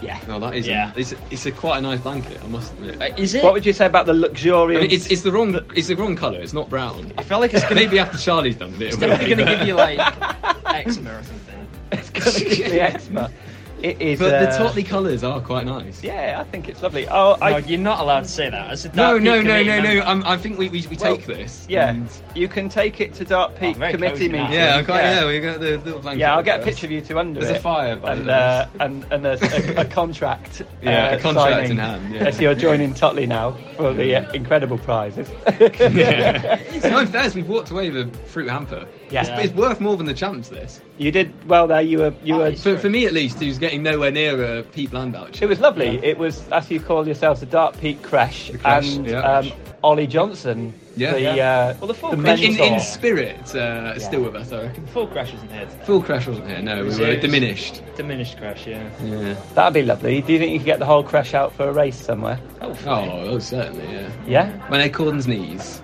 Yeah. 0.03 0.21
No, 0.29 0.39
that 0.41 0.55
is. 0.55 0.67
Yeah. 0.67 0.93
It's 0.97 1.15
it's 1.31 1.47
a 1.47 1.53
quite 1.53 1.79
a 1.79 1.81
nice 1.81 2.01
blanket. 2.01 2.41
I 2.43 2.47
must 2.47 2.73
admit. 2.75 3.01
Uh, 3.01 3.15
Is 3.17 3.35
it? 3.35 3.43
What 3.45 3.53
would 3.53 3.67
you 3.67 3.73
say 3.73 3.87
about 3.87 4.07
the 4.07 4.13
I 4.13 4.17
luxurious? 4.17 4.83
mean, 4.83 4.91
it's, 4.91 5.07
it's 5.11 5.23
the 5.23 5.33
wrong 5.33 5.59
it's 5.75 5.89
the 5.89 5.97
wrong 5.97 6.15
colour. 6.17 6.39
It's 6.41 6.53
not 6.53 6.69
brown. 6.71 7.13
I 7.19 7.23
feel 7.23 7.41
like 7.41 7.53
it's 7.55 7.63
gonna, 7.65 7.75
Maybe 7.77 7.99
after 7.99 8.19
Charlie's 8.19 8.57
done 8.57 8.75
it. 8.75 8.83
it's 8.83 8.97
it'll 8.97 9.09
definitely 9.09 9.35
be 9.35 9.43
going 9.43 9.49
to 9.49 9.57
give 9.59 9.67
you 9.69 9.75
like 9.75 9.99
eczema 10.67 11.11
or 11.19 11.23
something. 11.23 11.69
it's 11.93 12.11
going 12.11 12.33
to 12.33 12.57
give 12.57 12.73
me 12.73 12.81
eczema. 12.81 13.31
It 13.83 14.01
is. 14.01 14.19
But 14.19 14.31
the 14.31 14.51
uh, 14.51 14.59
Totley 14.59 14.83
colours 14.83 15.23
are 15.23 15.41
quite 15.41 15.65
nice. 15.65 16.03
Yeah, 16.03 16.39
I 16.41 16.45
think 16.51 16.69
it's 16.69 16.83
lovely. 16.83 17.07
Oh, 17.09 17.37
I, 17.41 17.59
you're 17.59 17.79
not 17.79 18.01
allowed 18.01 18.25
to 18.25 18.29
say 18.29 18.51
that. 18.51 18.71
As 18.71 18.85
a 18.85 18.89
No, 18.89 18.95
Dark 19.19 19.23
no, 19.23 19.37
Peak 19.39 19.47
no, 19.47 19.51
committee 19.53 19.69
no, 19.69 19.77
no. 19.77 19.83
member. 19.83 20.07
Um, 20.09 20.23
I 20.27 20.37
think 20.37 20.59
we, 20.59 20.69
we, 20.69 20.87
we 20.89 20.97
Well, 20.97 21.17
take 21.17 21.27
this. 21.27 21.65
yeah, 21.69 21.91
and- 21.91 22.09
you 22.35 22.49
can 22.49 22.69
take 22.69 23.01
it 23.01 23.15
to 23.15 23.25
Dark 23.25 23.57
Peak 23.57 23.77
very 23.77 23.93
committee 23.93 24.29
meeting. 24.29 24.51
Yeah, 24.53 24.77
I 24.77 24.83
quite, 24.83 25.01
yeah. 25.03 25.27
we 25.27 25.41
got 25.41 25.61
the 25.61 25.79
little 25.79 26.01
blanket. 26.01 26.21
Yeah, 26.21 26.35
I'll 26.37 26.43
get 26.43 26.61
a 26.61 26.63
picture 26.65 26.87
of 26.87 26.93
you 26.93 27.01
two 27.01 27.19
under 27.19 27.41
There's 27.41 27.53
it. 27.53 27.59
a 27.59 27.61
fire 27.61 27.97
by 27.97 28.13
and 28.15 28.27
the 28.27 28.33
uh, 28.33 28.69
and 28.81 29.05
and 29.11 29.25
there's 29.25 29.43
a, 29.43 29.81
a 29.81 29.85
contract. 30.01 30.63
Yeah, 30.83 31.09
uh, 31.09 31.17
a 31.17 31.21
contract 31.21 31.53
signing. 31.57 31.71
in 31.73 31.77
hand, 31.79 32.15
yeah. 32.15 32.25
Yes, 32.25 32.41
you're 32.41 32.55
joining 32.55 32.95
Totley 32.95 33.27
now 33.27 33.53
for 33.77 33.93
the 33.93 34.15
uh, 34.17 34.33
incredible 34.33 34.79
prizes. 34.79 35.29
yeah. 35.61 36.61
no, 36.85 36.99
in 37.01 37.07
fairness, 37.07 37.35
we've 37.35 37.49
walked 37.49 37.71
away 37.71 37.91
with 37.91 38.15
a 38.15 38.19
fruit 38.29 38.49
hamper. 38.49 38.87
Yeah. 39.11 39.21
It's, 39.39 39.47
it's 39.51 39.55
worth 39.55 39.81
more 39.81 39.97
than 39.97 40.07
the 40.07 40.15
chance. 40.15 40.49
This, 40.49 40.81
you 40.99 41.11
did 41.11 41.33
well 41.49 41.67
there. 41.67 41.81
You 41.81 41.99
were 41.99 42.15
you 42.23 42.35
Oh, 42.35 42.39
were. 42.39 42.47
it's- 42.49 42.63
for, 42.63 42.77
for 42.79 42.91
me 42.91 43.07
at 43.07 43.13
least, 43.13 43.39
who's 43.39 43.59
getting 43.59 43.83
nowhere 43.83 44.11
near 44.11 44.59
a 44.59 44.63
Pete 44.63 44.91
Bland 44.91 45.13
voucher. 45.13 45.45
It 45.45 45.49
was 45.49 45.61
lovely. 45.61 45.99
It 46.05 46.19
was, 46.19 46.47
as 46.51 46.71
you 46.71 46.81
call 46.81 47.07
yourselves, 47.07 47.43
a 47.43 47.47
Dark 47.47 47.79
Peak 47.81 48.03
crash, 48.03 48.51
crash, 48.61 48.97
and 48.97 49.07
yeah. 49.07 49.21
um, 49.21 49.53
Ollie 49.83 50.07
Johnson. 50.07 50.75
Yeah. 50.97 51.13
the, 51.13 51.21
Yeah. 51.21 51.33
Uh, 51.33 51.75
Well, 51.81 51.89
the 51.89 51.95
full 51.95 52.11
the 52.11 52.17
crash 52.23 52.43
in, 52.43 52.57
in, 52.59 52.75
in 52.75 52.81
spirit, 52.81 53.55
uh, 53.55 53.99
still 53.99 54.23
with 54.25 54.35
us. 54.35 54.51
I 54.53 54.63
reckon. 54.65 54.87
Full 54.89 55.07
crash 55.07 55.33
wasn't 55.33 55.53
here. 55.53 55.67
today. 55.67 55.85
Full 55.85 56.03
crash 56.03 56.27
wasn't 56.27 56.49
here. 56.49 56.61
No, 56.61 56.77
we 56.79 56.83
Was 56.85 56.99
were 56.99 57.17
diminished. 57.17 57.83
Diminished 57.97 58.37
crash, 58.39 58.67
yeah. 58.67 58.91
Yeah. 59.05 59.35
That'd 59.55 59.75
be 59.75 59.83
lovely. 59.83 60.21
Do 60.21 60.33
you 60.33 60.39
think 60.41 60.53
you 60.53 60.59
could 60.59 60.67
get 60.67 60.79
the 60.81 60.87
whole 60.87 61.03
crash 61.05 61.33
out 61.35 61.53
for 61.55 61.69
a 61.69 61.73
race 61.73 61.97
somewhere? 61.97 62.41
Oh, 62.61 62.77
Oh, 62.87 63.11
oh, 63.29 63.39
certainly. 63.39 63.85
Yeah. 63.93 64.11
Yeah. 64.27 64.69
When 64.69 64.81
they 64.81 64.91
Corden's 64.91 65.27
knees 65.29 65.81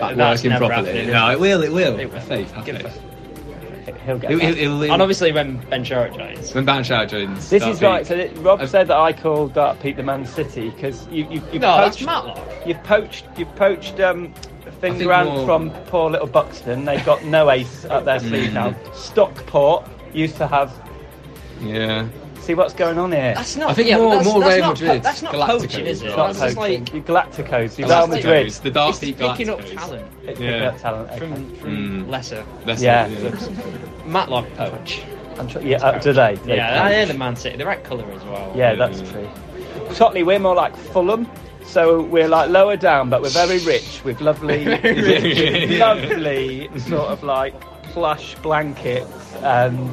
back 0.00 0.16
That's 0.16 0.40
working 0.40 0.50
never 0.50 0.66
properly. 0.66 1.06
No, 1.06 1.30
it 1.30 1.40
will. 1.40 1.62
It 1.62 1.72
will. 1.72 1.98
It 1.98 2.12
will. 2.12 2.20
Faith. 2.20 2.50
Have 2.52 2.64
faith. 2.64 3.00
He'll 4.06 4.18
get. 4.18 4.30
He'll- 4.30 4.38
he'll- 4.40 4.54
he'll- 4.54 4.92
And 4.92 5.02
obviously 5.02 5.32
when 5.32 5.56
Ben 5.68 5.84
Sherritt 5.84 6.16
joins. 6.16 6.54
when 6.54 6.64
Ben 6.64 6.82
Banchow 6.82 7.08
joins. 7.08 7.50
This 7.50 7.64
is 7.64 7.82
right. 7.82 8.06
So 8.06 8.16
that- 8.16 8.36
Rob 8.38 8.66
said 8.66 8.88
that 8.88 8.96
I 8.96 9.12
called 9.12 9.54
Dark 9.54 9.80
Peak 9.80 9.96
the 9.96 10.02
Man 10.02 10.24
City 10.26 10.70
because 10.70 11.06
you, 11.08 11.24
you, 11.30 11.42
you've 11.52 11.62
No, 11.62 11.76
poached, 11.76 12.00
you've 12.66 12.82
poached, 12.82 13.24
you've 13.36 13.54
poached 13.56 14.00
um, 14.00 14.32
think 14.80 15.02
Grant 15.02 15.28
more- 15.28 15.44
from 15.46 15.70
poor 15.88 16.10
little 16.10 16.26
Buxton. 16.26 16.84
They've 16.84 17.04
got 17.04 17.24
no 17.24 17.50
ace 17.50 17.84
up 17.84 18.04
their 18.04 18.20
sleeve 18.20 18.52
now. 18.54 18.74
Stockport 18.94 19.86
used 20.14 20.36
to 20.36 20.46
have. 20.46 20.72
Yeah. 21.60 22.06
See 22.50 22.54
what's 22.54 22.74
going 22.74 22.98
on 22.98 23.12
here. 23.12 23.32
That's 23.36 23.54
not. 23.54 23.70
I 23.70 23.74
think 23.74 23.88
yeah, 23.90 23.98
more- 23.98 24.16
that's, 24.16 24.24
more 24.26 24.40
that's 24.40 24.56
Real 24.56 24.66
not 24.66 24.76
po- 24.76 24.82
Madrid, 24.84 25.02
that's 25.04 25.22
not 25.22 25.34
Galacticos 25.34 25.46
poaching, 25.60 25.86
is 25.86 26.02
it? 26.02 26.06
It's 26.08 26.16
not 26.16 26.26
That's 26.26 26.40
just 26.40 26.56
poaching. 26.56 26.84
like 26.84 26.94
you 26.94 27.02
Galacticos, 27.02 27.78
you 27.78 27.84
Galacticos, 27.84 27.88
Real 27.88 28.06
Madrid. 28.08 28.52
The 28.54 28.70
Dark 28.72 28.90
it's 28.90 28.98
picking 29.20 29.48
up 29.50 29.60
talent 29.66 30.06
It's 30.24 30.40
Yeah. 30.40 30.50
picking 30.50 30.66
up 30.66 30.78
talent. 30.80 31.10
okay. 31.10 31.18
from 31.20 31.54
from 31.58 32.06
Mm. 32.06 32.08
lesser. 32.10 32.44
That's 32.66 32.82
Yeah. 32.82 33.06
yeah. 33.06 33.30
Matlock 34.04 34.52
poach. 34.56 35.00
I'm 35.38 35.46
tr- 35.46 35.60
yeah, 35.60 35.76
uh, 35.76 35.98
do 36.00 36.12
they? 36.12 36.34
They 36.44 36.56
Yeah, 36.56 36.82
poach. 36.82 36.90
they're 36.90 37.06
the 37.06 37.14
Man 37.14 37.36
City. 37.36 37.56
The 37.56 37.66
right 37.66 37.84
colour 37.84 38.04
as 38.12 38.24
well. 38.24 38.52
Yeah, 38.56 38.70
Yeah, 38.72 38.74
that's 38.74 39.00
yeah. 39.00 39.12
true. 39.12 39.28
Totley, 39.94 40.24
we're 40.24 40.40
more 40.40 40.56
like 40.56 40.74
Fulham. 40.76 41.28
So 41.64 42.02
we're 42.02 42.26
like 42.26 42.50
lower 42.50 42.76
down, 42.76 43.10
but 43.10 43.22
we're 43.22 43.28
very 43.28 43.60
rich 43.60 44.00
with 44.02 44.20
lovely, 44.20 44.64
lovely 45.78 46.68
sort 46.78 47.10
of 47.12 47.22
like 47.22 47.54
plush 47.92 48.34
blankets. 48.42 49.34
And 49.36 49.92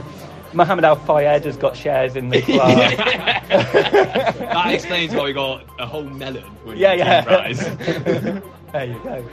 Mohammed 0.58 0.86
Al 0.86 0.96
Fayed 0.96 1.46
has 1.46 1.56
got 1.56 1.78
shares 1.78 2.16
in 2.16 2.30
the 2.30 2.42
club. 2.42 2.76
that 3.48 4.72
explains 4.74 5.14
why 5.14 5.26
we 5.26 5.34
got 5.34 5.64
a 5.80 5.86
whole 5.86 6.04
melon. 6.04 6.44
with 6.66 6.78
yeah, 6.78 6.92
team 6.96 7.00
yeah. 7.00 7.24
prize. 7.24 7.60
there 8.72 8.86
you 8.86 9.00
go. 9.04 9.24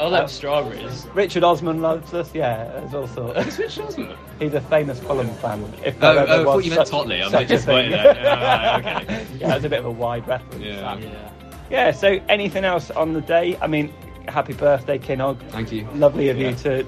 All 0.00 0.10
them 0.10 0.24
Uh, 0.24 0.26
strawberries. 0.26 1.06
Richard 1.14 1.44
Osman 1.44 1.80
loves 1.80 2.12
us. 2.12 2.34
Yeah, 2.34 2.64
there's 2.64 2.94
all 2.94 3.06
sorts. 3.06 3.46
It's 3.46 3.58
Rich 3.58 3.78
Osman. 3.78 4.16
He's 4.40 4.54
a 4.54 4.60
famous 4.62 4.98
Fulham 4.98 5.30
fan. 5.36 5.72
If 5.84 5.96
Oh, 6.02 6.14
there 6.14 6.26
ever 6.26 6.32
oh, 6.32 6.40
I 6.40 6.44
thought 6.44 6.56
was 6.56 6.64
you 6.66 6.70
meant 6.72 6.80
such- 6.88 6.90
Totley. 6.90 7.22
I'm 7.22 7.30
such 7.30 7.32
a 7.32 7.36
a 7.36 7.40
bit 7.40 7.48
disappointed 7.48 7.90
thing. 7.92 8.02
there. 8.02 8.14
Yeah, 8.16 8.72
right, 8.74 9.02
okay. 9.04 9.26
yeah, 9.38 9.54
it's 9.54 9.64
a 9.64 9.68
bit 9.68 9.78
of 9.78 9.86
a 9.86 9.90
wide 9.90 10.26
reference. 10.26 10.62
Yeah. 10.64 10.96
Yeah. 10.98 11.30
Yeah, 11.70 11.90
so 11.92 12.18
anything 12.28 12.64
else 12.64 12.90
on 12.90 13.12
the 13.12 13.20
day? 13.20 13.56
I 13.62 13.68
mean, 13.68 13.92
happy 14.26 14.52
birthday, 14.52 14.98
Cynog. 14.98 15.38
Thank 15.50 15.70
you. 15.72 15.86
Lovely 15.94 16.28
of 16.28 16.38
you 16.38 16.54
to 16.56 16.84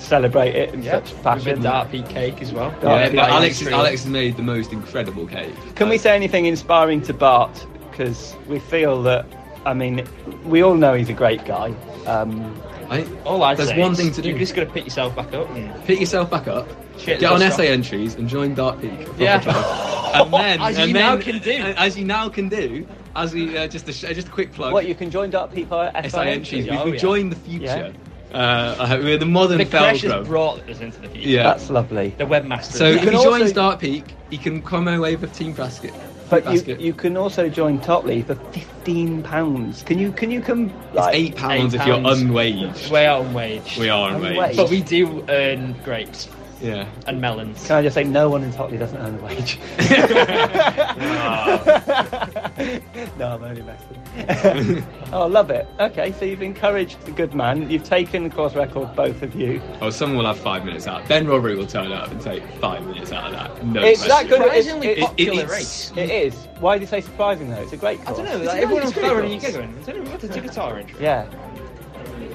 celebrate 0.00 0.54
it 0.54 0.74
in 0.74 0.82
Yeah. 0.82 0.92
such 1.02 1.12
With 1.12 1.22
fashion. 1.22 1.62
dark 1.62 1.90
peak 1.90 2.08
cake 2.08 2.40
as 2.42 2.52
well. 2.52 2.70
Dark 2.82 3.12
Yeah, 3.12 3.22
but 3.22 3.30
Alex. 3.30 3.66
Alex 3.66 4.02
has 4.02 4.10
made 4.10 4.36
the 4.36 4.42
most 4.42 4.72
incredible 4.72 5.26
cake. 5.26 5.52
Can 5.74 5.88
we 5.88 5.98
say 5.98 6.14
anything 6.14 6.46
inspiring 6.46 7.00
to 7.02 7.12
Bart? 7.14 7.66
Because 7.90 8.34
we 8.48 8.58
feel 8.58 9.02
that, 9.02 9.26
I 9.66 9.74
mean, 9.74 10.04
we 10.44 10.62
all 10.62 10.74
know 10.74 10.94
he's 10.94 11.08
a 11.10 11.14
great 11.14 11.44
guy. 11.44 11.74
Um, 12.06 12.54
I, 12.90 13.04
All 13.24 13.42
I'd 13.44 13.56
There's 13.56 13.68
say 13.68 13.78
one 13.80 13.92
is 13.92 13.98
thing 13.98 14.10
to 14.12 14.22
do. 14.22 14.30
You've 14.30 14.38
just 14.38 14.54
got 14.56 14.64
to 14.64 14.70
pick 14.72 14.84
yourself 14.84 15.14
back 15.14 15.32
up 15.34 15.48
and 15.50 15.84
pick 15.84 16.00
yourself 16.00 16.28
back 16.30 16.48
up, 16.48 16.66
shit 16.98 17.20
get 17.20 17.30
on 17.30 17.40
essay 17.40 17.66
stuff. 17.66 17.72
entries, 17.74 18.14
and 18.16 18.28
join 18.28 18.54
Dark 18.54 18.80
Peak. 18.80 19.06
Yeah. 19.16 19.36
and 20.14 20.32
then, 20.32 20.60
As 20.60 20.76
and 20.76 20.88
you 20.88 20.94
then, 20.94 21.02
now 21.04 21.16
can 21.22 21.38
do. 21.38 21.52
As 21.76 21.96
you 21.96 22.04
now 22.04 22.28
can 22.28 22.48
do. 22.48 22.84
As 23.14 23.32
we 23.34 23.56
uh, 23.56 23.68
just 23.68 23.88
a 23.88 23.92
just 23.92 24.28
a 24.28 24.30
quick 24.30 24.52
plug. 24.52 24.72
what, 24.72 24.86
you 24.88 24.94
can 24.96 25.08
join 25.10 25.30
Dark 25.30 25.52
Peak 25.52 25.70
at 25.70 26.10
SI 26.10 26.18
entries. 26.18 26.68
Oh, 26.70 26.84
We've 26.84 26.94
yeah. 26.94 27.00
joined 27.00 27.30
the 27.32 27.36
future. 27.36 27.92
Uh, 27.94 28.09
uh, 28.32 28.98
we're 29.02 29.18
the 29.18 29.26
modern 29.26 29.58
The 29.58 29.64
crash 29.66 30.02
has 30.02 30.12
Felgrove. 30.12 30.26
brought 30.26 30.68
us 30.68 30.80
into 30.80 31.00
the 31.00 31.08
future. 31.08 31.28
Yeah. 31.28 31.42
That's 31.44 31.70
lovely. 31.70 32.14
The 32.18 32.24
webmaster. 32.24 32.72
So 32.72 32.84
if 32.86 33.02
he 33.02 33.10
also- 33.14 33.38
joins 33.38 33.52
Dark 33.52 33.80
Peak, 33.80 34.04
he 34.30 34.38
can 34.38 34.62
come 34.62 34.88
away 34.88 35.16
with 35.16 35.32
Team 35.34 35.52
Basket. 35.52 35.92
But 36.28 36.44
you, 36.44 36.50
basket. 36.50 36.80
you 36.80 36.94
can 36.94 37.16
also 37.16 37.48
join 37.48 37.80
Totley 37.80 38.22
for 38.22 38.36
fifteen 38.52 39.20
pounds. 39.20 39.82
Can 39.82 39.98
you 39.98 40.12
can 40.12 40.30
you 40.30 40.40
come 40.40 40.72
It's 40.94 41.08
eight 41.10 41.34
pounds 41.34 41.74
Eight 41.74 41.80
if 41.80 41.86
you're 41.88 41.96
unwaged. 41.96 42.88
way 42.88 43.06
out 43.08 43.24
on 43.26 43.34
wage. 43.34 43.76
We 43.78 43.88
are 43.88 44.12
unwaged. 44.12 44.36
Unwaged. 44.36 44.56
But 44.56 44.70
we 44.70 44.80
do 44.82 45.24
earn 45.28 45.74
grapes 45.84 46.28
Yeah. 46.60 46.86
and 47.06 47.20
melons. 47.20 47.66
Can 47.66 47.76
I 47.76 47.82
just 47.82 47.94
say, 47.94 48.04
no 48.04 48.28
one 48.28 48.42
in 48.44 48.52
Totley 48.52 48.78
doesn't 48.78 48.98
earn 48.98 49.18
a 49.18 49.22
wage? 49.24 49.58
no, 53.18 53.28
I'm 53.34 53.42
only 53.42 53.62
messing. 53.62 54.84
oh, 55.12 55.26
love 55.26 55.50
it. 55.50 55.66
Okay, 55.78 56.12
so 56.12 56.24
you've 56.24 56.42
encouraged 56.42 57.00
the 57.06 57.12
good 57.12 57.34
man. 57.34 57.70
You've 57.70 57.84
taken 57.84 58.24
the 58.24 58.30
course 58.30 58.54
record, 58.54 58.94
both 58.94 59.22
of 59.22 59.34
you. 59.34 59.60
Oh, 59.80 59.90
someone 59.90 60.18
will 60.18 60.26
have 60.26 60.38
five 60.38 60.64
minutes 60.64 60.86
out. 60.86 61.06
Ben 61.08 61.26
Rothery 61.26 61.56
will 61.56 61.66
turn 61.66 61.92
up 61.92 62.10
and 62.10 62.20
take 62.20 62.44
five 62.60 62.86
minutes 62.86 63.12
out 63.12 63.26
of 63.26 63.32
that. 63.32 63.64
No 63.64 63.82
It's 63.82 64.06
that 64.06 64.28
question. 64.28 64.28
good. 64.28 64.40
It's, 64.52 64.66
Surprisingly 64.68 64.88
it's, 64.88 65.06
popular 65.06 65.42
it's- 65.44 65.50
race. 65.58 65.92
it 65.96 66.10
is. 66.10 66.34
Why 66.60 66.76
do 66.76 66.82
you 66.82 66.86
say 66.86 67.00
surprising 67.00 67.50
though? 67.50 67.62
It's 67.62 67.72
a 67.72 67.76
great 67.76 68.00
I 68.00 68.12
don't 68.12 68.24
know. 68.24 68.36
It's 68.36 68.46
Like, 68.46 68.62
everyone 68.62 68.84
nice 68.84 68.94
was 68.96 69.04
and 69.04 69.12
course. 69.12 69.32
you 69.32 69.40
giggling. 69.40 69.78
I 69.78 69.82
don't 69.92 70.04
know 70.04 70.10
what 70.10 70.20
the 70.20 70.28
guitar 70.40 70.78
intro. 70.78 71.00
Yeah. 71.00 71.26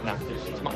Nah. 0.03 0.17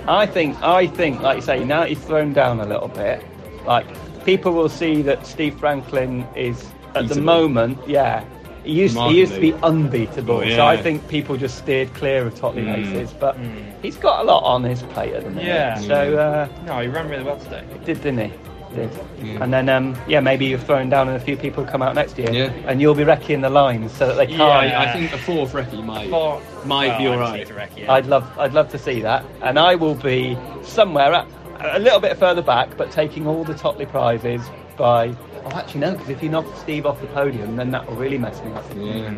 I 0.07 0.25
think, 0.25 0.61
I 0.61 0.87
think, 0.87 1.21
like 1.21 1.37
you 1.37 1.41
say, 1.41 1.63
now 1.63 1.81
that 1.81 1.89
you've 1.89 2.03
thrown 2.03 2.33
down 2.33 2.59
a 2.59 2.65
little 2.65 2.87
bit, 2.89 3.23
like 3.65 3.85
people 4.25 4.51
will 4.53 4.69
see 4.69 5.01
that 5.03 5.25
Steve 5.25 5.55
Franklin 5.59 6.25
is 6.35 6.65
at 6.95 7.07
the 7.07 7.21
moment, 7.21 7.77
yeah. 7.87 8.23
He 8.63 8.73
used, 8.73 8.97
he 8.97 9.19
used 9.19 9.33
to 9.35 9.39
be 9.39 9.53
unbeatable, 9.63 10.41
Oh, 10.43 10.49
so. 10.49 10.65
I 10.65 10.75
think 10.77 11.07
people 11.07 11.37
just 11.37 11.57
steered 11.57 11.93
clear 11.93 12.27
of 12.27 12.35
Totley 12.35 12.63
Mm. 12.63 12.93
races. 12.93 13.13
But 13.13 13.37
he's 13.81 13.95
got 13.95 14.19
a 14.19 14.23
lot 14.23 14.43
on 14.43 14.63
his 14.63 14.83
plate 14.83 15.13
at 15.13 15.23
the 15.23 15.29
minute. 15.29 15.45
Yeah. 15.45 15.79
So 15.79 16.17
uh, 16.17 16.47
No, 16.65 16.79
he 16.81 16.87
ran 16.87 17.07
really 17.09 17.23
well 17.23 17.37
today. 17.39 17.63
did, 17.85 18.01
didn't 18.03 18.29
he? 18.31 18.33
Did. 18.75 18.89
Yeah. 19.23 19.43
And 19.43 19.51
then, 19.51 19.69
um, 19.69 19.97
yeah, 20.07 20.19
maybe 20.19 20.45
you've 20.45 20.63
thrown 20.63 20.89
down 20.89 21.07
and 21.07 21.17
a 21.17 21.19
few 21.19 21.35
people 21.37 21.63
come 21.65 21.81
out 21.81 21.95
next 21.95 22.17
year, 22.19 22.31
Yeah. 22.31 22.51
and 22.67 22.79
you'll 22.81 22.93
be 22.93 23.03
wrecking 23.05 23.41
the 23.41 23.49
lines 23.49 23.91
so 23.93 24.07
that 24.07 24.15
they 24.17 24.27
can't. 24.27 24.41
I, 24.41 24.89
I 24.89 24.93
think 24.93 25.11
a 25.13 25.17
fourth 25.17 25.53
recce 25.53 25.83
might 25.83 26.09
Four- 26.09 26.39
might 26.65 26.97
be 26.99 27.05
well, 27.05 27.19
all 27.19 27.19
I 27.19 27.21
just 27.21 27.31
right. 27.31 27.37
need 27.39 27.47
to 27.47 27.53
wreck 27.53 27.71
it, 27.77 27.83
yeah. 27.83 27.93
I'd 27.93 28.05
love, 28.07 28.27
I'd 28.37 28.53
love 28.53 28.69
to 28.71 28.77
see 28.77 29.01
that, 29.01 29.23
and 29.41 29.57
I 29.57 29.73
will 29.73 29.95
be 29.95 30.37
somewhere 30.63 31.13
at, 31.13 31.25
a 31.59 31.79
little 31.79 31.99
bit 31.99 32.17
further 32.17 32.41
back, 32.41 32.75
but 32.77 32.91
taking 32.91 33.27
all 33.27 33.43
the 33.43 33.53
Totley 33.53 33.85
prizes 33.85 34.41
by. 34.77 35.15
Oh, 35.45 35.51
actually 35.55 35.81
no, 35.81 35.91
because 35.93 36.09
if 36.09 36.21
you 36.23 36.29
knock 36.29 36.45
Steve 36.57 36.85
off 36.85 36.99
the 37.01 37.07
podium, 37.07 37.55
then 37.55 37.71
that 37.71 37.87
will 37.87 37.95
really 37.95 38.17
mess 38.17 38.43
me 38.43 38.51
up. 38.51 38.65
Yeah. 38.75 39.13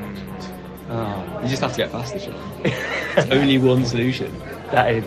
Oh, 0.89 1.39
You 1.42 1.48
just 1.50 1.62
have 1.62 1.72
to 1.72 1.78
get 1.78 1.92
faster, 1.92 2.20
Sean. 2.20 2.36
It's 2.64 3.30
only 3.32 3.58
one 3.58 3.86
solution. 3.86 4.38
that 4.72 4.92
is. 4.94 5.06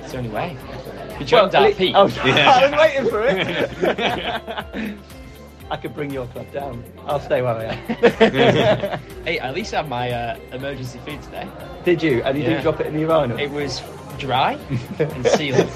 It's 0.00 0.12
the 0.12 0.18
only 0.18 0.30
way. 0.30 0.52
You 0.52 1.18
Well, 1.18 1.24
jumped 1.26 1.54
at 1.54 1.60
that 1.60 1.62
least- 1.66 1.78
peak. 1.78 1.92
Oh, 1.96 2.06
Yeah. 2.24 2.50
I 2.50 2.68
was 2.68 2.80
waiting 2.80 3.10
for 3.10 3.22
it. 3.26 4.98
I 5.70 5.76
could 5.78 5.94
bring 5.94 6.10
your 6.10 6.26
club 6.28 6.50
down. 6.52 6.84
I'll 7.06 7.20
stay 7.20 7.40
where 7.42 7.54
I 7.56 7.64
am. 7.64 9.00
Hey, 9.24 9.38
at 9.38 9.54
least 9.54 9.72
I 9.72 9.78
had 9.78 9.88
my 9.88 10.10
uh, 10.10 10.38
emergency 10.52 10.98
food 11.06 11.20
today. 11.22 11.48
Did 11.84 12.02
you? 12.02 12.22
And 12.22 12.36
you 12.36 12.42
Yeah. 12.44 12.48
didn't 12.50 12.62
drop 12.64 12.80
it 12.80 12.86
in 12.86 12.94
the 12.94 13.00
urinal? 13.00 13.38
It 13.38 13.50
was 13.50 13.80
dry 14.18 14.52
and 14.98 15.26
sealed. 15.26 15.68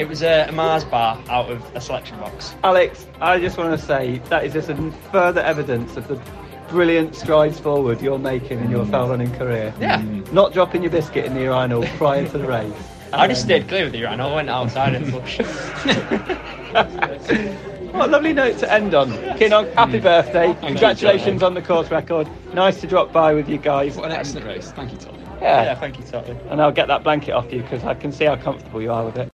it 0.00 0.08
was 0.08 0.22
a, 0.22 0.46
a 0.48 0.52
Mars 0.52 0.84
bar 0.84 1.22
out 1.28 1.50
of 1.50 1.76
a 1.76 1.80
selection 1.80 2.18
box. 2.18 2.54
Alex, 2.64 3.06
I 3.20 3.38
just 3.40 3.58
want 3.58 3.78
to 3.78 3.86
say 3.86 4.18
that 4.28 4.44
is 4.44 4.52
just 4.52 4.68
a 4.68 4.92
further 5.12 5.40
evidence 5.40 5.96
of 5.96 6.06
the 6.08 6.20
brilliant 6.68 7.14
strides 7.16 7.58
forward 7.58 8.00
you're 8.00 8.18
making 8.18 8.60
in 8.60 8.70
your 8.70 8.84
Mm. 8.84 8.90
fell 8.90 9.08
running 9.08 9.32
career. 9.34 9.74
Yeah. 9.80 10.00
Not 10.32 10.52
dropping 10.52 10.82
your 10.82 10.92
biscuit 10.92 11.24
in 11.24 11.34
the 11.34 11.40
urinal 11.42 11.82
prior 11.96 12.26
to 12.28 12.38
the 12.38 12.46
race. 12.46 12.72
I 13.12 13.26
just 13.26 13.42
stayed 13.42 13.66
clear 13.66 13.86
of 13.86 13.92
the 13.92 13.98
urinal. 13.98 14.30
I 14.30 14.34
went 14.36 14.50
outside 14.50 14.94
and 14.94 15.10
flushed. 15.10 15.40
What 17.90 18.08
a 18.08 18.12
lovely 18.12 18.32
note 18.32 18.56
to 18.58 18.72
end 18.72 18.94
on. 18.94 19.10
Cynog, 19.10 19.74
happy 19.74 19.98
birthday. 19.98 20.54
Congratulations 20.60 21.42
on 21.42 21.54
the 21.54 21.60
course 21.60 21.90
record. 21.90 22.28
Nice 22.54 22.80
to 22.82 22.86
drop 22.86 23.12
by 23.12 23.34
with 23.34 23.48
you 23.48 23.58
guys. 23.58 23.96
What 23.96 24.06
an 24.06 24.12
excellent 24.12 24.46
race. 24.46 24.70
Thank 24.70 24.92
you, 24.92 24.98
Tom. 24.98 25.19
Yeah. 25.40 25.62
yeah, 25.62 25.74
thank 25.74 25.98
you, 25.98 26.04
Totley. 26.04 26.36
And 26.50 26.60
I'll 26.60 26.72
get 26.72 26.88
that 26.88 27.02
blanket 27.02 27.32
off 27.32 27.50
you 27.52 27.62
because 27.62 27.82
I 27.84 27.94
can 27.94 28.12
see 28.12 28.26
how 28.26 28.36
comfortable 28.36 28.82
you 28.82 28.92
are 28.92 29.04
with 29.04 29.16
it. 29.16 29.30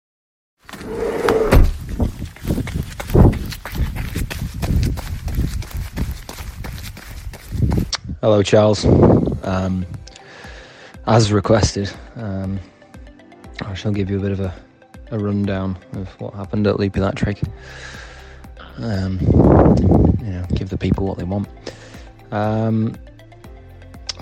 Hello, 8.21 8.43
Charles. 8.43 8.85
Um, 9.45 9.87
as 11.07 11.33
requested, 11.33 11.91
um, 12.17 12.59
I 13.63 13.75
shall 13.75 13.93
give 13.93 14.11
you 14.11 14.19
a 14.19 14.23
bit 14.23 14.33
of 14.33 14.41
a, 14.41 14.55
a 15.11 15.19
rundown 15.19 15.79
of 15.93 16.09
what 16.21 16.35
happened 16.35 16.67
at 16.67 16.81
Leap 16.81 16.97
Electric. 16.97 17.43
Um, 18.79 19.19
you 20.21 20.31
know, 20.31 20.47
give 20.55 20.71
the 20.71 20.79
people 20.79 21.07
what 21.07 21.19
they 21.19 21.25
want. 21.25 21.49
Um, 22.31 22.97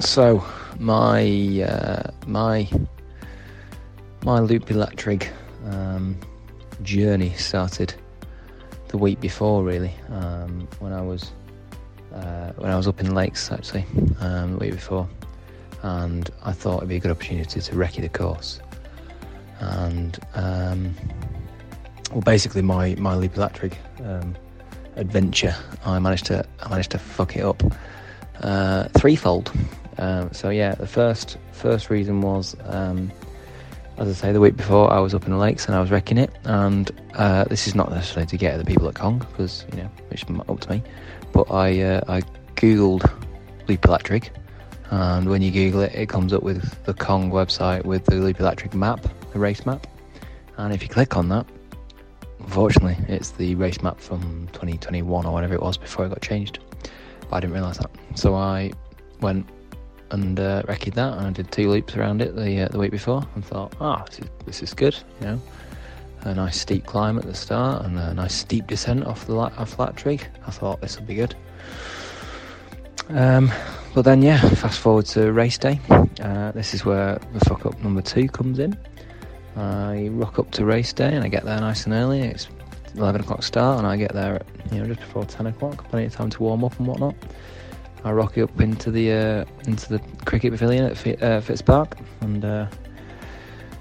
so, 0.00 0.44
my 0.78 1.62
uh, 1.62 2.10
my 2.26 2.68
my 4.24 4.38
Loop 4.40 4.70
Electric 4.70 5.30
um, 5.66 6.16
journey 6.82 7.32
started 7.34 7.94
the 8.88 8.98
week 8.98 9.20
before, 9.20 9.64
really, 9.64 9.94
um, 10.10 10.68
when 10.78 10.92
I 10.92 11.00
was 11.00 11.32
uh, 12.14 12.52
when 12.52 12.70
I 12.70 12.76
was 12.76 12.86
up 12.86 13.00
in 13.00 13.14
lakes 13.14 13.50
actually 13.50 13.86
um, 14.20 14.52
the 14.52 14.58
week 14.58 14.72
before, 14.72 15.08
and 15.82 16.28
I 16.44 16.52
thought 16.52 16.78
it'd 16.78 16.88
be 16.88 16.96
a 16.96 17.00
good 17.00 17.10
opportunity 17.10 17.60
to 17.60 17.74
recce 17.74 18.00
the 18.00 18.08
course. 18.08 18.60
And 19.60 20.18
um, 20.34 20.94
well, 22.10 22.20
basically, 22.20 22.62
my 22.62 22.94
my 22.96 23.14
Electric 23.14 23.78
um, 24.04 24.36
adventure, 24.96 25.56
I 25.84 25.98
managed 25.98 26.26
to 26.26 26.44
I 26.60 26.68
managed 26.68 26.90
to 26.92 26.98
fuck 26.98 27.36
it 27.36 27.44
up 27.44 27.62
uh, 28.42 28.88
threefold. 28.88 29.52
Um, 29.98 30.32
so 30.32 30.50
yeah, 30.50 30.74
the 30.74 30.86
first 30.86 31.38
first 31.52 31.90
reason 31.90 32.20
was. 32.20 32.56
Um, 32.64 33.12
as 33.98 34.08
I 34.08 34.12
say, 34.12 34.32
the 34.32 34.40
week 34.40 34.56
before 34.56 34.90
I 34.90 34.98
was 35.00 35.14
up 35.14 35.26
in 35.26 35.32
the 35.32 35.36
lakes 35.36 35.66
and 35.66 35.74
I 35.74 35.80
was 35.80 35.90
wrecking 35.90 36.16
it, 36.16 36.30
and 36.44 36.90
uh, 37.14 37.44
this 37.44 37.66
is 37.66 37.74
not 37.74 37.90
necessarily 37.90 38.26
to 38.28 38.38
get 38.38 38.54
at 38.54 38.58
the 38.58 38.64
people 38.64 38.88
at 38.88 38.94
Kong 38.94 39.18
because 39.18 39.66
you 39.70 39.82
know 39.82 39.90
it's 40.10 40.24
up 40.48 40.60
to 40.60 40.70
me 40.70 40.82
but 41.32 41.50
I 41.50 41.80
uh, 41.80 42.00
I 42.08 42.20
googled 42.56 43.10
Leap 43.68 43.84
Electric, 43.84 44.30
and 44.90 45.28
when 45.28 45.42
you 45.42 45.50
Google 45.50 45.82
it, 45.82 45.94
it 45.94 46.08
comes 46.08 46.32
up 46.32 46.42
with 46.42 46.84
the 46.84 46.94
Kong 46.94 47.30
website 47.30 47.84
with 47.84 48.04
the 48.04 48.16
Leap 48.16 48.40
Electric 48.40 48.74
map, 48.74 49.04
the 49.32 49.38
race 49.38 49.64
map, 49.66 49.86
and 50.58 50.72
if 50.72 50.82
you 50.82 50.88
click 50.88 51.16
on 51.16 51.28
that, 51.30 51.46
unfortunately, 52.40 52.96
it's 53.08 53.30
the 53.32 53.54
race 53.54 53.82
map 53.82 53.98
from 53.98 54.48
2021 54.52 55.26
or 55.26 55.32
whatever 55.32 55.54
it 55.54 55.62
was 55.62 55.76
before 55.76 56.06
it 56.06 56.10
got 56.10 56.22
changed. 56.22 56.58
But 57.28 57.36
I 57.36 57.40
didn't 57.40 57.54
realise 57.54 57.78
that, 57.78 57.90
so 58.14 58.34
I 58.34 58.72
went 59.20 59.48
and 60.12 60.38
uh, 60.38 60.62
that, 60.66 60.98
and 61.18 61.26
I 61.26 61.30
did 61.30 61.50
two 61.50 61.68
leaps 61.70 61.96
around 61.96 62.22
it 62.22 62.36
the 62.36 62.62
uh, 62.62 62.68
the 62.68 62.78
week 62.78 62.90
before, 62.90 63.26
and 63.34 63.44
thought, 63.44 63.74
ah, 63.80 64.04
this 64.08 64.18
is, 64.20 64.26
this 64.46 64.62
is 64.62 64.74
good, 64.74 64.96
you 65.20 65.26
know 65.26 65.40
a 66.24 66.34
nice 66.34 66.60
steep 66.60 66.86
climb 66.86 67.18
at 67.18 67.24
the 67.24 67.34
start 67.34 67.84
and 67.84 67.98
a 67.98 68.14
nice 68.14 68.34
steep 68.34 68.66
descent 68.66 69.04
off 69.06 69.26
the 69.26 69.34
la- 69.34 69.52
off 69.58 69.76
Trig. 69.96 70.26
I 70.46 70.50
thought 70.50 70.80
this 70.80 70.98
will 70.98 71.06
be 71.06 71.14
good. 71.14 71.34
Um, 73.08 73.50
but 73.94 74.02
then, 74.02 74.22
yeah, 74.22 74.40
fast 74.40 74.80
forward 74.80 75.06
to 75.06 75.32
race 75.32 75.58
day. 75.58 75.80
Uh, 75.90 76.52
this 76.52 76.74
is 76.74 76.84
where 76.84 77.18
the 77.32 77.40
fuck 77.40 77.66
up 77.66 77.78
number 77.80 78.00
two 78.00 78.28
comes 78.28 78.58
in. 78.58 78.76
I 79.56 80.08
rock 80.12 80.38
up 80.38 80.50
to 80.52 80.64
race 80.64 80.92
day 80.92 81.12
and 81.12 81.24
I 81.24 81.28
get 81.28 81.44
there 81.44 81.60
nice 81.60 81.84
and 81.84 81.92
early. 81.92 82.20
It's 82.20 82.48
11 82.94 83.22
o'clock 83.22 83.42
start 83.42 83.78
and 83.78 83.86
I 83.86 83.96
get 83.96 84.12
there 84.12 84.36
at, 84.36 84.46
you 84.72 84.80
know, 84.80 84.86
just 84.86 85.00
before 85.00 85.24
10 85.24 85.48
o'clock. 85.48 85.88
Plenty 85.90 86.06
of 86.06 86.14
time 86.14 86.30
to 86.30 86.42
warm 86.42 86.64
up 86.64 86.78
and 86.78 86.86
whatnot. 86.86 87.16
I 88.04 88.10
rock 88.10 88.36
up 88.38 88.60
into 88.60 88.90
the 88.90 89.12
uh, 89.12 89.44
into 89.66 89.88
the 89.88 90.00
cricket 90.24 90.52
pavilion 90.52 90.84
at 90.84 90.96
Fi- 90.96 91.16
uh, 91.16 91.40
Fitz 91.40 91.62
Park 91.62 91.96
and 92.20 92.44
uh, 92.44 92.66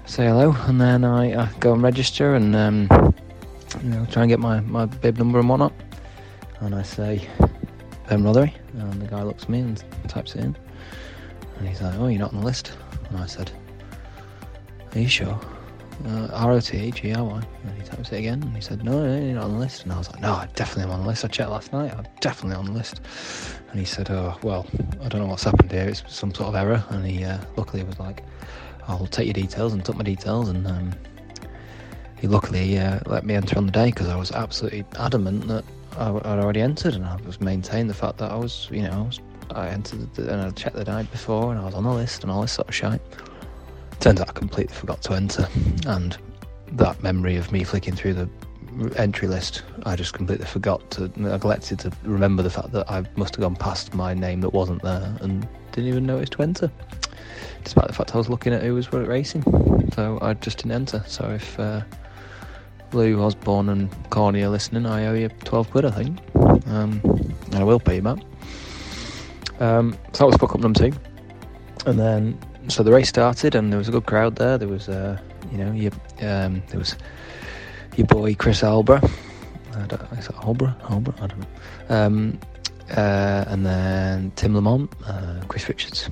say 0.06 0.26
hello, 0.26 0.54
and 0.66 0.80
then 0.80 1.04
I, 1.04 1.44
I 1.44 1.50
go 1.58 1.72
and 1.72 1.82
register 1.82 2.34
and 2.34 2.54
um, 2.54 2.88
you 3.82 3.90
know 3.90 4.06
try 4.06 4.22
and 4.22 4.28
get 4.28 4.38
my, 4.38 4.60
my 4.60 4.86
bib 4.86 5.18
number 5.18 5.40
and 5.40 5.48
whatnot. 5.48 5.72
And 6.60 6.74
I 6.74 6.82
say 6.82 7.28
Ben 8.08 8.22
Rothery, 8.22 8.54
and 8.74 9.02
the 9.02 9.06
guy 9.06 9.22
looks 9.22 9.44
at 9.44 9.48
me 9.48 9.60
and 9.60 9.84
types 10.06 10.36
it 10.36 10.44
in, 10.44 10.56
and 11.58 11.68
he's 11.68 11.82
like, 11.82 11.94
"Oh, 11.98 12.06
you're 12.06 12.20
not 12.20 12.32
on 12.32 12.40
the 12.40 12.46
list." 12.46 12.72
And 13.08 13.18
I 13.18 13.26
said, 13.26 13.50
"Are 14.94 15.00
you 15.00 15.08
sure?" 15.08 15.40
Uh. 16.04 17.42
And 17.64 17.82
he 17.82 17.88
types 17.88 18.12
it 18.12 18.18
again, 18.18 18.42
and 18.42 18.54
he 18.54 18.60
said, 18.60 18.84
"No, 18.84 19.04
no, 19.04 19.24
you're 19.24 19.34
not 19.34 19.44
on 19.44 19.52
the 19.52 19.58
list." 19.58 19.84
And 19.84 19.92
I 19.92 19.98
was 19.98 20.10
like, 20.10 20.20
"No, 20.20 20.32
I 20.32 20.48
definitely 20.54 20.84
am 20.84 20.90
on 20.90 21.02
the 21.02 21.08
list. 21.08 21.24
I 21.24 21.28
checked 21.28 21.50
last 21.50 21.72
night. 21.72 21.94
I'm 21.96 22.06
definitely 22.20 22.56
on 22.56 22.66
the 22.66 22.72
list." 22.72 23.00
And 23.70 23.78
he 23.78 23.86
said, 23.86 24.10
"Oh, 24.10 24.36
well, 24.42 24.66
I 25.02 25.08
don't 25.08 25.20
know 25.20 25.26
what's 25.26 25.44
happened 25.44 25.70
here. 25.70 25.88
It's 25.88 26.02
some 26.08 26.34
sort 26.34 26.48
of 26.48 26.54
error." 26.54 26.84
And 26.90 27.06
he 27.06 27.24
uh, 27.24 27.38
luckily 27.56 27.84
was 27.84 27.98
like, 27.98 28.24
I'll 28.88 29.06
take 29.06 29.26
your 29.26 29.34
details 29.34 29.72
and 29.72 29.84
took 29.84 29.96
my 29.96 30.02
details 30.02 30.48
and 30.48 30.66
um, 30.66 30.92
he 32.20 32.26
luckily 32.26 32.78
uh, 32.78 33.00
let 33.06 33.24
me 33.24 33.34
enter 33.34 33.56
on 33.56 33.66
the 33.66 33.72
day 33.72 33.86
because 33.86 34.08
I 34.08 34.16
was 34.16 34.32
absolutely 34.32 34.84
adamant 34.96 35.48
that 35.48 35.64
I, 35.96 36.10
would 36.10 36.24
already 36.24 36.60
entered 36.60 36.94
and 36.94 37.04
I 37.04 37.16
was 37.16 37.40
maintained 37.40 37.90
the 37.90 37.94
fact 37.94 38.18
that 38.18 38.30
I 38.30 38.36
was, 38.36 38.68
you 38.70 38.82
know, 38.82 38.92
I, 38.92 39.00
was, 39.02 39.20
I 39.50 39.68
entered 39.68 40.14
the, 40.14 40.32
and 40.32 40.42
I 40.42 40.50
checked 40.50 40.76
the 40.76 40.84
night 40.84 41.10
before 41.10 41.52
and 41.52 41.60
I 41.60 41.64
was 41.64 41.74
on 41.74 41.84
the 41.84 41.92
list 41.92 42.22
and 42.22 42.30
all 42.30 42.42
this 42.42 42.52
sort 42.52 42.68
of 42.68 42.74
shite. 42.74 43.00
Turns 44.02 44.20
out 44.20 44.28
I 44.28 44.32
completely 44.32 44.74
forgot 44.74 45.00
to 45.02 45.12
enter 45.14 45.48
and 45.86 46.18
that 46.72 47.00
memory 47.02 47.36
of 47.36 47.52
me 47.52 47.62
flicking 47.62 47.94
through 47.94 48.14
the 48.14 48.28
entry 48.96 49.28
list, 49.28 49.62
I 49.84 49.94
just 49.94 50.12
completely 50.12 50.46
forgot 50.46 50.90
to, 50.92 51.12
neglected 51.14 51.78
to 51.80 51.92
remember 52.02 52.42
the 52.42 52.50
fact 52.50 52.72
that 52.72 52.90
I 52.90 53.04
must 53.14 53.36
have 53.36 53.42
gone 53.42 53.54
past 53.54 53.94
my 53.94 54.12
name 54.12 54.40
that 54.40 54.50
wasn't 54.50 54.82
there 54.82 55.16
and 55.20 55.46
didn't 55.70 55.88
even 55.88 56.04
notice 56.04 56.30
to 56.30 56.42
enter 56.42 56.70
despite 57.62 57.86
the 57.86 57.92
fact 57.92 58.12
I 58.12 58.18
was 58.18 58.28
looking 58.28 58.52
at 58.52 58.62
who 58.62 58.74
was 58.74 58.92
racing. 58.92 59.44
So 59.94 60.18
I 60.20 60.34
just 60.34 60.58
didn't 60.58 60.72
enter. 60.72 61.04
So 61.06 61.30
if 61.30 61.58
uh, 61.60 61.82
Lou 62.92 63.22
Osborne 63.22 63.68
and 63.68 64.10
Corny 64.10 64.42
are 64.42 64.48
listening, 64.48 64.84
I 64.84 65.06
owe 65.06 65.14
you 65.14 65.28
12 65.28 65.70
quid, 65.70 65.84
I 65.84 65.90
think. 65.92 66.18
Um, 66.66 67.00
and 67.04 67.54
I 67.54 67.62
will 67.62 67.78
pay 67.78 67.96
you 67.96 68.02
back. 68.02 68.18
Um, 69.60 69.96
so 70.12 70.24
that 70.24 70.26
was 70.26 70.36
fuck 70.36 70.56
up 70.56 70.60
number 70.60 70.90
two. 70.90 70.98
And 71.86 71.98
then, 71.98 72.38
so 72.68 72.82
the 72.82 72.92
race 72.92 73.08
started, 73.08 73.54
and 73.54 73.72
there 73.72 73.78
was 73.78 73.88
a 73.88 73.92
good 73.92 74.06
crowd 74.06 74.36
there. 74.36 74.58
There 74.58 74.68
was, 74.68 74.88
uh, 74.88 75.18
you 75.50 75.58
know, 75.58 75.72
your, 75.72 75.92
um, 76.20 76.62
there 76.68 76.78
was 76.78 76.96
your 77.96 78.06
boy 78.06 78.34
Chris 78.34 78.62
Albra. 78.62 79.02
I 79.74 79.86
don't, 79.86 80.02
is 80.18 80.28
Albra? 80.28 80.78
Albra? 80.82 81.14
I 81.20 81.26
don't 81.26 81.40
know. 81.40 81.46
Um, 81.88 82.40
uh, 82.96 83.44
and 83.48 83.64
then 83.64 84.32
Tim 84.36 84.54
Lamont, 84.54 84.92
uh, 85.06 85.40
Chris 85.48 85.68
Richards, 85.68 86.10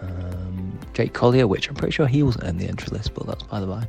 um, 0.00 0.78
Jake 0.94 1.12
Collier, 1.12 1.46
which 1.46 1.68
I'm 1.68 1.74
pretty 1.74 1.92
sure 1.92 2.06
he 2.06 2.22
wasn't 2.22 2.44
in 2.44 2.58
the 2.58 2.68
entry 2.68 2.88
list, 2.96 3.14
but 3.14 3.26
that's 3.26 3.42
by 3.44 3.60
the 3.60 3.66
by. 3.66 3.86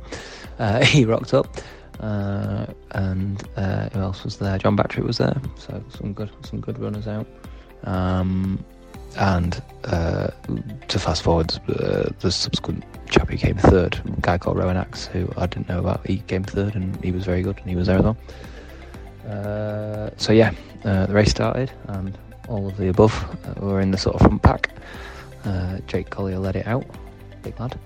Uh, 0.58 0.84
he 0.84 1.04
rocked 1.04 1.34
up. 1.34 1.56
Uh, 2.00 2.66
and 2.90 3.48
uh, 3.56 3.88
who 3.90 4.00
else 4.00 4.24
was 4.24 4.36
there? 4.38 4.58
John 4.58 4.76
Battery 4.76 5.04
was 5.04 5.18
there, 5.18 5.40
so 5.56 5.82
some 5.96 6.12
good, 6.12 6.30
some 6.42 6.60
good 6.60 6.78
runners 6.78 7.06
out. 7.06 7.26
Um, 7.84 8.64
and 9.16 9.60
uh, 9.84 10.28
to 10.88 10.98
fast 10.98 11.22
forward, 11.22 11.52
uh, 11.68 12.10
the 12.20 12.30
subsequent 12.30 12.84
chap 13.08 13.28
who 13.28 13.36
came 13.36 13.56
third, 13.56 14.00
guy 14.20 14.38
called 14.38 14.58
Rowan 14.58 14.76
Axe, 14.76 15.06
who 15.06 15.28
I 15.36 15.46
didn't 15.46 15.68
know 15.68 15.78
about, 15.78 16.06
he 16.06 16.18
came 16.18 16.44
third 16.44 16.74
and 16.74 17.02
he 17.04 17.12
was 17.12 17.24
very 17.24 17.42
good 17.42 17.58
and 17.58 17.68
he 17.68 17.76
was 17.76 17.86
there 17.86 17.98
as 17.98 18.04
well. 18.04 18.16
Uh, 19.28 20.10
so 20.16 20.32
yeah, 20.32 20.52
uh, 20.84 21.06
the 21.06 21.14
race 21.14 21.30
started 21.30 21.72
and 21.88 22.16
all 22.48 22.66
of 22.68 22.76
the 22.76 22.88
above 22.88 23.14
uh, 23.46 23.60
were 23.64 23.80
in 23.80 23.90
the 23.90 23.98
sort 23.98 24.16
of 24.16 24.22
front 24.22 24.42
pack. 24.42 24.70
Uh, 25.44 25.78
Jake 25.86 26.10
Collier 26.10 26.38
led 26.38 26.56
it 26.56 26.66
out, 26.66 26.84
big 27.42 27.58
lad. 27.60 27.78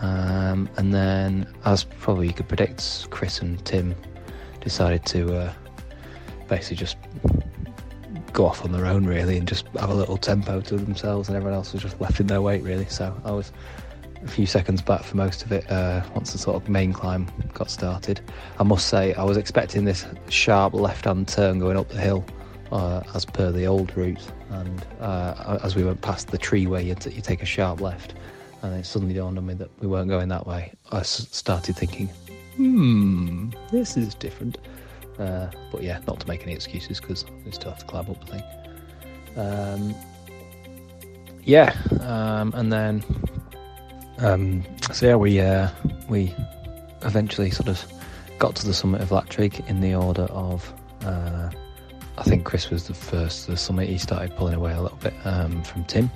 Um, 0.00 0.68
and 0.76 0.94
then, 0.94 1.52
as 1.64 1.82
probably 1.84 2.28
you 2.28 2.32
could 2.32 2.46
predict, 2.46 3.10
Chris 3.10 3.40
and 3.40 3.64
Tim 3.64 3.94
decided 4.60 5.04
to 5.06 5.52
basically 6.48 6.76
just 6.76 6.96
go 8.32 8.46
off 8.46 8.64
on 8.64 8.72
their 8.72 8.86
own, 8.86 9.06
really, 9.06 9.38
and 9.38 9.46
just 9.48 9.66
have 9.78 9.90
a 9.90 9.94
little 9.94 10.16
tempo 10.16 10.60
to 10.60 10.76
themselves, 10.76 11.28
and 11.28 11.36
everyone 11.36 11.54
else 11.54 11.72
was 11.72 11.82
just 11.82 12.00
left 12.00 12.20
in 12.20 12.26
their 12.26 12.42
wake, 12.42 12.64
really. 12.64 12.86
So 12.86 13.14
I 13.24 13.32
was 13.32 13.52
a 14.24 14.28
few 14.28 14.46
seconds 14.46 14.82
back 14.82 15.02
for 15.02 15.16
most 15.16 15.44
of 15.44 15.52
it 15.52 15.70
uh, 15.70 16.02
once 16.14 16.32
the 16.32 16.38
sort 16.38 16.56
of 16.60 16.68
main 16.68 16.92
climb 16.92 17.28
got 17.54 17.70
started. 17.70 18.20
I 18.58 18.62
must 18.64 18.88
say, 18.88 19.14
I 19.14 19.24
was 19.24 19.36
expecting 19.36 19.84
this 19.84 20.04
sharp 20.28 20.74
left 20.74 21.04
hand 21.04 21.28
turn 21.28 21.58
going 21.58 21.76
up 21.76 21.88
the 21.88 22.00
hill. 22.00 22.24
Uh, 22.70 23.02
as 23.14 23.24
per 23.24 23.50
the 23.50 23.64
old 23.66 23.96
route, 23.96 24.20
and 24.50 24.84
uh, 25.00 25.58
as 25.62 25.74
we 25.74 25.82
went 25.82 26.02
past 26.02 26.28
the 26.28 26.36
tree 26.36 26.66
where 26.66 26.82
you, 26.82 26.94
t- 26.94 27.08
you 27.08 27.22
take 27.22 27.42
a 27.42 27.46
sharp 27.46 27.80
left, 27.80 28.12
and 28.60 28.74
it 28.74 28.84
suddenly 28.84 29.14
dawned 29.14 29.38
on 29.38 29.46
me 29.46 29.54
that 29.54 29.70
we 29.80 29.86
weren't 29.86 30.10
going 30.10 30.28
that 30.28 30.46
way. 30.46 30.70
I 30.92 30.98
s- 30.98 31.26
started 31.30 31.76
thinking, 31.76 32.08
hmm, 32.56 33.48
this 33.72 33.96
is 33.96 34.14
different. 34.14 34.58
Uh, 35.18 35.50
but 35.72 35.82
yeah, 35.82 35.98
not 36.06 36.20
to 36.20 36.28
make 36.28 36.42
any 36.42 36.52
excuses 36.52 37.00
because 37.00 37.24
we 37.44 37.50
still 37.50 37.70
have 37.70 37.80
to 37.80 37.86
climb 37.86 38.08
up 38.08 38.24
the 38.24 38.32
thing. 38.32 38.42
Um, 39.36 39.94
yeah, 41.44 41.76
um, 42.00 42.52
and 42.54 42.72
then 42.72 43.04
um, 44.18 44.64
so 44.92 45.06
yeah, 45.06 45.16
we 45.16 45.40
uh, 45.40 45.68
we 46.08 46.34
eventually 47.02 47.50
sort 47.50 47.68
of 47.68 47.84
got 48.38 48.56
to 48.56 48.66
the 48.66 48.74
summit 48.74 49.00
of 49.00 49.10
Latrigg 49.10 49.66
in 49.68 49.80
the 49.80 49.94
order 49.94 50.24
of. 50.24 50.72
Uh, 51.04 51.50
I 52.16 52.22
think 52.24 52.44
Chris 52.44 52.68
was 52.68 52.88
the 52.88 52.94
first 52.94 53.44
to 53.44 53.52
the 53.52 53.56
summit. 53.56 53.88
He 53.88 53.96
started 53.96 54.34
pulling 54.34 54.54
away 54.54 54.72
a 54.72 54.82
little 54.82 54.98
bit 54.98 55.14
um, 55.24 55.62
from 55.62 55.84
Tim 55.84 56.10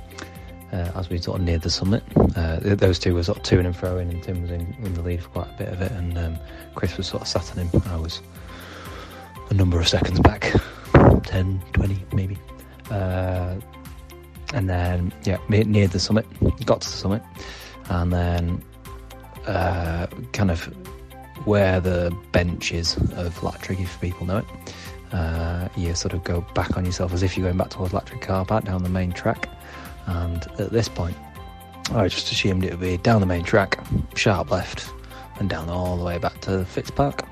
uh, 0.72 0.90
as 0.94 1.09
we 1.11 1.18
sort 1.18 1.38
of 1.38 1.44
neared 1.44 1.62
the 1.62 1.70
summit. 1.70 2.03
Uh, 2.34 2.59
those 2.61 2.98
two 2.98 3.14
were 3.14 3.22
sort 3.22 3.38
of 3.38 3.44
to 3.44 3.59
and 3.61 3.76
fro 3.76 3.98
in, 3.98 4.11
and 4.11 4.22
Tim 4.22 4.42
was 4.42 4.50
in, 4.50 4.74
in 4.82 4.94
the 4.94 5.03
lead 5.03 5.22
for 5.22 5.28
quite 5.28 5.48
a 5.48 5.59
bit 5.59 5.68
of 5.68 5.80
it, 5.82 5.92
and 5.92 6.18
um, 6.18 6.38
Chris 6.74 6.96
was 6.96 7.07
sort 7.07 7.22
of 7.22 7.28
sat 7.28 7.50
on 7.53 7.66
him. 7.66 7.82
I 7.86 7.96
was 7.96 8.20
a 9.53 9.55
number 9.55 9.78
of 9.78 9.86
seconds 9.86 10.18
back 10.20 10.50
10, 11.24 11.62
20 11.74 12.07
maybe. 12.14 12.38
Uh, 12.90 13.57
and 14.55 14.68
then, 14.68 15.12
yeah, 15.24 15.36
near 15.48 15.86
the 15.86 16.00
summit, 16.00 16.26
got 16.64 16.80
to 16.80 16.90
the 16.90 16.96
summit, 16.96 17.22
and 17.90 18.12
then 18.12 18.62
uh, 19.46 20.07
kind 20.32 20.50
of 20.50 20.64
where 21.44 21.80
the 21.80 22.16
bench 22.32 22.72
is 22.72 22.96
of 22.96 23.38
Latrigg, 23.40 23.80
if 23.80 24.00
people 24.00 24.26
know 24.26 24.38
it. 24.38 24.46
Uh, 25.12 25.68
you 25.76 25.94
sort 25.94 26.14
of 26.14 26.24
go 26.24 26.40
back 26.55 26.78
on 26.78 26.86
yourself 26.86 27.12
as 27.12 27.22
if 27.22 27.36
you're 27.36 27.44
going 27.46 27.59
back 27.59 27.68
towards 27.70 27.92
Latrigg 27.92 28.22
car 28.22 28.46
park 28.46 28.64
down 28.64 28.82
the 28.82 28.88
main 28.88 29.12
track. 29.12 29.50
And 30.07 30.46
at 30.59 30.70
this 30.70 30.88
point, 30.88 31.16
I 31.90 32.09
just 32.09 32.32
assumed 32.32 32.64
it 32.64 32.70
would 32.70 32.80
be 32.80 32.96
down 32.96 33.20
the 33.20 33.26
main 33.26 33.44
track, 33.44 33.84
sharp 34.16 34.50
left, 34.50 34.90
and 35.38 35.50
down 35.50 35.68
all 35.68 35.98
the 35.98 36.05
way 36.05 36.16
back 36.16 36.40
to 36.42 36.64
Fitz 36.64 36.90
Park. 36.90 37.26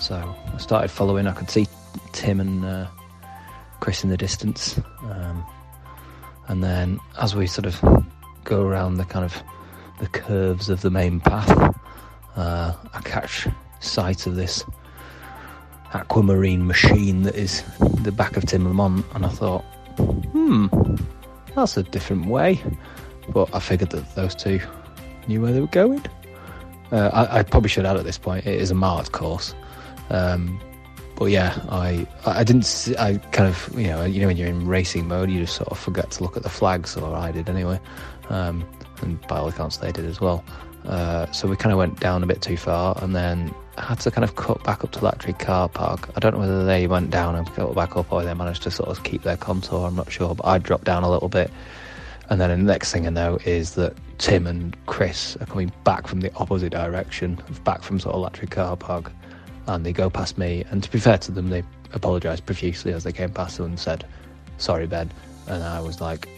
So 0.00 0.36
I 0.52 0.58
started 0.58 0.90
following. 0.90 1.26
I 1.26 1.32
could 1.32 1.50
see 1.50 1.66
Tim 2.12 2.40
and 2.40 2.64
uh, 2.64 2.86
Chris 3.80 4.04
in 4.04 4.10
the 4.10 4.16
distance, 4.16 4.78
um, 5.02 5.44
and 6.48 6.62
then 6.62 7.00
as 7.20 7.34
we 7.34 7.46
sort 7.46 7.66
of 7.66 7.80
go 8.44 8.62
around 8.62 8.94
the 8.94 9.04
kind 9.04 9.24
of 9.24 9.42
the 10.00 10.08
curves 10.08 10.68
of 10.68 10.82
the 10.82 10.90
main 10.90 11.20
path, 11.20 11.50
uh, 12.36 12.74
I 12.92 13.00
catch 13.00 13.46
sight 13.80 14.26
of 14.26 14.36
this 14.36 14.64
aquamarine 15.94 16.66
machine 16.66 17.22
that 17.22 17.34
is 17.36 17.62
the 18.02 18.12
back 18.12 18.36
of 18.36 18.44
Tim 18.44 18.66
Lamont, 18.66 19.04
and 19.14 19.24
I 19.24 19.28
thought, 19.28 19.62
hmm, 20.32 20.66
that's 21.54 21.76
a 21.76 21.82
different 21.82 22.26
way. 22.26 22.60
But 23.28 23.54
I 23.54 23.60
figured 23.60 23.90
that 23.90 24.14
those 24.14 24.34
two 24.34 24.60
knew 25.26 25.40
where 25.40 25.52
they 25.52 25.60
were 25.60 25.66
going. 25.68 26.04
Uh, 26.92 27.10
I, 27.12 27.38
I, 27.38 27.42
probably 27.42 27.70
should 27.70 27.86
add 27.86 27.96
at 27.96 28.04
this 28.04 28.18
point, 28.18 28.46
it 28.46 28.60
is 28.60 28.70
a 28.70 28.74
marked 28.74 29.12
course. 29.12 29.54
Um, 30.10 30.60
but 31.16 31.26
yeah, 31.26 31.60
I 31.68 32.06
I 32.26 32.44
didn't. 32.44 32.64
See, 32.64 32.96
I 32.96 33.18
kind 33.18 33.48
of 33.48 33.78
you 33.78 33.86
know 33.86 34.04
you 34.04 34.20
know 34.20 34.26
when 34.26 34.36
you're 34.36 34.48
in 34.48 34.66
racing 34.66 35.06
mode, 35.08 35.30
you 35.30 35.40
just 35.40 35.56
sort 35.56 35.68
of 35.68 35.78
forget 35.78 36.10
to 36.12 36.22
look 36.22 36.36
at 36.36 36.42
the 36.42 36.48
flags, 36.48 36.96
or 36.96 37.14
I 37.14 37.30
did 37.30 37.48
anyway. 37.48 37.80
Um, 38.30 38.64
and 39.02 39.20
by 39.26 39.38
all 39.38 39.48
accounts, 39.48 39.76
they 39.78 39.92
did 39.92 40.04
as 40.06 40.20
well. 40.20 40.44
Uh, 40.86 41.30
so 41.32 41.48
we 41.48 41.56
kind 41.56 41.72
of 41.72 41.78
went 41.78 42.00
down 42.00 42.22
a 42.22 42.26
bit 42.26 42.42
too 42.42 42.56
far, 42.56 42.98
and 43.02 43.14
then 43.14 43.54
had 43.78 44.00
to 44.00 44.10
kind 44.10 44.24
of 44.24 44.36
cut 44.36 44.62
back 44.64 44.84
up 44.84 44.92
to 44.92 45.00
Latrigg 45.00 45.38
car 45.38 45.68
park. 45.68 46.10
I 46.16 46.20
don't 46.20 46.34
know 46.34 46.40
whether 46.40 46.64
they 46.64 46.86
went 46.86 47.10
down 47.10 47.34
and 47.36 47.46
cut 47.46 47.74
back 47.74 47.96
up, 47.96 48.12
or 48.12 48.22
they 48.24 48.34
managed 48.34 48.62
to 48.64 48.70
sort 48.70 48.88
of 48.88 49.02
keep 49.04 49.22
their 49.22 49.36
contour. 49.36 49.86
I'm 49.86 49.96
not 49.96 50.10
sure, 50.10 50.34
but 50.34 50.46
I 50.46 50.58
dropped 50.58 50.84
down 50.84 51.04
a 51.04 51.10
little 51.10 51.28
bit. 51.28 51.50
And 52.30 52.40
then 52.40 52.50
the 52.50 52.72
next 52.72 52.92
thing 52.92 53.06
I 53.06 53.10
know 53.10 53.38
is 53.44 53.74
that 53.74 53.94
Tim 54.18 54.46
and 54.46 54.76
Chris 54.86 55.36
are 55.40 55.46
coming 55.46 55.72
back 55.84 56.06
from 56.06 56.20
the 56.20 56.34
opposite 56.36 56.70
direction, 56.70 57.38
back 57.64 57.82
from 57.82 58.00
sort 58.00 58.14
of 58.14 58.22
Latrigg 58.22 58.50
car 58.50 58.76
park, 58.76 59.12
and 59.66 59.84
they 59.84 59.92
go 59.92 60.10
past 60.10 60.38
me. 60.38 60.64
And 60.70 60.82
to 60.82 60.90
be 60.90 60.98
fair 60.98 61.18
to 61.18 61.32
them, 61.32 61.50
they 61.50 61.62
apologised 61.92 62.46
profusely 62.46 62.92
as 62.92 63.04
they 63.04 63.12
came 63.12 63.30
past 63.30 63.56
them 63.56 63.66
and 63.66 63.80
said, 63.80 64.04
"Sorry, 64.58 64.86
Ben." 64.86 65.10
And 65.46 65.62
I 65.62 65.80
was 65.80 66.00
like, 66.00 66.28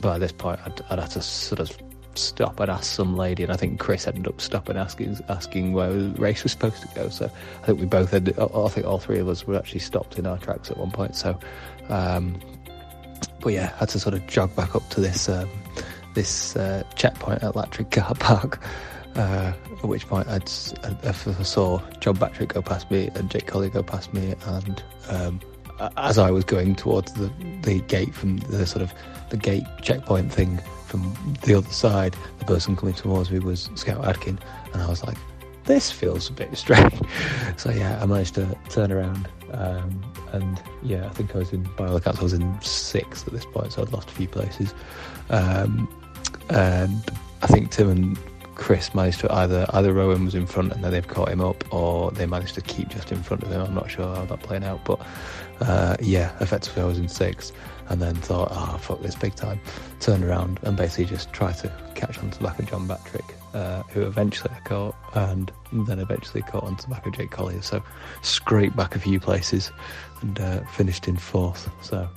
by 0.00 0.18
this 0.18 0.32
point, 0.32 0.60
I'd, 0.64 0.80
I'd 0.90 0.98
have 0.98 1.10
to 1.10 1.22
sort 1.22 1.60
of 1.60 1.76
stop 2.14 2.60
and 2.60 2.70
ask 2.70 2.84
some 2.84 3.16
lady, 3.16 3.42
and 3.42 3.52
I 3.52 3.56
think 3.56 3.80
Chris 3.80 4.06
ended 4.06 4.26
up 4.26 4.40
stopping 4.40 4.76
asking 4.76 5.18
asking 5.28 5.72
where 5.72 5.92
the 5.92 6.10
race 6.20 6.42
was 6.42 6.52
supposed 6.52 6.82
to 6.82 6.88
go. 6.94 7.08
So 7.08 7.30
I 7.62 7.66
think 7.66 7.80
we 7.80 7.86
both 7.86 8.12
ended. 8.12 8.38
I 8.38 8.68
think 8.68 8.86
all 8.86 8.98
three 8.98 9.18
of 9.18 9.28
us 9.28 9.46
were 9.46 9.56
actually 9.56 9.80
stopped 9.80 10.18
in 10.18 10.26
our 10.26 10.38
tracks 10.38 10.70
at 10.70 10.76
one 10.76 10.90
point. 10.90 11.16
So, 11.16 11.38
um, 11.88 12.38
but 13.40 13.52
yeah, 13.52 13.76
had 13.78 13.88
to 13.90 14.00
sort 14.00 14.14
of 14.14 14.26
jog 14.26 14.54
back 14.54 14.74
up 14.74 14.88
to 14.90 15.00
this 15.00 15.28
um, 15.28 15.48
this 16.14 16.56
uh, 16.56 16.82
checkpoint 16.94 17.42
at 17.42 17.54
Latrigg 17.54 17.90
Car 17.90 18.14
Park. 18.14 18.60
Uh, 19.14 19.52
at 19.70 19.84
which 19.84 20.06
point 20.06 20.26
I'd, 20.28 20.50
I, 20.84 21.08
I 21.08 21.42
saw 21.42 21.80
John 22.00 22.16
Batrick 22.16 22.48
go 22.54 22.62
past 22.62 22.90
me 22.90 23.10
and 23.14 23.30
Jake 23.30 23.46
Collier 23.46 23.68
go 23.68 23.82
past 23.82 24.14
me, 24.14 24.34
and 24.46 24.82
um, 25.08 25.40
as 25.96 26.18
I 26.18 26.30
was 26.30 26.44
going 26.44 26.74
towards 26.76 27.12
the, 27.12 27.30
the 27.62 27.80
gate 27.80 28.14
from 28.14 28.38
the 28.38 28.66
sort 28.66 28.82
of 28.82 28.92
the 29.30 29.36
gate 29.36 29.64
checkpoint 29.82 30.32
thing 30.32 30.58
from 30.86 31.14
the 31.42 31.54
other 31.54 31.70
side, 31.70 32.16
the 32.38 32.44
person 32.44 32.76
coming 32.76 32.94
towards 32.94 33.30
me 33.30 33.38
was 33.38 33.70
Scout 33.74 34.02
Adkin, 34.02 34.38
and 34.72 34.82
I 34.82 34.88
was 34.88 35.04
like, 35.04 35.16
this 35.64 35.90
feels 35.90 36.28
a 36.28 36.32
bit 36.32 36.56
strange. 36.56 37.00
so 37.56 37.70
yeah, 37.70 37.98
I 38.02 38.06
managed 38.06 38.34
to 38.34 38.56
turn 38.68 38.92
around, 38.92 39.28
um, 39.52 40.02
and 40.32 40.62
yeah, 40.82 41.06
I 41.06 41.10
think 41.10 41.34
I 41.34 41.38
was 41.38 41.52
in 41.52 41.62
by 41.76 41.86
all 41.86 41.96
accounts 41.96 42.20
I 42.20 42.22
was 42.22 42.32
in 42.32 42.60
sixth 42.60 43.26
at 43.26 43.32
this 43.32 43.46
point, 43.46 43.72
so 43.72 43.82
I'd 43.82 43.92
lost 43.92 44.10
a 44.10 44.12
few 44.12 44.28
places, 44.28 44.74
um, 45.30 45.88
and 46.50 47.02
I 47.42 47.46
think 47.46 47.70
Tim 47.70 47.90
and 47.90 48.18
Chris 48.62 48.94
managed 48.94 49.18
to 49.18 49.32
either 49.32 49.66
either 49.70 49.92
Rowan 49.92 50.24
was 50.24 50.36
in 50.36 50.46
front 50.46 50.72
and 50.72 50.84
then 50.84 50.92
they've 50.92 51.08
caught 51.08 51.28
him 51.28 51.40
up, 51.40 51.64
or 51.74 52.12
they 52.12 52.26
managed 52.26 52.54
to 52.54 52.60
keep 52.60 52.90
just 52.90 53.10
in 53.10 53.20
front 53.20 53.42
of 53.42 53.50
him. 53.50 53.60
I'm 53.60 53.74
not 53.74 53.90
sure 53.90 54.14
how 54.14 54.24
that 54.24 54.40
played 54.40 54.62
out, 54.62 54.84
but 54.84 55.00
uh, 55.60 55.96
yeah, 56.00 56.32
effectively 56.40 56.80
I 56.80 56.86
was 56.86 56.96
in 56.96 57.08
sixth, 57.08 57.52
and 57.88 58.00
then 58.00 58.14
thought, 58.14 58.50
oh 58.52 58.78
fuck 58.78 59.02
this 59.02 59.16
big 59.16 59.34
time. 59.34 59.60
Turned 59.98 60.22
around 60.22 60.60
and 60.62 60.76
basically 60.76 61.06
just 61.06 61.32
tried 61.32 61.58
to 61.58 61.72
catch 61.96 62.18
on 62.18 62.30
to 62.30 62.38
the 62.38 62.44
back 62.44 62.60
of 62.60 62.70
John 62.70 62.86
Batrick, 62.86 63.34
uh, 63.52 63.82
who 63.90 64.02
eventually 64.02 64.54
I 64.54 64.60
caught, 64.60 64.94
and 65.14 65.50
then 65.72 65.98
eventually 65.98 66.42
caught 66.42 66.62
on 66.62 66.76
to 66.76 66.84
the 66.84 66.94
back 66.94 67.04
of 67.04 67.14
Jake 67.14 67.32
Collier. 67.32 67.62
So 67.62 67.82
scraped 68.22 68.76
back 68.76 68.94
a 68.94 69.00
few 69.00 69.18
places 69.18 69.72
and 70.20 70.38
uh, 70.38 70.60
finished 70.66 71.08
in 71.08 71.16
fourth. 71.16 71.68
So 71.82 72.08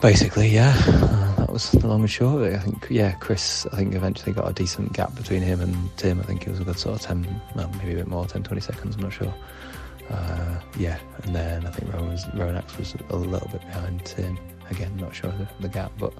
basically, 0.00 0.48
yeah, 0.48 0.74
uh, 0.86 1.39
that 1.50 1.54
was 1.54 1.70
the 1.72 1.88
long 1.88 2.02
and 2.02 2.10
short 2.10 2.36
of 2.36 2.42
it. 2.42 2.54
I 2.54 2.58
think, 2.60 2.86
yeah, 2.90 3.10
Chris, 3.14 3.66
I 3.72 3.76
think 3.76 3.96
eventually 3.96 4.32
got 4.32 4.48
a 4.48 4.52
decent 4.52 4.92
gap 4.92 5.16
between 5.16 5.42
him 5.42 5.60
and 5.60 5.74
Tim. 5.96 6.20
I 6.20 6.22
think 6.22 6.46
it 6.46 6.50
was 6.50 6.60
a 6.60 6.64
good 6.64 6.78
sort 6.78 6.94
of 6.94 7.02
10, 7.02 7.42
well, 7.56 7.68
maybe 7.78 7.94
a 7.94 7.96
bit 7.96 8.06
more, 8.06 8.24
10, 8.24 8.44
20 8.44 8.60
seconds, 8.60 8.94
I'm 8.94 9.02
not 9.02 9.12
sure. 9.12 9.34
Uh, 10.08 10.60
yeah, 10.78 11.00
and 11.24 11.34
then 11.34 11.66
I 11.66 11.70
think 11.70 11.92
Rowan 11.92 12.10
was, 12.10 12.24
was 12.78 12.94
a 13.08 13.16
little 13.16 13.48
bit 13.48 13.62
behind 13.62 14.04
Tim. 14.04 14.38
Again, 14.70 14.96
not 14.96 15.12
sure 15.12 15.32
the, 15.32 15.48
the 15.58 15.68
gap, 15.68 15.90
but 15.98 16.12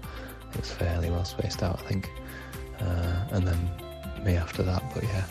it 0.53 0.57
was 0.57 0.73
fairly 0.73 1.11
well 1.11 1.25
spaced 1.25 1.63
out, 1.63 1.79
I 1.79 1.83
think. 1.87 2.11
Uh, 2.81 3.29
and 3.31 3.47
then 3.47 3.71
me 4.25 4.35
after 4.35 4.65
that, 4.65 4.83
but 4.93 5.05
yeah, 5.05 5.25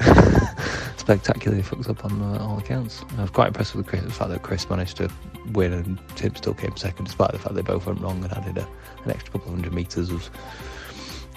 uh, 0.00 0.92
spectacularly 0.96 1.64
fucked 1.64 1.88
up 1.88 2.04
on 2.04 2.22
uh, 2.22 2.38
all 2.40 2.58
accounts. 2.60 3.04
I 3.18 3.22
was 3.22 3.30
quite 3.30 3.48
impressed 3.48 3.74
with 3.74 3.88
Chris, 3.88 4.04
the 4.04 4.12
fact 4.12 4.30
that 4.30 4.44
Chris 4.44 4.70
managed 4.70 4.98
to 4.98 5.10
win 5.52 5.72
and 5.72 6.00
Tim 6.16 6.34
still 6.34 6.54
came 6.54 6.76
second, 6.76 7.06
despite 7.06 7.32
the 7.32 7.38
fact 7.38 7.54
they 7.54 7.62
both 7.62 7.86
went 7.86 8.00
wrong 8.00 8.22
and 8.22 8.32
added 8.32 8.58
a, 8.58 8.68
an 9.04 9.10
extra 9.10 9.32
couple 9.32 9.48
of 9.48 9.54
hundred 9.54 9.72
metres 9.72 10.10
of 10.10 10.30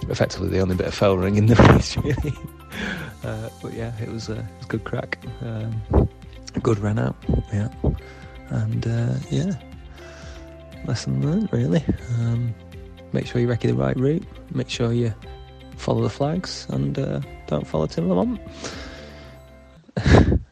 effectively 0.08 0.50
the 0.50 0.60
only 0.60 0.76
bit 0.76 0.88
of 0.88 0.94
fouling 0.94 1.36
in 1.36 1.48
the 1.48 1.56
race, 1.74 1.98
really. 1.98 2.34
Uh, 3.24 3.50
but 3.62 3.74
yeah, 3.74 3.94
it 4.02 4.10
was, 4.10 4.30
uh, 4.30 4.34
it 4.34 4.58
was 4.58 4.66
good 4.68 4.84
crack. 4.84 5.20
Um, 5.42 6.10
good 6.62 6.80
run 6.80 7.00
out, 7.00 7.16
yeah. 7.54 7.70
And 8.50 8.88
uh, 8.88 9.16
yeah, 9.30 9.52
lesson 10.86 11.22
learned, 11.26 11.50
really. 11.52 11.84
Um, 12.20 12.54
make 13.14 13.28
sure 13.28 13.42
you 13.42 13.48
recce 13.48 13.62
the 13.62 13.74
right 13.74 13.98
route, 13.98 14.26
make 14.54 14.70
sure 14.70 14.94
you 14.94 15.14
follow 15.78 16.02
the 16.02 16.10
flags, 16.10 16.66
and 16.70 16.98
uh, 16.98 17.22
don't 17.48 17.68
follow 17.68 17.88
Tim 17.88 18.10
Lamont. 18.10 18.40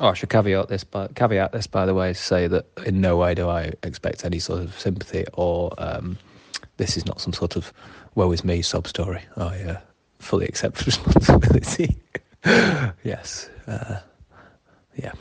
Oh, 0.00 0.08
I 0.08 0.14
should 0.14 0.28
caveat 0.28 0.68
this, 0.68 0.84
by, 0.84 1.08
caveat 1.08 1.52
this 1.52 1.66
by 1.66 1.84
the 1.84 1.94
way, 1.94 2.12
say 2.12 2.46
that 2.46 2.66
in 2.86 3.00
no 3.00 3.16
way 3.16 3.34
do 3.34 3.48
I 3.48 3.72
expect 3.82 4.24
any 4.24 4.38
sort 4.38 4.60
of 4.62 4.78
sympathy 4.78 5.24
or 5.32 5.72
um, 5.78 6.18
this 6.76 6.96
is 6.96 7.04
not 7.04 7.20
some 7.20 7.32
sort 7.32 7.56
of 7.56 7.72
woe 8.14 8.30
is 8.32 8.44
me 8.44 8.62
sob 8.62 8.86
story. 8.86 9.22
I 9.36 9.60
uh, 9.62 9.80
fully 10.18 10.46
accept 10.46 10.86
responsibility. 10.86 11.96
yes, 13.04 13.50
uh, 13.66 13.98
yeah. 14.96 15.12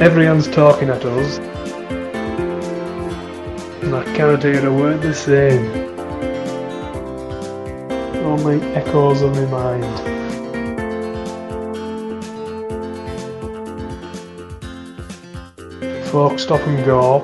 Everyone's 0.00 0.48
talking 0.48 0.88
at 0.90 1.04
us. 1.04 1.38
And 3.80 3.94
I 3.94 4.02
cannot 4.16 4.42
hear 4.42 4.66
a 4.66 4.72
word 4.72 5.00
they're 5.02 5.14
saying. 5.14 5.64
Only 8.24 8.60
echoes 8.74 9.22
of 9.22 9.36
my 9.36 9.46
mind. 9.46 9.84
Folk 16.08 16.40
stop 16.40 16.60
and 16.66 16.84
go. 16.84 17.20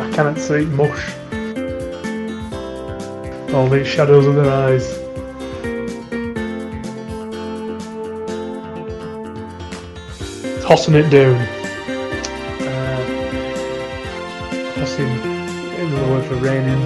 I 0.00 0.10
cannot 0.12 0.38
see 0.38 0.64
mush. 0.64 1.14
All 3.52 3.68
these 3.68 3.86
shadows 3.86 4.26
of 4.26 4.34
their 4.34 4.50
eyes. 4.50 5.05
Tossing 10.76 10.94
it 10.94 11.08
down. 11.08 11.34
Uh, 12.60 13.00
tossing, 14.74 15.08
another 15.08 16.10
word 16.10 16.24
for 16.26 16.34
raining. 16.34 16.82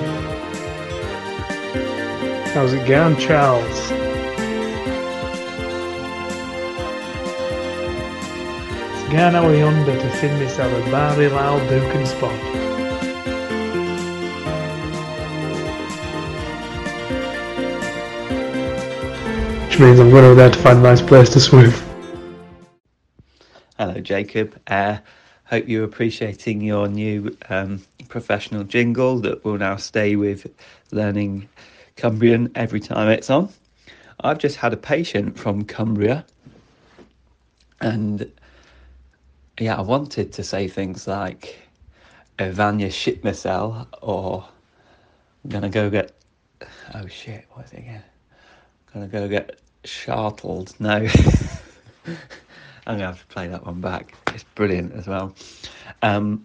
How's 2.54 2.72
it 2.72 2.86
going, 2.86 3.16
Charles? 3.16 3.66
It's 8.92 9.08
going 9.10 9.34
out 9.34 9.50
yonder 9.58 9.98
to 9.98 10.10
find 10.20 10.38
myself 10.38 10.72
a 10.72 10.90
very 10.90 11.28
loud 11.28 11.60
duking 11.68 12.06
spot. 12.06 12.30
Which 19.66 19.80
means 19.80 19.98
I'm 19.98 20.10
going 20.10 20.26
over 20.26 20.36
there 20.36 20.50
to 20.50 20.58
find 20.60 20.78
a 20.78 20.82
nice 20.82 21.02
place 21.02 21.28
to 21.30 21.40
swim. 21.40 21.72
Jacob. 24.00 24.60
Uh, 24.66 24.98
hope 25.44 25.68
you're 25.68 25.84
appreciating 25.84 26.60
your 26.60 26.88
new 26.88 27.36
um, 27.48 27.82
professional 28.08 28.64
jingle 28.64 29.18
that 29.20 29.44
will 29.44 29.58
now 29.58 29.76
stay 29.76 30.16
with 30.16 30.46
learning 30.92 31.48
Cumbrian 31.96 32.50
every 32.54 32.80
time 32.80 33.08
it's 33.08 33.30
on. 33.30 33.48
I've 34.20 34.38
just 34.38 34.56
had 34.56 34.72
a 34.72 34.76
patient 34.76 35.38
from 35.38 35.64
Cumbria, 35.64 36.24
and 37.80 38.30
yeah, 39.58 39.76
I 39.76 39.80
wanted 39.80 40.32
to 40.34 40.42
say 40.42 40.68
things 40.68 41.06
like 41.06 41.58
Evania 42.38 42.90
shit 42.90 43.22
myself 43.24 43.86
or 44.00 44.46
I'm 45.44 45.50
gonna 45.50 45.68
go 45.68 45.90
get 45.90 46.12
oh 46.94 47.06
shit, 47.06 47.46
what 47.52 47.66
is 47.66 47.72
it 47.72 47.78
again? 47.80 48.02
I'm 48.94 49.00
gonna 49.00 49.08
go 49.08 49.28
get 49.28 49.60
shartled. 49.84 50.74
No. 50.78 51.06
I'm 52.90 52.96
gonna 52.96 53.06
have 53.06 53.20
to 53.20 53.26
play 53.32 53.46
that 53.46 53.64
one 53.64 53.80
back. 53.80 54.14
It's 54.34 54.42
brilliant 54.42 54.94
as 54.94 55.06
well. 55.06 55.32
Um, 56.02 56.44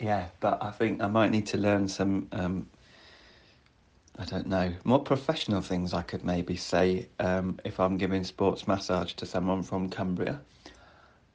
yeah, 0.00 0.26
but 0.40 0.60
I 0.60 0.72
think 0.72 1.00
I 1.00 1.06
might 1.06 1.30
need 1.30 1.46
to 1.46 1.56
learn 1.56 1.86
some. 1.86 2.26
Um, 2.32 2.68
I 4.18 4.24
don't 4.24 4.48
know 4.48 4.72
more 4.82 4.98
professional 4.98 5.60
things. 5.60 5.94
I 5.94 6.02
could 6.02 6.24
maybe 6.24 6.56
say 6.56 7.06
um, 7.20 7.60
if 7.64 7.78
I'm 7.78 7.96
giving 7.96 8.24
sports 8.24 8.66
massage 8.66 9.12
to 9.12 9.24
someone 9.24 9.62
from 9.62 9.88
Cumbria, 9.88 10.40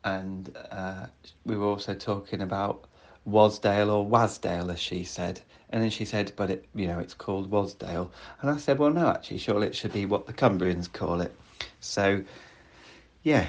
and 0.03 0.53
uh, 0.71 1.05
we 1.45 1.55
were 1.55 1.67
also 1.67 1.93
talking 1.93 2.41
about 2.41 2.83
Wasdale 3.25 3.89
or 3.89 4.05
Wasdale, 4.05 4.73
as 4.73 4.79
she 4.81 5.05
said. 5.05 5.39
And 5.69 5.81
then 5.81 5.89
she 5.89 6.03
said, 6.03 6.33
but 6.35 6.49
it, 6.49 6.65
you 6.75 6.87
know, 6.87 6.99
it's 6.99 7.13
called 7.13 7.49
Wasdale. 7.49 8.11
And 8.41 8.49
I 8.49 8.57
said, 8.57 8.77
well, 8.77 8.91
no, 8.91 9.07
actually, 9.07 9.37
surely 9.37 9.67
it 9.67 9.75
should 9.75 9.93
be 9.93 10.05
what 10.05 10.27
the 10.27 10.33
Cumbrians 10.33 10.91
call 10.91 11.21
it. 11.21 11.33
So, 11.79 12.23
yeah, 13.23 13.47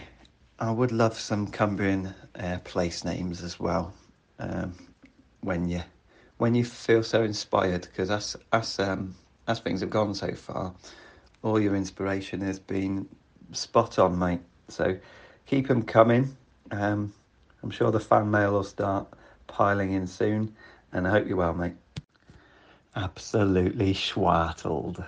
I 0.60 0.70
would 0.70 0.92
love 0.92 1.18
some 1.18 1.46
Cumbrian 1.46 2.14
uh, 2.38 2.58
place 2.64 3.02
names 3.02 3.42
as 3.42 3.58
well. 3.58 3.94
Um, 4.38 4.74
when 5.40 5.66
you 5.70 5.82
when 6.36 6.54
you 6.54 6.64
feel 6.64 7.02
so 7.02 7.22
inspired, 7.22 7.82
because 7.82 8.10
as 8.10 8.36
as 8.52 8.78
um, 8.78 9.14
as 9.48 9.60
things 9.60 9.80
have 9.80 9.88
gone 9.88 10.14
so 10.14 10.34
far, 10.34 10.74
all 11.42 11.58
your 11.58 11.74
inspiration 11.74 12.42
has 12.42 12.58
been 12.58 13.08
spot 13.52 13.98
on, 13.98 14.18
mate. 14.18 14.42
So 14.68 14.98
keep 15.46 15.68
them 15.68 15.82
coming. 15.82 16.36
Um, 16.70 17.14
I'm 17.62 17.70
sure 17.70 17.90
the 17.90 17.98
fan 17.98 18.30
mail 18.30 18.52
will 18.52 18.64
start 18.64 19.08
piling 19.46 19.92
in 19.92 20.06
soon, 20.06 20.54
and 20.92 21.08
I 21.08 21.10
hope 21.10 21.26
you're 21.26 21.38
well, 21.38 21.54
mate. 21.54 21.76
Absolutely 22.96 23.94
schwartled. 23.94 25.02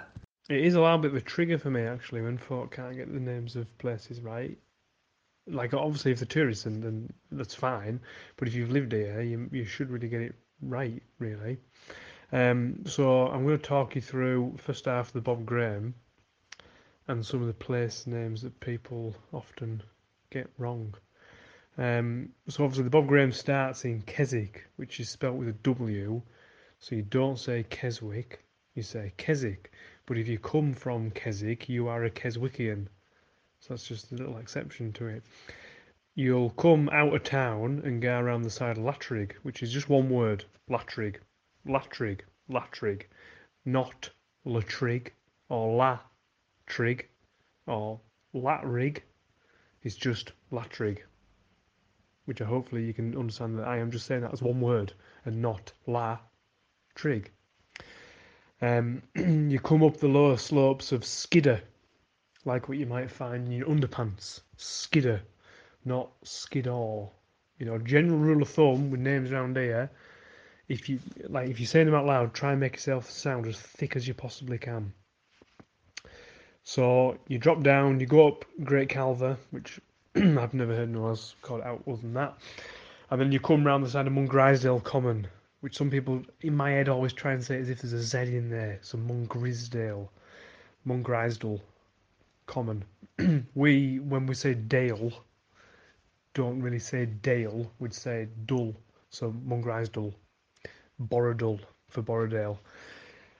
It 0.48 0.64
is 0.64 0.74
a 0.74 0.80
little 0.80 0.96
bit 0.96 1.10
of 1.10 1.16
a 1.16 1.20
trigger 1.20 1.58
for 1.58 1.70
me 1.70 1.82
actually 1.82 2.22
when 2.22 2.38
folk 2.38 2.74
can't 2.74 2.96
get 2.96 3.12
the 3.12 3.20
names 3.20 3.54
of 3.54 3.66
places 3.76 4.22
right. 4.22 4.56
Like 5.46 5.74
obviously 5.74 6.12
if 6.12 6.20
they're 6.20 6.26
tourists 6.26 6.64
then, 6.64 6.80
then 6.80 7.12
that's 7.30 7.54
fine, 7.54 8.00
but 8.36 8.48
if 8.48 8.54
you've 8.54 8.70
lived 8.70 8.92
here, 8.92 9.20
you 9.22 9.48
you 9.50 9.64
should 9.64 9.90
really 9.90 10.08
get 10.08 10.20
it 10.20 10.34
right, 10.60 11.02
really. 11.18 11.58
Um, 12.32 12.84
so 12.86 13.26
I'm 13.26 13.44
going 13.44 13.58
to 13.58 13.64
talk 13.64 13.94
you 13.94 14.00
through 14.00 14.56
first 14.56 14.86
half 14.86 15.12
the 15.12 15.20
Bob 15.20 15.44
Graham 15.44 15.94
and 17.08 17.26
some 17.26 17.42
of 17.42 17.46
the 17.46 17.52
place 17.52 18.06
names 18.06 18.42
that 18.42 18.58
people 18.60 19.14
often 19.32 19.82
get 20.30 20.48
wrong. 20.56 20.94
Um, 21.76 22.30
so 22.48 22.64
obviously 22.64 22.84
the 22.84 22.90
Bob 22.90 23.08
Graham 23.08 23.32
starts 23.32 23.84
in 23.84 24.02
Keswick, 24.02 24.66
which 24.76 25.00
is 25.00 25.10
spelt 25.10 25.36
with 25.36 25.48
a 25.48 25.52
W. 25.52 26.22
So 26.78 26.94
you 26.94 27.02
don't 27.02 27.38
say 27.38 27.64
Keswick, 27.68 28.44
you 28.74 28.82
say 28.82 29.12
Keswick. 29.16 29.72
But 30.06 30.18
if 30.18 30.28
you 30.28 30.38
come 30.38 30.74
from 30.74 31.10
Keswick, 31.10 31.68
you 31.68 31.88
are 31.88 32.04
a 32.04 32.10
Keswickian. 32.10 32.88
So 33.62 33.74
that's 33.74 33.86
just 33.86 34.10
a 34.10 34.16
little 34.16 34.38
exception 34.38 34.92
to 34.94 35.06
it. 35.06 35.22
You'll 36.16 36.50
come 36.50 36.88
out 36.88 37.14
of 37.14 37.22
town 37.22 37.80
and 37.84 38.02
go 38.02 38.18
around 38.18 38.42
the 38.42 38.50
side 38.50 38.76
of 38.76 38.82
Latrigg, 38.82 39.34
which 39.44 39.62
is 39.62 39.72
just 39.72 39.88
one 39.88 40.10
word, 40.10 40.44
Latrigg, 40.68 41.18
Latrigg, 41.64 42.22
Latrigg, 42.50 43.02
Not 43.64 44.10
Latrigg 44.44 45.12
or 45.48 45.76
La 45.76 46.00
Trig 46.66 47.06
or 47.68 48.00
Latrigg. 48.34 48.98
It's 49.84 49.94
just 49.94 50.32
Latrigg, 50.50 50.98
Which 52.24 52.42
I 52.42 52.44
hopefully 52.46 52.84
you 52.84 52.92
can 52.92 53.16
understand 53.16 53.60
that 53.60 53.68
I 53.68 53.78
am 53.78 53.92
just 53.92 54.06
saying 54.06 54.22
that 54.22 54.32
as 54.32 54.42
one 54.42 54.60
word 54.60 54.92
and 55.24 55.40
not 55.40 55.72
La 55.86 56.18
Trig. 56.96 57.30
Um, 58.60 59.02
you 59.14 59.60
come 59.60 59.84
up 59.84 59.98
the 59.98 60.08
lower 60.08 60.36
slopes 60.36 60.90
of 60.90 61.04
Skidder, 61.04 61.62
like 62.44 62.68
what 62.68 62.78
you 62.78 62.86
might 62.86 63.10
find 63.10 63.46
in 63.46 63.52
your 63.52 63.68
underpants. 63.68 64.40
Skidder, 64.56 65.20
not 65.84 66.10
Skiddaw. 66.24 67.08
You 67.58 67.66
know, 67.66 67.78
general 67.78 68.18
rule 68.18 68.42
of 68.42 68.48
thumb 68.48 68.90
with 68.90 69.00
names 69.00 69.30
around 69.30 69.56
here 69.56 69.90
if 70.72 70.88
you 70.88 70.98
like, 71.28 71.50
if 71.50 71.60
you 71.60 71.66
say 71.66 71.84
them 71.84 71.94
out 71.94 72.06
loud, 72.06 72.32
try 72.32 72.52
and 72.52 72.60
make 72.60 72.72
yourself 72.72 73.10
sound 73.10 73.46
as 73.46 73.58
thick 73.58 73.94
as 73.94 74.08
you 74.08 74.14
possibly 74.14 74.56
can. 74.56 74.92
So 76.64 77.18
you 77.28 77.38
drop 77.38 77.62
down, 77.62 78.00
you 78.00 78.06
go 78.06 78.28
up 78.28 78.44
Great 78.64 78.88
Calva, 78.88 79.36
which 79.50 79.80
I've 80.14 80.54
never 80.54 80.74
heard 80.74 80.88
no 80.88 81.02
one 81.02 81.10
else 81.10 81.34
called 81.42 81.60
out 81.62 81.82
other 81.86 81.96
than 81.96 82.14
that, 82.14 82.38
and 83.10 83.20
then 83.20 83.32
you 83.32 83.40
come 83.40 83.66
round 83.66 83.84
the 83.84 83.90
side 83.90 84.06
of 84.06 84.12
Mungrisdale 84.14 84.82
Common, 84.82 85.26
which 85.60 85.76
some 85.76 85.90
people 85.90 86.22
in 86.40 86.56
my 86.56 86.70
head 86.70 86.88
always 86.88 87.12
try 87.12 87.32
and 87.32 87.44
say 87.44 87.58
as 87.58 87.68
if 87.68 87.82
there's 87.82 87.92
a 87.92 88.02
Z 88.02 88.34
in 88.34 88.48
there. 88.48 88.78
So 88.82 88.96
Mungrisdale, 88.96 90.08
Mungrisdale 90.86 91.60
Common. 92.52 92.84
we, 93.54 93.98
when 93.98 94.26
we 94.26 94.34
say 94.34 94.52
Dale, 94.52 95.10
don't 96.34 96.60
really 96.60 96.78
say 96.78 97.06
Dale, 97.06 97.72
we'd 97.78 97.94
say 97.94 98.28
Dull. 98.44 98.76
So 99.08 99.32
Mungrisdale, 99.32 100.12
Borrowdale 101.00 101.60
for 101.88 102.02
Borrowdale. 102.02 102.58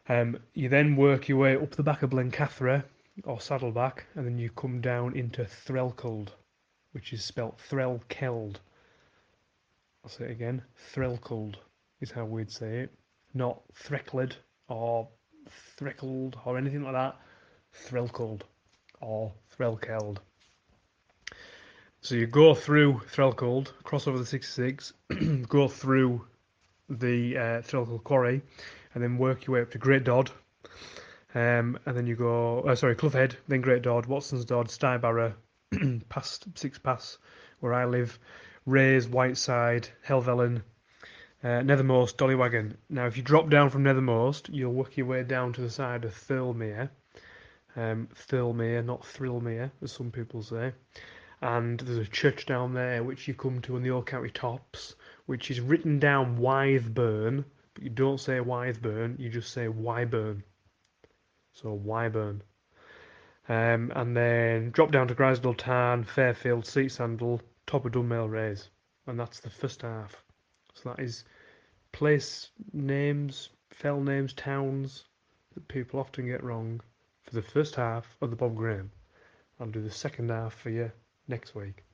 Um, 0.09 0.39
you 0.55 0.71
then 0.71 0.97
work 0.97 1.29
your 1.29 1.37
way 1.37 1.57
up 1.57 1.73
the 1.73 1.83
back 1.83 2.03
of 2.03 2.09
Blencathra 2.09 2.85
or 3.25 3.39
Saddleback, 3.39 4.07
and 4.15 4.25
then 4.25 4.39
you 4.39 4.49
come 4.49 4.81
down 4.81 5.15
into 5.15 5.45
Threlkeld, 5.45 6.29
which 6.93 7.13
is 7.13 7.23
spelt 7.23 7.61
Threlkeld. 7.69 8.57
I'll 10.03 10.11
say 10.11 10.25
it 10.25 10.31
again. 10.31 10.63
Threlkeld 10.95 11.57
is 12.01 12.11
how 12.11 12.25
we'd 12.25 12.51
say 12.51 12.79
it, 12.79 12.95
not 13.35 13.61
Threckled 13.75 14.39
or 14.69 15.07
Threckled 15.77 16.39
or 16.47 16.57
anything 16.57 16.83
like 16.83 16.95
that. 16.95 17.21
Threlkeld 17.75 18.45
or 19.03 19.33
Threlkeld. 19.57 20.19
So 22.01 22.15
you 22.15 22.27
go 22.27 22.55
through 22.55 23.01
Threlkeld, 23.13 23.71
cross 23.85 24.09
over 24.09 24.19
the 24.19 24.27
66, 24.27 24.93
go 25.49 25.69
through 25.69 26.25
the 26.89 27.37
uh, 27.37 27.63
Threlkeld 27.63 28.03
Quarry, 28.03 28.43
and 28.95 29.03
then 29.03 29.19
work 29.19 29.47
your 29.47 29.55
way 29.55 29.63
up 29.63 29.71
to 29.73 29.79
Great 29.79 30.05
Dodd. 30.05 30.31
Um, 31.35 31.79
and 31.87 31.97
then 31.97 32.07
you 32.07 32.17
go, 32.17 32.61
uh, 32.63 32.75
sorry, 32.75 32.97
Cloughhead, 32.97 33.37
then 33.49 33.61
Great 33.61 33.83
Dodd, 33.83 34.07
Watson's 34.07 34.45
Dodd, 34.45 34.69
Stybarrow, 34.69 35.35
past 36.09 36.47
Sticks 36.57 36.79
Pass, 36.79 37.19
where 37.61 37.73
I 37.73 37.85
live, 37.85 38.19
Raise, 38.67 39.09
Whiteside, 39.09 39.89
Helvellyn, 40.07 40.63
uh, 41.43 41.63
Nethermost, 41.63 42.17
Dollywaggon. 42.17 42.75
Now, 42.91 43.07
if 43.07 43.17
you 43.17 43.23
drop 43.23 43.49
down 43.49 43.71
from 43.71 43.85
Nethermost, 43.85 44.53
you'll 44.53 44.73
work 44.73 44.97
your 44.97 45.07
way 45.07 45.23
down 45.23 45.53
to 45.55 45.61
the 45.61 45.71
side 45.71 46.05
of 46.05 46.15
Thirlmere. 46.15 46.91
Um, 47.75 48.09
Thirlmere, 48.15 48.85
not 48.85 49.05
Thrillmere, 49.05 49.71
as 49.83 49.93
some 49.93 50.11
people 50.11 50.43
say. 50.43 50.73
And 51.41 51.81
there's 51.81 51.99
a 51.99 52.11
church 52.11 52.47
down 52.47 52.75
there 52.75 53.03
which 53.03 53.27
you 53.27 53.35
come 53.35 53.61
to 53.63 53.77
on 53.77 53.83
the 53.83 53.91
Old 53.91 54.07
County 54.07 54.31
Tops, 54.31 54.95
which 55.27 55.51
is 55.51 55.61
written 55.61 55.99
down 55.99 56.39
Wytheburn, 56.39 57.45
but 57.75 57.83
you 57.83 57.91
don't 57.91 58.21
say 58.21 58.39
Wytheburn, 58.39 59.19
you 59.19 59.29
just 59.29 59.53
say 59.53 59.67
Wyburn. 59.67 60.43
So 61.53 61.77
Wyburn. 61.77 62.43
Um, 63.49 63.91
and 63.97 64.17
then 64.17 64.71
drop 64.71 64.93
down 64.93 65.09
to 65.09 65.15
Grisedale 65.15 65.57
Tarn, 65.57 66.05
Fairfield, 66.05 66.65
Seat 66.65 66.93
Sandal, 66.93 67.41
top 67.67 67.85
of 67.85 67.93
Dunmail 67.93 68.31
Raise. 68.31 68.69
And 69.07 69.19
that's 69.19 69.41
the 69.41 69.51
first 69.51 69.83
half. 69.83 70.23
So 70.75 70.91
that 70.91 71.03
is 71.03 71.25
place 71.91 72.51
names, 72.73 73.51
fell 73.71 74.01
names, 74.01 74.33
towns 74.33 75.05
that 75.55 75.67
people 75.67 75.99
often 75.99 76.27
get 76.27 76.45
wrong 76.45 76.81
the 77.33 77.43
first 77.43 77.75
half 77.75 78.07
of 78.21 78.31
the 78.31 78.37
Bob 78.37 78.55
Graham. 78.55 78.91
I'll 79.61 79.67
do 79.67 79.83
the 79.83 79.91
second 79.91 80.31
half 80.31 80.55
for 80.55 80.71
you 80.71 80.91
next 81.29 81.55
week. 81.55 81.85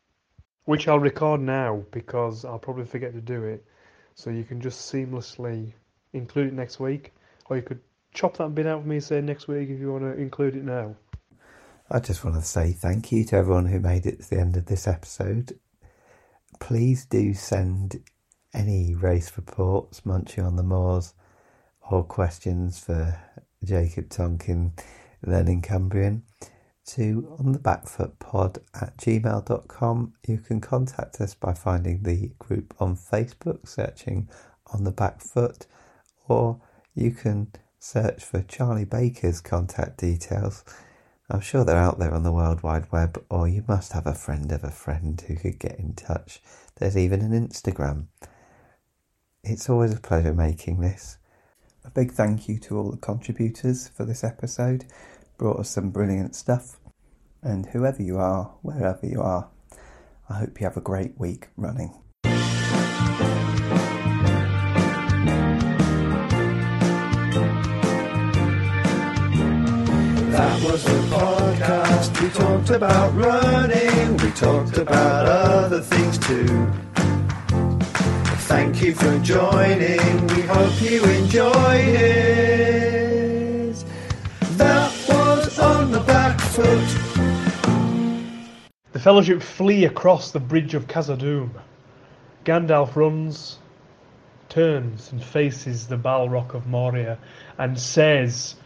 Which 0.64 0.89
I'll 0.89 0.99
record 0.99 1.41
now 1.41 1.84
because 1.93 2.45
I'll 2.45 2.59
probably 2.59 2.84
forget 2.84 3.14
to 3.14 3.20
do 3.20 3.45
it. 3.45 3.64
So 4.14 4.30
you 4.30 4.45
can 4.45 4.61
just 4.61 4.93
seamlessly 4.93 5.72
include 6.12 6.49
it 6.49 6.55
next 6.55 6.80
week. 6.80 7.12
Or 7.47 7.57
you 7.57 7.62
could 7.62 7.80
chop 8.12 8.36
that 8.39 8.55
bit 8.55 8.66
out 8.66 8.82
for 8.82 8.89
me 8.89 9.01
say 9.01 9.20
next 9.20 9.49
week 9.49 9.68
if 9.70 9.78
you 9.78 9.93
want 9.93 10.05
to 10.05 10.20
include 10.20 10.57
it 10.57 10.64
now. 10.64 10.97
I 11.91 12.01
just 12.01 12.24
want 12.24 12.36
to 12.36 12.43
say 12.43 12.72
thank 12.72 13.12
you 13.12 13.24
to 13.26 13.36
everyone 13.36 13.66
who 13.66 13.80
made 13.80 14.05
it 14.05 14.20
to 14.20 14.30
the 14.30 14.41
end 14.41 14.57
of 14.57 14.66
this 14.66 14.86
episode. 14.86 15.59
Please 16.61 17.07
do 17.07 17.32
send 17.32 18.03
any 18.53 18.95
race 18.95 19.32
reports, 19.36 20.05
munching 20.05 20.45
on 20.45 20.57
the 20.57 20.62
Moors, 20.62 21.14
or 21.91 22.05
questions 22.05 22.78
for 22.78 23.18
Jacob 23.64 24.11
Tonkin, 24.11 24.72
then 25.22 25.48
in 25.48 25.62
Cumbrian, 25.62 26.22
to 26.86 27.36
on 27.38 27.52
the 27.52 27.58
backfoot 27.58 28.18
pod 28.18 28.58
at 28.80 28.96
gmail.com. 28.96 30.14
You 30.26 30.38
can 30.38 30.60
contact 30.60 31.20
us 31.20 31.34
by 31.34 31.52
finding 31.52 32.02
the 32.02 32.32
group 32.38 32.74
on 32.80 32.96
Facebook, 32.96 33.68
searching 33.68 34.28
on 34.72 34.84
the 34.84 34.90
back 34.90 35.20
foot, 35.20 35.66
or 36.26 36.60
you 36.94 37.10
can 37.10 37.52
search 37.78 38.24
for 38.24 38.42
Charlie 38.42 38.84
Baker's 38.84 39.40
contact 39.40 39.98
details. 39.98 40.64
I'm 41.30 41.40
sure 41.40 41.62
they're 41.62 41.76
out 41.76 41.98
there 41.98 42.14
on 42.14 42.22
the 42.22 42.32
World 42.32 42.62
Wide 42.62 42.90
Web, 42.90 43.22
or 43.28 43.46
you 43.46 43.62
must 43.68 43.92
have 43.92 44.06
a 44.06 44.14
friend 44.14 44.50
of 44.50 44.64
a 44.64 44.70
friend 44.70 45.20
who 45.20 45.36
could 45.36 45.58
get 45.58 45.78
in 45.78 45.92
touch. 45.92 46.40
There's 46.76 46.96
even 46.96 47.20
an 47.20 47.32
Instagram. 47.32 48.06
It's 49.44 49.68
always 49.68 49.94
a 49.94 50.00
pleasure 50.00 50.32
making 50.32 50.80
this. 50.80 51.17
A 51.89 51.91
big 51.91 52.12
thank 52.12 52.51
you 52.51 52.59
to 52.59 52.76
all 52.76 52.91
the 52.91 52.99
contributors 52.99 53.89
for 53.89 54.05
this 54.05 54.22
episode. 54.22 54.84
Brought 55.39 55.61
us 55.61 55.70
some 55.70 55.89
brilliant 55.89 56.36
stuff. 56.36 56.78
And 57.43 57.64
whoever 57.64 58.03
you 58.03 58.18
are, 58.18 58.53
wherever 58.61 59.07
you 59.07 59.22
are, 59.22 59.49
I 60.28 60.34
hope 60.34 60.61
you 60.61 60.66
have 60.66 60.76
a 60.76 60.82
great 60.82 61.18
week 61.18 61.49
running. 61.57 61.99
That 70.30 70.62
was 70.62 70.84
the 70.84 71.01
podcast. 71.09 72.20
We 72.20 72.28
talked 72.28 72.68
about 72.68 73.14
running, 73.14 74.16
we 74.18 74.30
talked 74.32 74.76
about 74.76 75.26
other 75.26 75.80
things 75.80 76.18
too. 76.18 76.70
Thank 78.59 78.82
you 78.82 78.92
for 78.92 79.16
joining. 79.20 80.26
We 80.34 80.42
hope 80.42 80.82
you 80.82 81.04
enjoyed 81.04 81.94
it. 81.94 83.84
That 84.56 84.92
was 85.09 85.61
on 85.61 85.92
the 85.92 86.00
back 86.00 86.40
foot. 86.40 86.88
The 88.90 88.98
Fellowship 88.98 89.42
flee 89.42 89.84
across 89.84 90.32
the 90.32 90.40
bridge 90.40 90.74
of 90.74 90.88
Khazad-dûm. 90.88 91.50
Gandalf 92.44 92.96
runs, 92.96 93.61
turns 94.48 95.12
and 95.12 95.22
faces 95.22 95.86
the 95.86 95.96
Balrog 95.96 96.52
of 96.52 96.66
Moria 96.66 97.16
and 97.59 97.78
says, 97.78 98.56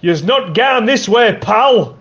You's 0.00 0.22
not 0.22 0.54
gone 0.54 0.86
this 0.86 1.06
way, 1.06 1.36
pal! 1.38 1.98